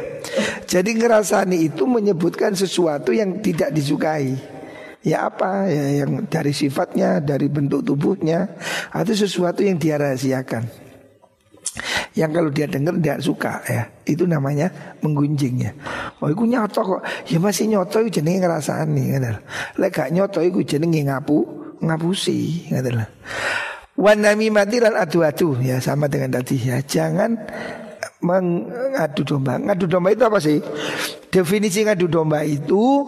Jadi 0.65 0.97
ngerasani 0.97 1.69
itu 1.69 1.85
menyebutkan 1.85 2.57
sesuatu 2.57 3.13
yang 3.13 3.37
tidak 3.45 3.69
disukai. 3.69 4.33
Ya 5.05 5.29
apa 5.29 5.69
ya 5.69 6.01
yang 6.01 6.25
dari 6.25 6.51
sifatnya, 6.57 7.21
dari 7.21 7.45
bentuk 7.45 7.85
tubuhnya 7.85 8.57
atau 8.89 9.13
sesuatu 9.13 9.61
yang 9.61 9.77
dia 9.77 10.01
rahasiakan. 10.01 10.88
Yang 12.17 12.31
kalau 12.41 12.49
dia 12.49 12.65
dengar 12.65 12.95
dia 12.97 13.15
suka 13.21 13.61
ya. 13.69 13.85
Itu 14.05 14.25
namanya 14.25 14.69
menggunjingnya. 15.05 15.71
Oh 16.21 16.29
itu 16.29 16.43
nyoto 16.49 16.81
kok. 16.81 17.01
Ya 17.29 17.37
masih 17.37 17.69
nyoto 17.69 18.01
itu 18.01 18.21
jenenge 18.21 18.45
ngerasani 18.45 19.19
nih 19.19 19.37
Lek 19.77 19.91
gak 19.93 20.09
nyoto 20.09 20.41
itu 20.41 20.65
jenenge 20.65 21.05
ngapu 21.05 21.37
Ngapusi 21.79 22.67
lah 22.75 23.07
Wanami 23.99 24.47
mati 24.51 24.79
dan 24.79 24.95
adu-adu. 24.95 25.59
Ya 25.59 25.77
sama 25.83 26.07
dengan 26.07 26.39
tadi. 26.39 26.55
Ya 26.59 26.79
Jangan 26.79 27.35
mengadu 28.23 29.21
domba. 29.23 29.59
Ngadu 29.59 29.85
domba 29.87 30.11
itu 30.11 30.23
apa 30.23 30.39
sih? 30.39 30.59
Definisi 31.29 31.83
ngadu 31.83 32.07
domba 32.07 32.43
itu 32.43 33.05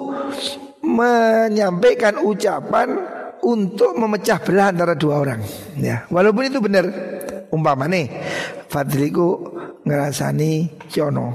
Menyampaikan 0.81 2.19
ucapan 2.25 3.21
untuk 3.41 3.97
memecah 3.97 4.37
belah 4.41 4.69
antara 4.73 4.93
dua 4.93 5.21
orang. 5.21 5.41
Ya 5.77 6.05
walaupun 6.13 6.47
itu 6.47 6.61
benar 6.61 6.85
umpama 7.51 7.85
nih 7.85 8.07
Fadliku 8.71 9.53
ngerasani 9.83 10.51
Yono 10.95 11.27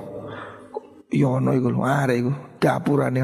Yono 1.13 1.51
iku 1.55 1.69
lho 1.71 1.83
are 1.85 2.15
iku 2.19 2.33
dapurane 2.59 3.21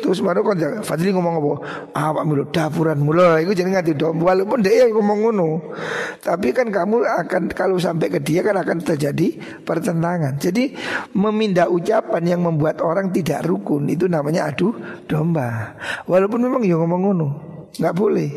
Terus 0.00 0.24
baru 0.24 0.40
kon 0.42 0.58
Fadli 0.82 1.12
ngomong 1.12 1.34
apa? 1.38 1.52
Awak 1.92 2.24
mulu 2.24 2.44
dapuran 2.48 2.98
mulu 2.98 3.22
iku 3.38 3.52
jenenge 3.52 3.78
ngati 3.78 3.92
dom 3.94 4.24
walaupun 4.24 4.64
dia 4.64 4.88
yang 4.88 4.96
ngomong 4.96 5.18
ngono. 5.28 5.76
Tapi 6.18 6.56
kan 6.56 6.72
kamu 6.72 7.04
akan 7.04 7.52
kalau 7.52 7.76
sampai 7.76 8.08
ke 8.08 8.18
dia 8.18 8.40
kan 8.40 8.56
akan 8.56 8.80
terjadi 8.80 9.36
pertentangan. 9.62 10.40
Jadi 10.40 10.72
memindah 11.14 11.68
ucapan 11.68 12.26
yang 12.26 12.40
membuat 12.42 12.80
orang 12.80 13.12
tidak 13.12 13.44
rukun 13.44 13.86
itu 13.92 14.08
namanya 14.08 14.50
adu 14.50 14.72
domba. 15.04 15.76
Walaupun 16.08 16.48
memang 16.48 16.64
yang 16.64 16.80
ngomong 16.82 17.00
ngono, 17.06 17.28
nggak 17.76 17.94
boleh. 17.94 18.30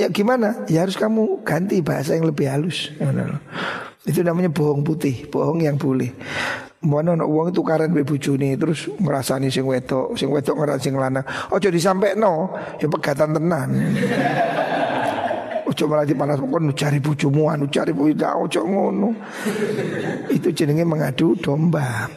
Ya 0.00 0.08
gimana? 0.08 0.64
Ya 0.64 0.80
harus 0.80 0.96
kamu 0.96 1.44
ganti 1.44 1.84
bahasa 1.84 2.16
yang 2.16 2.24
lebih 2.24 2.48
halus. 2.48 2.88
Itu 4.08 4.24
namanya 4.24 4.48
bohong 4.48 4.80
putih, 4.80 5.28
bohong 5.28 5.60
yang 5.60 5.76
boleh. 5.76 6.08
Mana 6.80 7.12
nak 7.12 7.28
uang 7.28 7.52
itu 7.52 7.60
karen 7.60 7.92
be 7.92 8.00
bojone 8.00 8.56
terus 8.56 8.88
ngrasani 8.96 9.52
sing 9.52 9.68
wedok, 9.68 10.16
sing 10.16 10.32
wedok 10.32 10.56
ngrasani 10.56 10.80
sing 10.80 10.96
lanang. 10.96 11.28
Ojo 11.52 11.68
disampekno, 11.68 12.56
ya 12.80 12.88
pegatan 12.88 13.36
tenan. 13.36 13.68
Ojo 15.68 15.84
malah 15.84 16.08
dipanas 16.08 16.40
kon 16.40 16.72
cari 16.72 16.96
bojomu 16.96 17.52
anu 17.52 17.68
cari 17.68 17.92
bojo 17.92 18.24
ojo 18.24 18.60
ngono. 18.64 19.12
Itu 20.32 20.48
jenenge 20.56 20.88
mengadu 20.88 21.36
domba. 21.36 22.08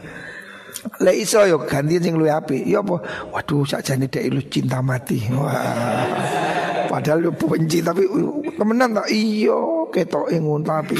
Lek 1.04 1.20
iso 1.20 1.44
yo 1.44 1.68
ganti 1.68 2.00
sing 2.00 2.16
luwih 2.16 2.32
apik. 2.32 2.64
Ya 2.64 2.80
apa? 2.80 3.28
Waduh 3.36 3.68
sakjane 3.68 4.08
dek 4.08 4.32
lu 4.32 4.40
cinta 4.48 4.80
mati. 4.80 5.28
Wah. 5.36 6.53
Padahal 6.94 7.26
yo 7.26 7.34
benci 7.34 7.82
tapi 7.82 8.06
temenan 8.54 8.94
tak 8.94 9.10
iya 9.10 9.58
ketoke 9.90 10.38
ngono 10.38 10.62
tapi 10.62 10.94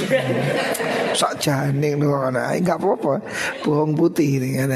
sakjane 1.14 2.02
ngono 2.02 2.34
enggak 2.34 2.82
apa-apa. 2.82 3.22
Bohong 3.62 3.94
putih 3.94 4.42
ini 4.42 4.58
kan. 4.58 4.74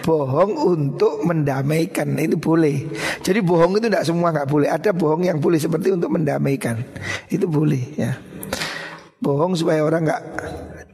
Bohong 0.00 0.56
untuk 0.56 1.20
mendamaikan 1.28 2.16
itu 2.16 2.40
boleh. 2.40 2.88
Jadi 3.20 3.44
bohong 3.44 3.76
itu 3.76 3.92
tidak 3.92 4.08
semua 4.08 4.32
nggak 4.32 4.48
boleh. 4.48 4.72
Ada 4.72 4.96
bohong 4.96 5.28
yang 5.28 5.36
boleh 5.36 5.60
seperti 5.60 5.92
untuk 5.92 6.16
mendamaikan. 6.16 6.80
Itu 7.28 7.44
boleh 7.44 7.84
ya. 8.00 8.16
Bohong 9.20 9.52
supaya 9.52 9.84
orang 9.84 10.08
nggak 10.08 10.22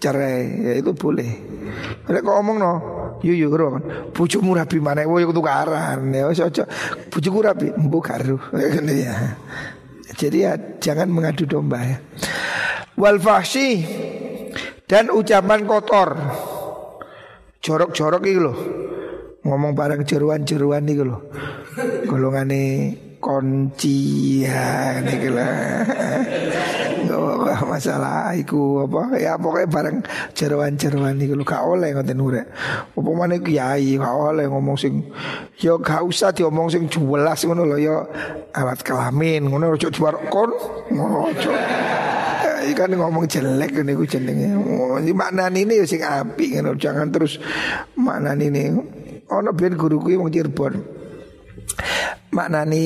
cerai 0.03 0.51
ya 0.67 0.73
itu 0.83 0.91
boleh. 0.99 1.31
Ada 2.11 2.27
kok 2.27 2.37
omong 2.43 2.59
no, 2.59 2.75
yu 3.25 3.33
yu 3.33 3.49
karo 3.49 3.81
kan. 3.81 3.83
Bojomu 4.13 4.53
rabi 4.53 4.79
mana? 4.85 5.09
Wo 5.09 5.17
yo 5.17 5.33
tukaran 5.33 6.13
ya 6.13 6.29
aja. 6.29 6.69
Bojoku 7.09 7.41
rabi, 7.41 7.73
embu 7.73 7.99
karo. 8.05 8.37
ya. 8.53 9.41
Jadi 10.15 10.45
ya 10.45 10.53
jangan 10.79 11.09
mengadu 11.09 11.49
domba 11.49 11.81
ya. 11.81 11.97
Wal 13.01 13.19
dan 14.85 15.09
ucapan 15.09 15.65
kotor. 15.65 16.11
Jorok-jorok 17.65 18.23
itu 18.29 18.41
loh. 18.45 18.59
Ngomong 19.45 19.73
barang 19.73 20.05
jeruan-jeruan 20.05 20.85
itu 20.85 21.03
loh. 21.09 21.33
Golongane 22.05 22.93
kunci 23.25 24.45
ya. 24.45 25.01
Wah, 25.01 25.81
masalah 27.71 28.35
iku 28.37 28.85
apa 28.89 29.17
ya 29.19 29.37
pokoknya 29.39 29.69
barang 29.69 29.99
jeruan-jeruan 30.37 31.17
iku 31.21 31.35
lho 31.39 31.45
gak 31.45 31.63
oleh 31.65 31.95
ngoten 31.95 32.21
urek. 32.21 32.47
Apa 32.93 33.11
maneh 33.11 33.41
kiai 33.41 33.97
gak 33.97 34.15
oleh 34.15 34.47
ngomong 34.49 34.77
sing 34.77 35.05
ya 35.59 35.79
gak 35.79 36.05
usah 36.05 36.31
diomong 36.31 36.69
sing 36.69 36.91
jelas 36.91 37.45
ngono 37.45 37.63
lho 37.65 37.77
ya 37.81 37.97
alat 38.55 38.81
kelamin 38.83 39.49
ngono 39.49 39.77
ojo 39.77 39.89
kon 40.29 40.51
ngono 40.93 41.31
ojo. 41.31 41.53
kan 42.75 42.91
ngomong 42.91 43.29
jelek 43.29 43.85
niku 43.85 44.09
jenenge. 44.09 44.57
Maknane 45.13 45.59
ini 45.63 45.81
ya 45.81 45.87
sing 45.87 46.01
apik 46.01 46.59
ngono 46.61 46.77
jangan 46.81 47.13
terus 47.13 47.37
maknane 47.95 48.45
ini. 48.51 48.63
Ono 49.31 49.51
ben 49.57 49.77
guruku 49.77 50.17
wong 50.17 50.33
Cirebon. 50.33 50.75
Maknani 52.35 52.85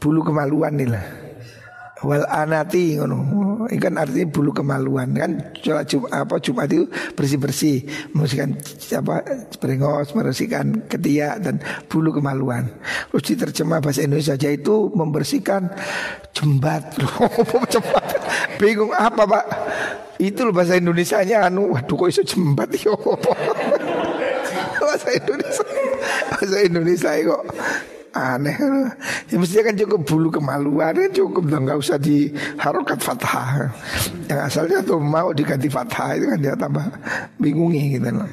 bulu 0.00 0.24
kemaluan 0.24 0.74
nih 0.78 0.88
lah 0.88 1.27
wal 2.02 2.24
anati 2.30 2.98
ngono. 2.98 3.18
Ikan 3.68 3.98
artinya 4.00 4.26
bulu 4.32 4.54
kemaluan 4.54 5.12
kan 5.12 5.52
sholat 5.60 5.84
Jumat 5.90 6.10
apa 6.14 6.40
Jumat 6.40 6.70
itu 6.70 6.86
bersih-bersih, 7.12 7.84
membersihkan 8.14 8.56
apa 8.96 9.14
berengos, 9.58 10.14
membersihkan 10.14 10.88
ketiak 10.88 11.42
dan 11.42 11.60
bulu 11.90 12.14
kemaluan. 12.14 12.70
Terus 13.12 13.24
diterjemah 13.34 13.82
bahasa 13.82 14.06
Indonesia 14.06 14.38
saja 14.38 14.48
itu 14.54 14.88
membersihkan 14.94 15.68
jembat. 16.32 16.96
jembat. 17.72 18.06
Bingung 18.62 18.94
apa, 18.94 19.22
Pak? 19.26 19.46
Itu 20.18 20.50
loh 20.50 20.54
bahasa 20.54 20.74
Indonesianya 20.74 21.46
anu 21.46 21.74
waduh 21.74 21.94
kok 21.94 22.10
iso 22.10 22.22
jembat 22.26 22.74
yo. 22.78 22.94
bahasa 24.82 25.08
Indonesia. 25.14 25.66
Bahasa 26.30 26.56
Indonesia 26.62 27.10
kok 27.22 27.42
aneh. 28.18 28.56
Ya 29.30 29.36
mestinya 29.38 29.70
kan 29.70 29.76
cukup 29.78 30.00
bulu 30.04 30.28
kemaluan 30.34 30.92
kan 30.94 31.10
cukup 31.14 31.44
dong 31.46 31.64
nggak 31.68 31.78
usah 31.78 31.96
di 32.00 32.32
harokat 32.58 32.98
fathah. 32.98 33.70
Yang 34.26 34.40
asalnya 34.50 34.78
tuh 34.82 34.98
mau 34.98 35.30
diganti 35.30 35.70
fathah 35.70 36.18
itu 36.18 36.26
kan 36.28 36.38
dia 36.42 36.54
tambah 36.58 36.86
bingungi 37.38 37.98
gitu 37.98 38.10
loh. 38.10 38.30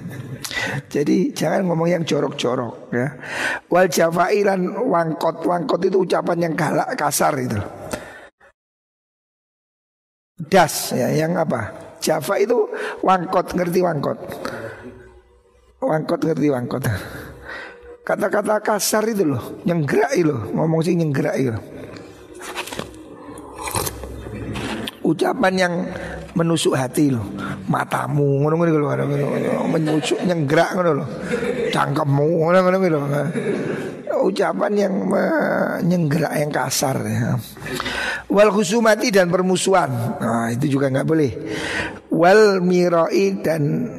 Jadi 0.89 1.33
jangan 1.33 1.69
ngomong 1.69 1.89
yang 1.89 2.03
jorok-jorok 2.05 2.93
ya. 2.93 3.07
Wal 3.69 3.87
jafailan 3.89 4.73
wangkot 4.89 5.45
wangkot 5.45 5.81
itu 5.85 6.05
ucapan 6.05 6.49
yang 6.49 6.53
galak 6.53 6.93
kasar 6.97 7.33
itu. 7.37 7.57
Das 10.35 10.91
ya 10.91 11.09
yang 11.15 11.39
apa? 11.39 11.71
Java 12.03 12.35
itu 12.37 12.69
wangkot 13.01 13.55
ngerti 13.55 13.79
wangkot? 13.81 14.19
Wangkot 15.81 16.21
ngerti 16.21 16.47
wangkot 16.53 16.83
Kata-kata 18.05 18.61
kasar 18.61 19.01
itu 19.09 19.25
loh, 19.25 19.57
nyenggerak 19.65 20.13
loh, 20.21 20.45
ngomong 20.53 20.85
sih 20.85 20.93
nyenggerak 20.93 21.35
itu. 21.41 21.57
Ucapan 25.01 25.53
yang 25.57 25.73
menusuk 26.37 26.77
hati 26.77 27.09
loh, 27.09 27.25
matamu 27.65 28.45
ngono 28.45 28.61
ngono 28.61 28.77
loh, 28.77 29.65
menusuk 29.73 30.21
nyenggerak 30.21 30.77
ngono 30.77 30.91
loh, 31.01 31.07
cangkemmu 31.73 32.29
ngono 32.45 32.57
ngono 32.61 32.77
loh. 32.93 33.01
Ucapan 34.21 34.73
yang 34.77 34.93
menyenggerak 35.09 36.33
yang 36.37 36.53
kasar 36.53 37.01
ya. 37.09 37.41
Wal 38.29 38.53
khusumati 38.53 39.09
dan 39.09 39.33
permusuhan. 39.33 39.89
Nah, 40.21 40.53
itu 40.53 40.77
juga 40.77 40.93
nggak 40.93 41.09
boleh. 41.09 41.31
Wal 42.13 42.61
mirai 42.61 43.25
dan 43.41 43.89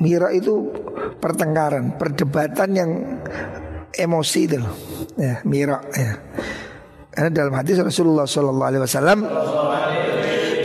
mira 0.00 0.32
itu 0.32 0.72
pertengkaran, 1.20 1.96
perdebatan 1.96 2.68
yang 2.74 2.90
emosi 3.94 4.40
itu 4.46 4.56
loh. 4.60 4.74
Ya, 5.18 5.42
mira 5.44 5.78
ya. 5.94 6.16
Karena 7.10 7.30
dalam 7.34 7.54
hadis 7.58 7.82
Rasulullah 7.82 8.24
sallallahu 8.24 8.68
alaihi 8.70 8.82
wasallam 8.86 9.18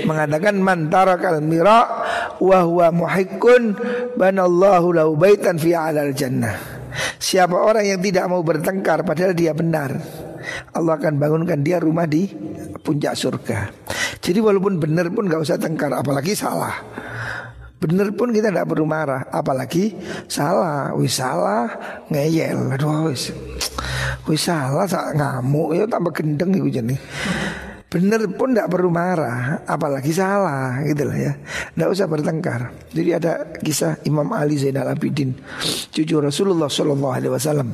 mengatakan 0.06 0.62
man 0.62 0.94
tarakal 0.94 1.42
mira 1.42 2.06
wa 2.38 2.60
huwa 2.62 2.94
muhiqqun 2.94 3.74
banallahu 4.14 4.94
lahu 4.94 5.12
baitan 5.18 5.58
fi 5.58 5.74
alal 5.74 6.14
jannah. 6.14 6.54
Siapa 7.18 7.58
orang 7.58 7.90
yang 7.90 8.00
tidak 8.00 8.30
mau 8.30 8.46
bertengkar 8.46 9.04
padahal 9.04 9.34
dia 9.34 9.52
benar, 9.52 9.98
Allah 10.72 10.94
akan 10.96 11.18
bangunkan 11.18 11.60
dia 11.66 11.82
rumah 11.82 12.06
di 12.06 12.30
puncak 12.80 13.18
surga. 13.18 13.60
Jadi 14.22 14.40
walaupun 14.40 14.80
benar 14.80 15.10
pun 15.12 15.28
gak 15.28 15.42
usah 15.42 15.58
tengkar, 15.60 15.92
apalagi 15.92 16.38
salah. 16.38 16.74
Bener 17.76 18.16
pun 18.16 18.32
kita 18.32 18.50
tidak 18.50 18.72
perlu 18.72 18.88
marah 18.88 19.28
Apalagi 19.30 19.94
salah. 20.32 20.96
Wis 20.96 21.20
salah 21.20 21.70
ngeyel. 22.08 22.72
Aduh 22.76 23.12
wis. 23.12 23.36
Wis 24.26 24.48
salah 24.48 24.88
sak 24.88 25.16
ngamuk. 25.16 25.76
Ya 25.76 25.86
tambah 25.86 26.16
gendeng 26.16 26.56
itu 26.56 26.82
jadi 26.82 26.96
Bener 27.86 28.28
pun 28.36 28.52
tidak 28.52 28.76
perlu 28.76 28.92
marah 28.92 29.64
Apalagi 29.68 30.12
salah 30.12 30.82
gitu 30.88 31.04
lah 31.08 31.18
ya. 31.20 31.34
Tidak 31.76 31.90
usah 31.92 32.08
bertengkar. 32.08 32.72
Jadi 32.96 33.10
ada 33.12 33.32
kisah 33.60 34.00
Imam 34.08 34.28
Ali 34.32 34.58
Zainal 34.60 34.90
Abidin 34.90 35.36
Cucu 35.92 36.16
Rasulullah 36.20 36.72
Sallallahu 36.72 37.14
Alaihi 37.14 37.32
Wasallam. 37.32 37.70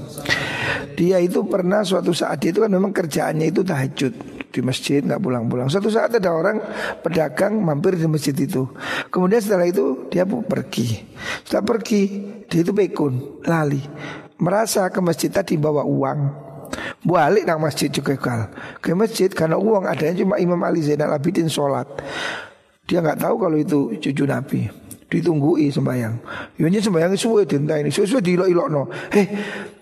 Dia 0.97 1.17
itu 1.23 1.45
pernah 1.47 1.81
suatu 1.81 2.13
saat 2.13 2.43
Dia 2.43 2.53
itu 2.53 2.61
kan 2.61 2.69
memang 2.69 2.93
kerjaannya 2.93 3.47
itu 3.49 3.61
tahajud 3.65 4.40
di 4.51 4.59
masjid 4.59 4.99
nggak 4.99 5.23
pulang-pulang. 5.23 5.71
Suatu 5.71 5.87
saat 5.87 6.11
ada 6.11 6.29
orang 6.35 6.59
pedagang 6.99 7.57
mampir 7.63 7.95
di 7.95 8.05
masjid 8.05 8.35
itu. 8.35 8.67
Kemudian 9.07 9.39
setelah 9.39 9.65
itu 9.65 10.11
dia 10.11 10.27
pergi. 10.27 11.07
Setelah 11.47 11.63
pergi 11.63 12.01
dia 12.51 12.59
itu 12.61 12.75
pekun 12.75 13.41
lali. 13.47 13.79
Merasa 14.37 14.91
ke 14.91 14.99
masjid 14.99 15.31
tadi 15.31 15.55
bawa 15.55 15.87
uang. 15.87 16.19
Balik 17.07 17.47
nang 17.47 17.63
masjid 17.63 17.87
juga 17.87 18.15
kal. 18.19 18.51
Ke 18.83 18.91
masjid 18.91 19.31
karena 19.31 19.55
uang 19.55 19.87
adanya 19.87 20.19
cuma 20.19 20.35
Imam 20.37 20.59
Ali 20.61 20.83
Zainal 20.83 21.15
Abidin 21.15 21.47
sholat. 21.47 21.87
Dia 22.85 22.99
nggak 22.99 23.23
tahu 23.23 23.35
kalau 23.39 23.55
itu 23.55 23.95
cucu 24.03 24.27
Nabi 24.27 24.80
ditunggui 25.11 25.67
sembayang. 25.67 26.15
Yonya 26.55 26.79
sembayang 26.79 27.11
suwe 27.19 27.43
dinta 27.43 27.75
ini, 27.75 27.91
suwe 27.91 28.23
di 28.23 28.39
ilok 28.39 28.67
no. 28.71 28.87
Heh, 29.11 29.27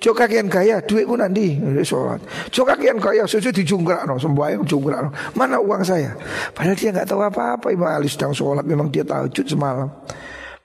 kakian 0.01 0.49
kaya, 0.49 0.81
duitku 0.81 1.13
nanti 1.13 1.53
sholat. 1.85 2.17
Kakian 2.49 2.97
kaya, 2.97 3.29
suwe 3.29 3.53
dijungkrak 3.53 4.09
no, 4.09 4.17
sembayang 4.17 4.65
jungkrak 4.65 4.99
no. 5.05 5.09
Mana 5.37 5.61
uang 5.61 5.85
saya? 5.85 6.17
Padahal 6.57 6.73
dia 6.73 6.89
nggak 6.89 7.05
tahu 7.05 7.21
apa-apa. 7.21 7.69
Imam 7.69 7.85
Ali 7.85 8.09
sedang 8.09 8.33
sholat, 8.33 8.65
memang 8.65 8.89
dia 8.89 9.05
tahajud 9.05 9.45
semalam. 9.45 9.93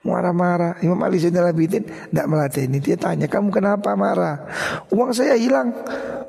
Marah-marah 0.05 0.77
Imam 0.85 1.01
Ali 1.01 1.17
Zainal 1.17 1.49
Abidin 1.49 1.81
Tidak 1.81 2.29
melatih 2.29 2.69
ini 2.69 2.77
Dia 2.77 2.93
tanya 2.93 3.25
kamu 3.25 3.49
kenapa 3.49 3.97
marah 3.97 4.45
Uang 4.93 5.09
saya 5.17 5.33
hilang 5.33 5.73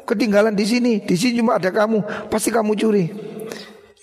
Ketinggalan 0.08 0.56
di 0.56 0.64
sini 0.64 1.04
Di 1.04 1.12
sini 1.12 1.44
cuma 1.44 1.60
ada 1.60 1.68
kamu 1.68 2.00
Pasti 2.32 2.48
kamu 2.48 2.72
curi 2.72 3.35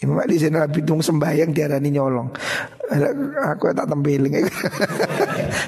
Imam 0.03 0.19
Ali 0.23 0.35
Zainal 0.35 0.67
Abidin 0.67 0.99
sembahyang 0.99 1.55
diarani 1.55 1.89
nyolong. 1.89 2.29
Aku 3.55 3.71
tak 3.73 3.89
tempeling 3.89 4.43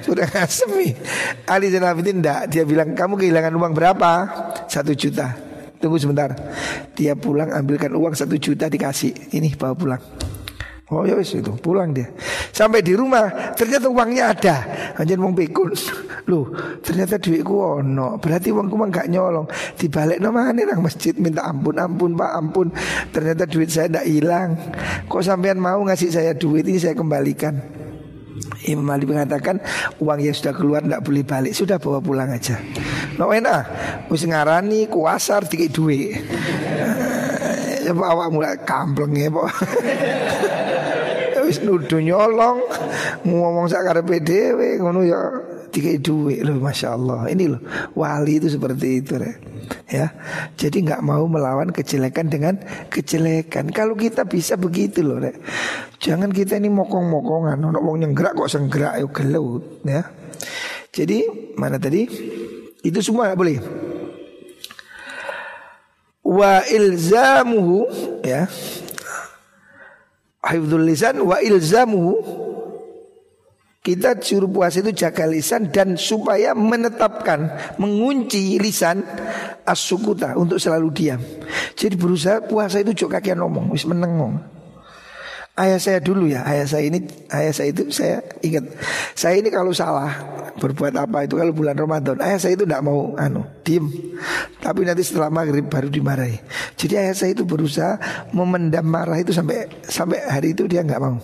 Sudah 0.06 0.28
ngasemi 0.30 0.94
Ali 1.50 1.74
Zainal 1.74 1.96
Abidin 1.96 2.22
enggak 2.22 2.52
Dia 2.54 2.68
bilang 2.68 2.94
kamu 2.94 3.18
kehilangan 3.18 3.56
uang 3.56 3.74
berapa? 3.74 4.12
Satu 4.68 4.94
juta. 4.94 5.34
Tunggu 5.80 5.98
sebentar. 5.98 6.36
Dia 6.94 7.16
pulang 7.16 7.50
ambilkan 7.50 7.96
uang 7.96 8.14
satu 8.14 8.36
juta 8.36 8.68
dikasih. 8.68 9.34
Ini 9.34 9.56
bawa 9.56 9.74
pulang 9.74 10.02
Oh 10.94 11.02
ya 11.02 11.18
wis 11.18 11.34
itu 11.34 11.50
pulang 11.58 11.98
dia. 11.98 12.06
Sampai 12.54 12.86
di 12.86 12.94
rumah 12.94 13.58
ternyata 13.58 13.90
uangnya 13.90 14.24
ada. 14.38 14.56
Anjir 15.02 15.18
wong 15.18 15.34
pikun. 15.34 15.74
Loh, 16.30 16.54
ternyata 16.86 17.18
duitku 17.18 17.82
ono. 17.82 18.22
Berarti 18.22 18.54
uangku 18.54 18.78
mah 18.78 18.94
gak 18.94 19.10
nyolong. 19.10 19.50
Dibalik 19.82 20.22
nomane 20.22 20.62
nang 20.62 20.86
masjid 20.86 21.18
minta 21.18 21.42
ampun, 21.42 21.82
ampun 21.82 22.14
Pak, 22.14 22.32
ampun. 22.38 22.68
Ternyata 23.10 23.50
duit 23.50 23.74
saya 23.74 23.90
ndak 23.90 24.06
hilang. 24.06 24.62
Kok 25.10 25.26
sampean 25.26 25.58
mau 25.58 25.82
ngasih 25.82 26.14
saya 26.14 26.38
duit 26.38 26.70
ini 26.70 26.78
saya 26.78 26.94
kembalikan. 26.94 27.58
Imam 28.70 28.86
Malik 28.86 29.10
mengatakan 29.10 29.58
uang 29.98 30.20
yang 30.22 30.36
sudah 30.38 30.54
keluar 30.54 30.82
tidak 30.86 31.02
boleh 31.02 31.24
balik, 31.26 31.54
sudah 31.56 31.78
bawa 31.82 31.98
pulang 31.98 32.30
aja. 32.30 32.62
No 33.18 33.34
enak, 33.34 34.06
wis 34.10 34.22
ngarani 34.28 34.86
kuasar 34.86 35.50
tiga 35.50 35.66
duit. 35.70 36.20
Ya 37.86 37.94
bawa 37.94 38.34
mulai 38.34 38.58
kampleng 38.66 39.14
ya, 39.14 39.30
Pak. 39.30 39.48
Wis 41.46 41.62
nuduh 41.62 42.02
nyolong 42.02 42.58
ngomong 43.22 43.70
sakar 43.70 44.02
PDW 44.02 44.82
ngono 44.82 45.06
ya 45.06 45.22
tiga 45.76 45.92
duit 46.00 46.40
loh 46.40 46.56
masya 46.64 46.96
Allah 46.96 47.28
ini 47.28 47.52
loh 47.52 47.60
wali 48.00 48.40
itu 48.40 48.48
seperti 48.48 49.04
itu 49.04 49.20
re. 49.20 49.36
ya 49.92 50.08
jadi 50.56 50.78
nggak 50.88 51.02
mau 51.04 51.28
melawan 51.28 51.76
kejelekan 51.76 52.32
dengan 52.32 52.56
kejelekan 52.88 53.76
kalau 53.76 54.00
kita 54.00 54.24
bisa 54.24 54.56
begitu 54.56 55.04
loh 55.04 55.20
re. 55.20 55.36
jangan 56.00 56.32
kita 56.32 56.56
ini 56.56 56.72
mokong-mokongan 56.72 57.60
ono 57.60 57.84
wong 57.84 58.08
nyenggerak 58.08 58.40
kok 58.40 58.48
senggerak 58.48 59.04
yuk 59.04 59.12
gelut 59.12 59.84
ya 59.84 60.08
jadi 60.96 61.28
mana 61.60 61.76
tadi 61.76 62.08
itu 62.80 63.00
semua 63.04 63.36
boleh 63.36 63.60
wa 66.26 66.66
ilzamuhu 66.66 67.86
ya 68.26 68.50
hifdzul 70.42 70.82
lisan 70.82 71.22
wa 71.22 71.38
ilzamuhu 71.38 72.46
kita 73.86 74.18
suruh 74.18 74.50
puasa 74.50 74.82
itu 74.82 74.98
jaga 74.98 75.30
lisan 75.30 75.70
dan 75.70 75.94
supaya 75.94 76.58
menetapkan 76.58 77.54
mengunci 77.78 78.58
lisan 78.58 79.06
as-sukuta 79.62 80.34
untuk 80.34 80.58
selalu 80.58 80.90
diam. 80.90 81.22
Jadi 81.78 81.94
berusaha 81.94 82.42
puasa 82.50 82.82
itu 82.82 82.98
jok 82.98 83.22
kakian 83.22 83.46
ngomong, 83.46 83.70
wis 83.70 83.86
menengong. 83.86 84.55
Ayah 85.56 85.80
saya 85.80 86.04
dulu 86.04 86.28
ya, 86.28 86.44
ayah 86.52 86.68
saya 86.68 86.84
ini, 86.92 87.08
ayah 87.32 87.56
saya 87.56 87.72
itu 87.72 87.88
saya 87.88 88.20
ingat. 88.44 88.76
Saya 89.16 89.40
ini 89.40 89.48
kalau 89.48 89.72
salah 89.72 90.12
berbuat 90.60 90.92
apa 91.00 91.24
itu 91.24 91.40
kalau 91.40 91.56
bulan 91.56 91.80
Ramadan, 91.80 92.20
ayah 92.20 92.36
saya 92.36 92.60
itu 92.60 92.68
tidak 92.68 92.84
mau 92.84 93.16
anu 93.16 93.48
diem. 93.64 93.88
Tapi 94.60 94.84
nanti 94.84 95.08
setelah 95.08 95.32
maghrib 95.32 95.64
baru 95.72 95.88
dimarahi. 95.88 96.44
Jadi 96.76 97.00
ayah 97.00 97.16
saya 97.16 97.32
itu 97.32 97.48
berusaha 97.48 97.96
memendam 98.36 98.84
marah 98.84 99.16
itu 99.16 99.32
sampai 99.32 99.72
sampai 99.88 100.28
hari 100.28 100.52
itu 100.52 100.68
dia 100.68 100.84
nggak 100.84 101.00
mau. 101.00 101.24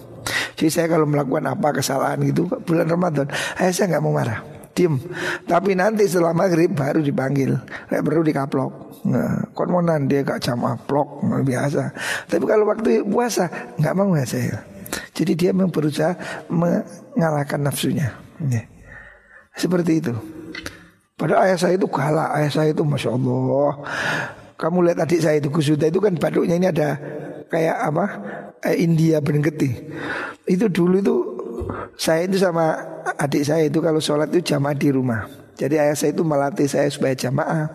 Jadi 0.56 0.70
saya 0.72 0.88
kalau 0.88 1.04
melakukan 1.04 1.52
apa 1.52 1.68
kesalahan 1.84 2.24
gitu 2.24 2.48
bulan 2.64 2.88
Ramadan, 2.88 3.28
ayah 3.60 3.74
saya 3.76 3.92
nggak 3.92 4.04
mau 4.08 4.16
marah, 4.16 4.48
diem. 4.74 4.96
Tapi 5.48 5.76
nanti 5.76 6.08
setelah 6.08 6.36
maghrib 6.36 6.72
baru 6.72 7.00
dipanggil, 7.04 7.56
kayak 7.88 8.04
perlu 8.04 8.22
dikaplok. 8.24 8.74
Nah, 9.02 9.50
kon 9.58 9.74
mau 9.74 9.82
dia 9.82 10.22
gak 10.22 10.46
jam 10.46 10.62
aplok 10.62 11.26
biasa. 11.42 11.90
Tapi 12.30 12.44
kalau 12.46 12.70
waktu 12.70 13.02
puasa 13.02 13.74
nggak 13.82 13.94
mau 13.98 14.14
ya 14.14 14.26
saya. 14.26 14.58
Jadi 15.16 15.32
dia 15.34 15.50
memang 15.56 15.72
berusaha 15.72 16.14
mengalahkan 16.52 17.60
nafsunya. 17.64 18.14
Ya. 18.46 18.68
Seperti 19.56 20.04
itu. 20.04 20.14
Pada 21.16 21.38
ayah 21.46 21.58
saya 21.58 21.78
itu 21.78 21.86
galak, 21.86 22.34
ayah 22.42 22.52
saya 22.52 22.70
itu 22.74 22.82
masya 22.82 23.14
Allah. 23.14 23.72
Kamu 24.58 24.86
lihat 24.86 25.06
adik 25.06 25.22
saya 25.22 25.38
itu 25.38 25.50
Kusuda 25.54 25.90
itu 25.90 26.02
kan 26.02 26.18
baduknya 26.18 26.58
ini 26.58 26.68
ada 26.70 26.98
kayak 27.50 27.78
apa 27.78 28.06
eh, 28.66 28.78
India 28.82 29.22
Benengketi. 29.22 29.70
Itu 30.50 30.70
dulu 30.70 30.96
itu 30.98 31.16
saya 31.96 32.26
itu 32.26 32.38
sama 32.42 32.78
adik 33.18 33.44
saya 33.46 33.68
itu 33.68 33.80
kalau 33.84 34.00
sholat 34.02 34.32
itu 34.34 34.54
jamaah 34.56 34.76
di 34.78 34.90
rumah. 34.90 35.28
Jadi 35.62 35.78
ayah 35.78 35.94
saya 35.94 36.10
itu 36.16 36.26
melatih 36.26 36.66
saya 36.66 36.90
supaya 36.90 37.14
jamaah. 37.14 37.70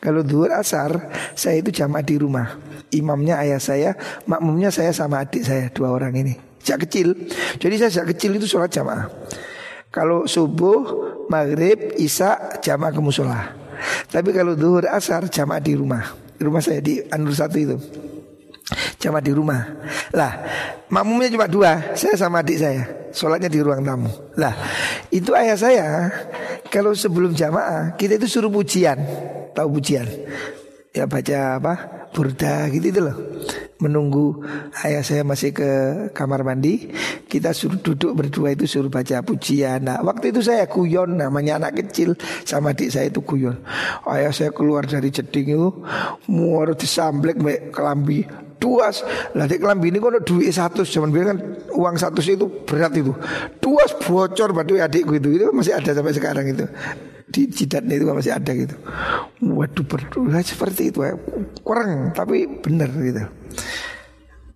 Kalau 0.00 0.24
duhur 0.24 0.48
asar 0.56 1.12
saya 1.36 1.60
itu 1.60 1.68
jamaah 1.68 2.00
di 2.00 2.16
rumah. 2.16 2.56
Imamnya 2.94 3.36
ayah 3.44 3.60
saya, 3.60 3.90
makmumnya 4.24 4.72
saya 4.72 4.94
sama 4.96 5.20
adik 5.20 5.44
saya 5.44 5.68
dua 5.68 5.92
orang 5.92 6.16
ini. 6.16 6.34
Sejak 6.64 6.88
kecil. 6.88 7.12
Jadi 7.60 7.74
saya 7.76 7.90
sejak 7.92 8.16
kecil 8.16 8.40
itu 8.40 8.48
sholat 8.48 8.72
jamaah. 8.72 9.12
Kalau 9.92 10.24
subuh, 10.24 10.80
maghrib, 11.28 11.92
isya 12.00 12.56
jamaah 12.64 12.92
ke 12.92 13.00
musola. 13.04 13.52
Tapi 14.08 14.32
kalau 14.32 14.56
duhur 14.56 14.88
asar 14.88 15.28
jamaah 15.28 15.60
di 15.60 15.76
rumah. 15.76 16.08
Di 16.36 16.42
rumah 16.44 16.64
saya 16.64 16.80
di 16.80 17.04
Anur 17.12 17.36
satu 17.36 17.56
itu. 17.60 17.76
Jamaah 18.96 19.22
di 19.22 19.30
rumah 19.30 19.62
Lah 20.10 20.42
makmumnya 20.90 21.30
cuma 21.30 21.46
dua 21.46 21.94
Saya 21.94 22.18
sama 22.18 22.42
adik 22.42 22.58
saya 22.58 22.82
Sholatnya 23.16 23.48
di 23.48 23.64
ruang 23.64 23.80
tamu. 23.80 24.12
Lah 24.36 24.52
itu 25.08 25.32
ayah 25.32 25.56
saya 25.56 25.86
Kalau 26.68 26.92
sebelum 26.92 27.32
jamaah 27.32 27.96
Kita 27.96 28.20
itu 28.20 28.28
suruh 28.28 28.52
pujian. 28.52 29.00
Tahu 29.56 29.68
pujian? 29.80 30.04
Ya 30.92 31.08
baca 31.08 31.56
apa? 31.56 31.74
Burda 32.12 32.68
gitu 32.68 32.92
itu 32.92 33.00
loh. 33.00 33.16
Menunggu 33.76 34.40
ayah 34.84 35.04
saya 35.04 35.20
masih 35.24 35.56
ke 35.56 35.68
kamar 36.12 36.44
mandi 36.44 36.92
Kita 37.24 37.56
suruh 37.56 37.80
duduk 37.80 38.12
berdua 38.12 38.52
itu 38.52 38.68
Suruh 38.68 38.92
baca 38.92 39.24
pujian. 39.24 39.88
Nah 39.88 40.04
waktu 40.04 40.36
itu 40.36 40.44
saya 40.44 40.68
kuyon 40.68 41.16
Namanya 41.16 41.56
anak 41.56 41.80
kecil 41.80 42.20
Sama 42.44 42.76
adik 42.76 42.92
saya 42.92 43.08
itu 43.08 43.24
kuyon 43.24 43.64
Ayah 44.04 44.32
saya 44.32 44.52
keluar 44.52 44.84
dari 44.84 45.08
jeding 45.08 45.56
itu 45.56 45.68
Muar 46.28 46.76
disamblek 46.76 47.40
kelambi 47.72 48.45
duas. 48.58 49.04
Lah 49.36 49.46
di 49.48 49.56
kelambi 49.60 49.92
ini 49.92 49.98
kono 50.00 50.20
duit 50.20 50.52
satu 50.52 50.82
cuman 50.82 51.08
bilang 51.12 51.28
kan 51.34 51.38
uang 51.72 51.96
satu 51.96 52.20
itu 52.24 52.46
berat 52.64 52.92
itu. 52.96 53.12
Duas 53.60 53.92
bocor 54.00 54.52
batu 54.56 54.76
adikku 54.76 55.16
itu. 55.16 55.40
Itu 55.40 55.52
masih 55.52 55.76
ada 55.76 55.92
sampai 55.92 56.14
sekarang 56.16 56.46
itu. 56.48 56.64
Di 57.26 57.50
jidatnya 57.50 57.98
itu 57.98 58.04
masih 58.06 58.32
ada 58.32 58.52
gitu. 58.54 58.76
Waduh 59.42 59.84
berdua 59.84 60.40
seperti 60.40 60.94
itu 60.94 61.02
ya 61.02 61.18
kurang 61.66 62.14
tapi 62.14 62.46
benar 62.48 62.88
gitu. 62.94 63.24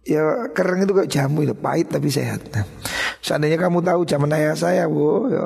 Ya 0.09 0.49
keren 0.57 0.83
itu 0.89 0.97
kayak 0.97 1.11
jamu 1.13 1.45
itu 1.45 1.55
pahit 1.55 1.93
tapi 1.93 2.09
sehat. 2.09 2.41
Nah, 2.57 2.65
seandainya 3.21 3.61
kamu 3.61 3.85
tahu 3.85 4.01
zaman 4.09 4.33
ayah 4.37 4.57
saya 4.57 4.85
bu 4.89 5.29
ya, 5.29 5.45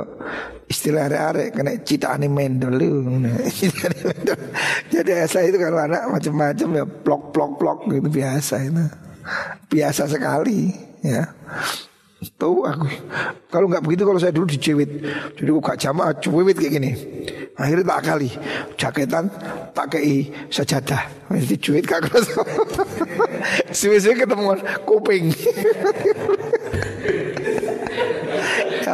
istilah 0.71 1.11
are-are 1.11 1.51
kena 1.51 1.79
cita 1.83 2.15
ane 2.15 2.31
mendol 2.31 2.79
itu 2.79 3.03
jadi 4.95 5.11
ayah 5.23 5.29
saya 5.29 5.51
itu 5.51 5.59
kalau 5.59 5.79
anak 5.83 6.07
macam-macam 6.11 6.69
ya 6.75 6.85
plok 6.87 7.23
plok 7.35 7.53
plok 7.59 7.79
gitu 7.91 8.09
biasa 8.09 8.55
itu 8.65 8.85
biasa 9.69 10.07
sekali 10.07 10.73
ya. 11.05 11.29
Tahu 12.41 12.65
aku. 12.65 12.89
Kalau 13.53 13.69
nggak 13.69 13.85
begitu 13.85 14.09
kalau 14.09 14.17
saya 14.17 14.33
dulu 14.33 14.49
dicewit. 14.49 14.89
Jadi 15.37 15.45
aku 15.45 15.61
gak 15.61 15.77
jamaah 15.77 16.17
cuwit 16.17 16.57
kayak 16.57 16.73
gini. 16.73 16.91
Akhirnya 17.53 17.85
tak 17.85 18.01
kali. 18.09 18.31
Jaketan 18.81 19.29
tak 19.77 19.99
kei 19.99 20.31
sajadah 20.49 21.03
Jadi 21.35 21.57
cuwit 21.59 21.85
kak 21.85 22.07
Suwe-suwe 23.79 24.15
ketemu 24.15 24.55
kuping 24.87 25.29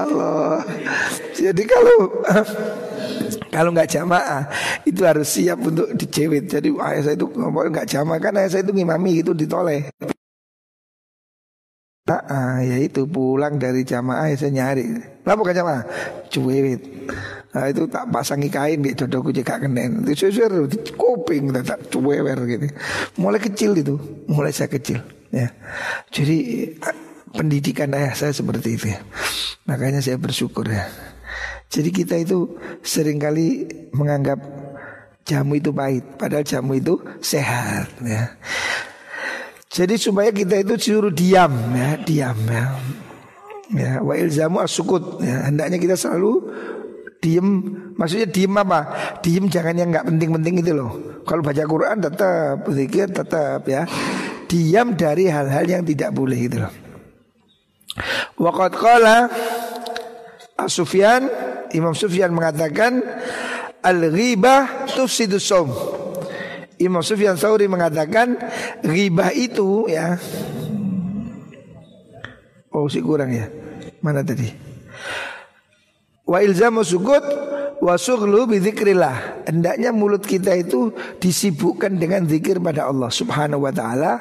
Kalau 0.01 0.57
Jadi 1.37 1.63
kalau 1.69 2.25
kalau 3.53 3.71
nggak 3.75 3.91
jamaah 3.91 4.49
itu 4.89 5.05
harus 5.05 5.29
siap 5.29 5.61
untuk 5.61 5.93
dicewit. 5.93 6.49
Jadi 6.49 6.73
ayah 6.73 7.03
saya 7.05 7.15
itu 7.21 7.29
ngomong 7.29 7.69
nggak 7.69 7.89
jamaah 7.89 8.17
kan 8.17 8.33
ayah 8.41 8.49
saya 8.49 8.63
itu 8.65 8.73
ngimami 8.73 9.21
itu 9.21 9.37
ditoleh. 9.37 9.93
Ah, 12.11 12.59
ya 12.59 12.75
itu 12.83 13.07
pulang 13.07 13.55
dari 13.61 13.87
jamaah 13.87 14.33
ya 14.33 14.37
saya 14.41 14.51
nyari. 14.51 14.83
Lah 15.23 15.35
bukan 15.39 15.55
jamaah, 15.55 15.83
cuwewit. 16.27 16.83
Nah, 17.55 17.67
itu 17.71 17.87
tak 17.87 18.11
pasangi 18.11 18.51
kain 18.51 18.83
di 18.83 18.99
dodoku 18.99 19.31
juga 19.31 19.63
kenen. 19.63 20.03
Itu 20.03 20.27
susu 20.27 20.67
kuping 20.99 21.55
tak 21.63 21.87
cuwewer 21.87 22.39
gitu. 22.51 22.67
Mulai 23.15 23.39
kecil 23.39 23.79
itu, 23.79 23.95
mulai 24.27 24.51
saya 24.51 24.71
kecil 24.71 24.99
ya. 25.31 25.55
Jadi 26.11 26.67
pendidikan 27.35 27.91
ayah 27.95 28.15
saya 28.15 28.33
seperti 28.35 28.77
itu 28.77 28.87
ya. 28.95 29.01
Makanya 29.67 30.03
saya 30.03 30.19
bersyukur 30.19 30.67
ya. 30.67 30.87
Jadi 31.71 31.91
kita 31.95 32.19
itu 32.19 32.59
sering 32.83 33.23
kali 33.23 33.71
menganggap 33.95 34.43
jamu 35.23 35.55
itu 35.63 35.71
pahit, 35.71 36.03
padahal 36.19 36.43
jamu 36.43 36.75
itu 36.75 36.99
sehat 37.23 37.87
ya. 38.03 38.35
Jadi 39.71 39.95
supaya 39.95 40.35
kita 40.35 40.67
itu 40.67 40.75
suruh 40.75 41.15
diam 41.15 41.55
ya, 41.71 41.95
diam 42.03 42.39
ya. 42.51 42.65
Ya, 43.71 43.93
wa 44.03 44.19
ilzamu 44.19 44.59
asukut 44.59 45.23
ya. 45.23 45.47
Hendaknya 45.47 45.79
kita 45.79 45.95
selalu 45.95 46.43
diem 47.21 47.49
maksudnya 48.01 48.27
diem 48.33 48.53
apa 48.57 48.81
diem 49.21 49.45
jangan 49.47 49.77
yang 49.77 49.93
nggak 49.93 50.09
penting-penting 50.09 50.65
itu 50.65 50.73
loh 50.73 51.21
kalau 51.29 51.45
baca 51.45 51.61
Quran 51.69 52.01
tetap 52.01 52.65
zikir 52.73 53.13
tetap 53.13 53.61
ya 53.69 53.85
diam 54.49 54.97
dari 54.97 55.29
hal-hal 55.29 55.69
yang 55.69 55.85
tidak 55.85 56.17
boleh 56.17 56.49
itu 56.49 56.57
loh 56.65 56.73
Waqat 58.39 58.73
qala 58.79 59.17
Sufyan 60.71 61.27
Imam 61.75 61.97
Sufyan 61.97 62.31
mengatakan 62.31 63.03
al-ghibah 63.83 64.87
tufsidus 64.93 65.49
saum 65.49 65.73
Imam 66.81 67.05
Sufyan 67.05 67.37
Sauri 67.37 67.69
mengatakan 67.69 68.41
Ribah 68.81 69.37
itu 69.37 69.85
ya. 69.85 70.17
Oh 72.73 72.89
si 72.89 73.05
kurang 73.05 73.37
ya. 73.37 73.53
Mana 74.01 74.25
tadi? 74.25 74.49
Wa 76.25 76.41
ilzamu 76.41 76.81
sukut 76.81 77.21
Wa 77.81 77.97
sughlu 77.97 78.45
bidzikrillah 78.45 79.49
Hendaknya 79.49 79.91
mulut 79.91 80.21
kita 80.23 80.53
itu 80.53 80.93
disibukkan 81.17 81.97
dengan 81.97 82.29
zikir 82.29 82.61
pada 82.61 82.87
Allah 82.87 83.09
subhanahu 83.09 83.65
wa 83.65 83.73
ta'ala 83.73 84.13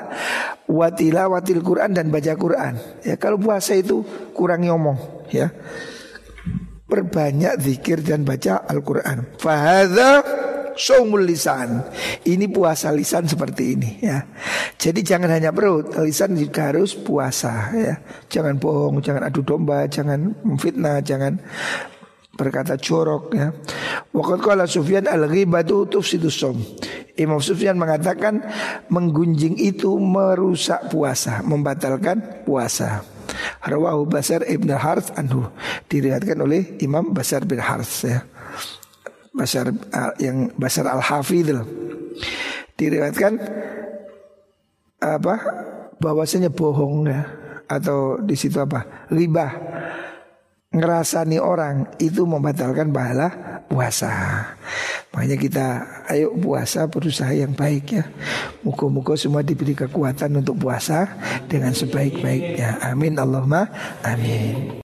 watila 0.65 1.27
watil 1.27 1.61
Quran 1.61 1.93
dan 1.93 2.07
baca 2.09 2.33
Quran. 2.33 2.73
Ya 3.03 3.19
kalau 3.19 3.37
puasa 3.37 3.75
itu 3.75 4.01
kurang 4.31 4.65
ngomong 4.65 5.27
ya. 5.29 5.51
Perbanyak 6.89 7.61
zikir 7.61 8.01
dan 8.01 8.25
baca 8.25 8.65
Al-Quran. 8.65 9.37
Fahadha 9.37 10.25
Saumul 10.79 11.27
lisan. 11.27 11.83
Ini 12.23 12.47
puasa 12.47 12.95
lisan 12.95 13.27
seperti 13.27 13.75
ini 13.75 13.99
ya. 13.99 14.23
Jadi 14.79 15.03
jangan 15.03 15.27
hanya 15.27 15.51
perut, 15.51 15.91
lisan 15.99 16.39
juga 16.39 16.71
harus 16.71 16.95
puasa 16.95 17.75
ya. 17.75 17.99
Jangan 18.31 18.55
bohong, 18.55 19.03
jangan 19.03 19.27
adu 19.27 19.43
domba, 19.43 19.83
jangan 19.91 20.31
memfitnah, 20.39 21.03
jangan 21.03 21.35
berkata 22.39 22.79
jorok 22.79 23.35
ya. 23.35 23.51
Waqat 24.15 24.39
qala 24.39 24.63
Sufyan 24.63 25.03
al-ghibatu 25.11 25.83
tufsidus 25.91 26.39
som. 26.39 26.55
Imam 27.19 27.43
Sufyan 27.43 27.75
mengatakan 27.75 28.39
menggunjing 28.87 29.59
itu 29.59 29.99
merusak 29.99 30.87
puasa, 30.87 31.43
membatalkan 31.43 32.47
puasa. 32.47 33.03
Rawahu 33.59 34.07
Basar 34.07 34.47
Ibn 34.47 34.69
Harth 34.79 35.11
anhu 35.19 35.51
diriwayatkan 35.91 36.39
oleh 36.39 36.79
Imam 36.79 37.11
Basar 37.11 37.43
bin 37.43 37.59
Harth 37.59 38.07
ya. 38.07 38.23
Basar 39.35 39.75
yang 40.17 40.55
Basar 40.55 40.87
Al 40.87 41.03
Hafidh 41.03 41.51
diriwayatkan 42.79 43.35
apa 44.99 45.35
bahwasanya 45.99 46.51
bohong 46.51 47.07
ya 47.07 47.27
atau 47.69 48.17
di 48.23 48.33
situ 48.33 48.57
apa 48.57 49.07
ribah 49.13 49.51
ngerasani 50.69 51.41
orang 51.41 51.89
itu 51.97 52.29
membatalkan 52.29 52.93
pahala 52.93 53.61
puasa. 53.65 54.09
Makanya 55.09 55.37
kita 55.41 55.65
ayo 56.13 56.29
puasa 56.37 56.85
berusaha 56.85 57.33
yang 57.33 57.57
baik 57.57 57.85
ya. 57.89 58.05
Muka-muka 58.61 59.17
semua 59.17 59.41
diberi 59.41 59.73
kekuatan 59.73 60.45
untuk 60.45 60.61
puasa 60.61 61.09
dengan 61.49 61.73
sebaik-baiknya. 61.73 62.85
Amin 62.85 63.17
Allahumma 63.17 63.65
amin. 64.05 64.69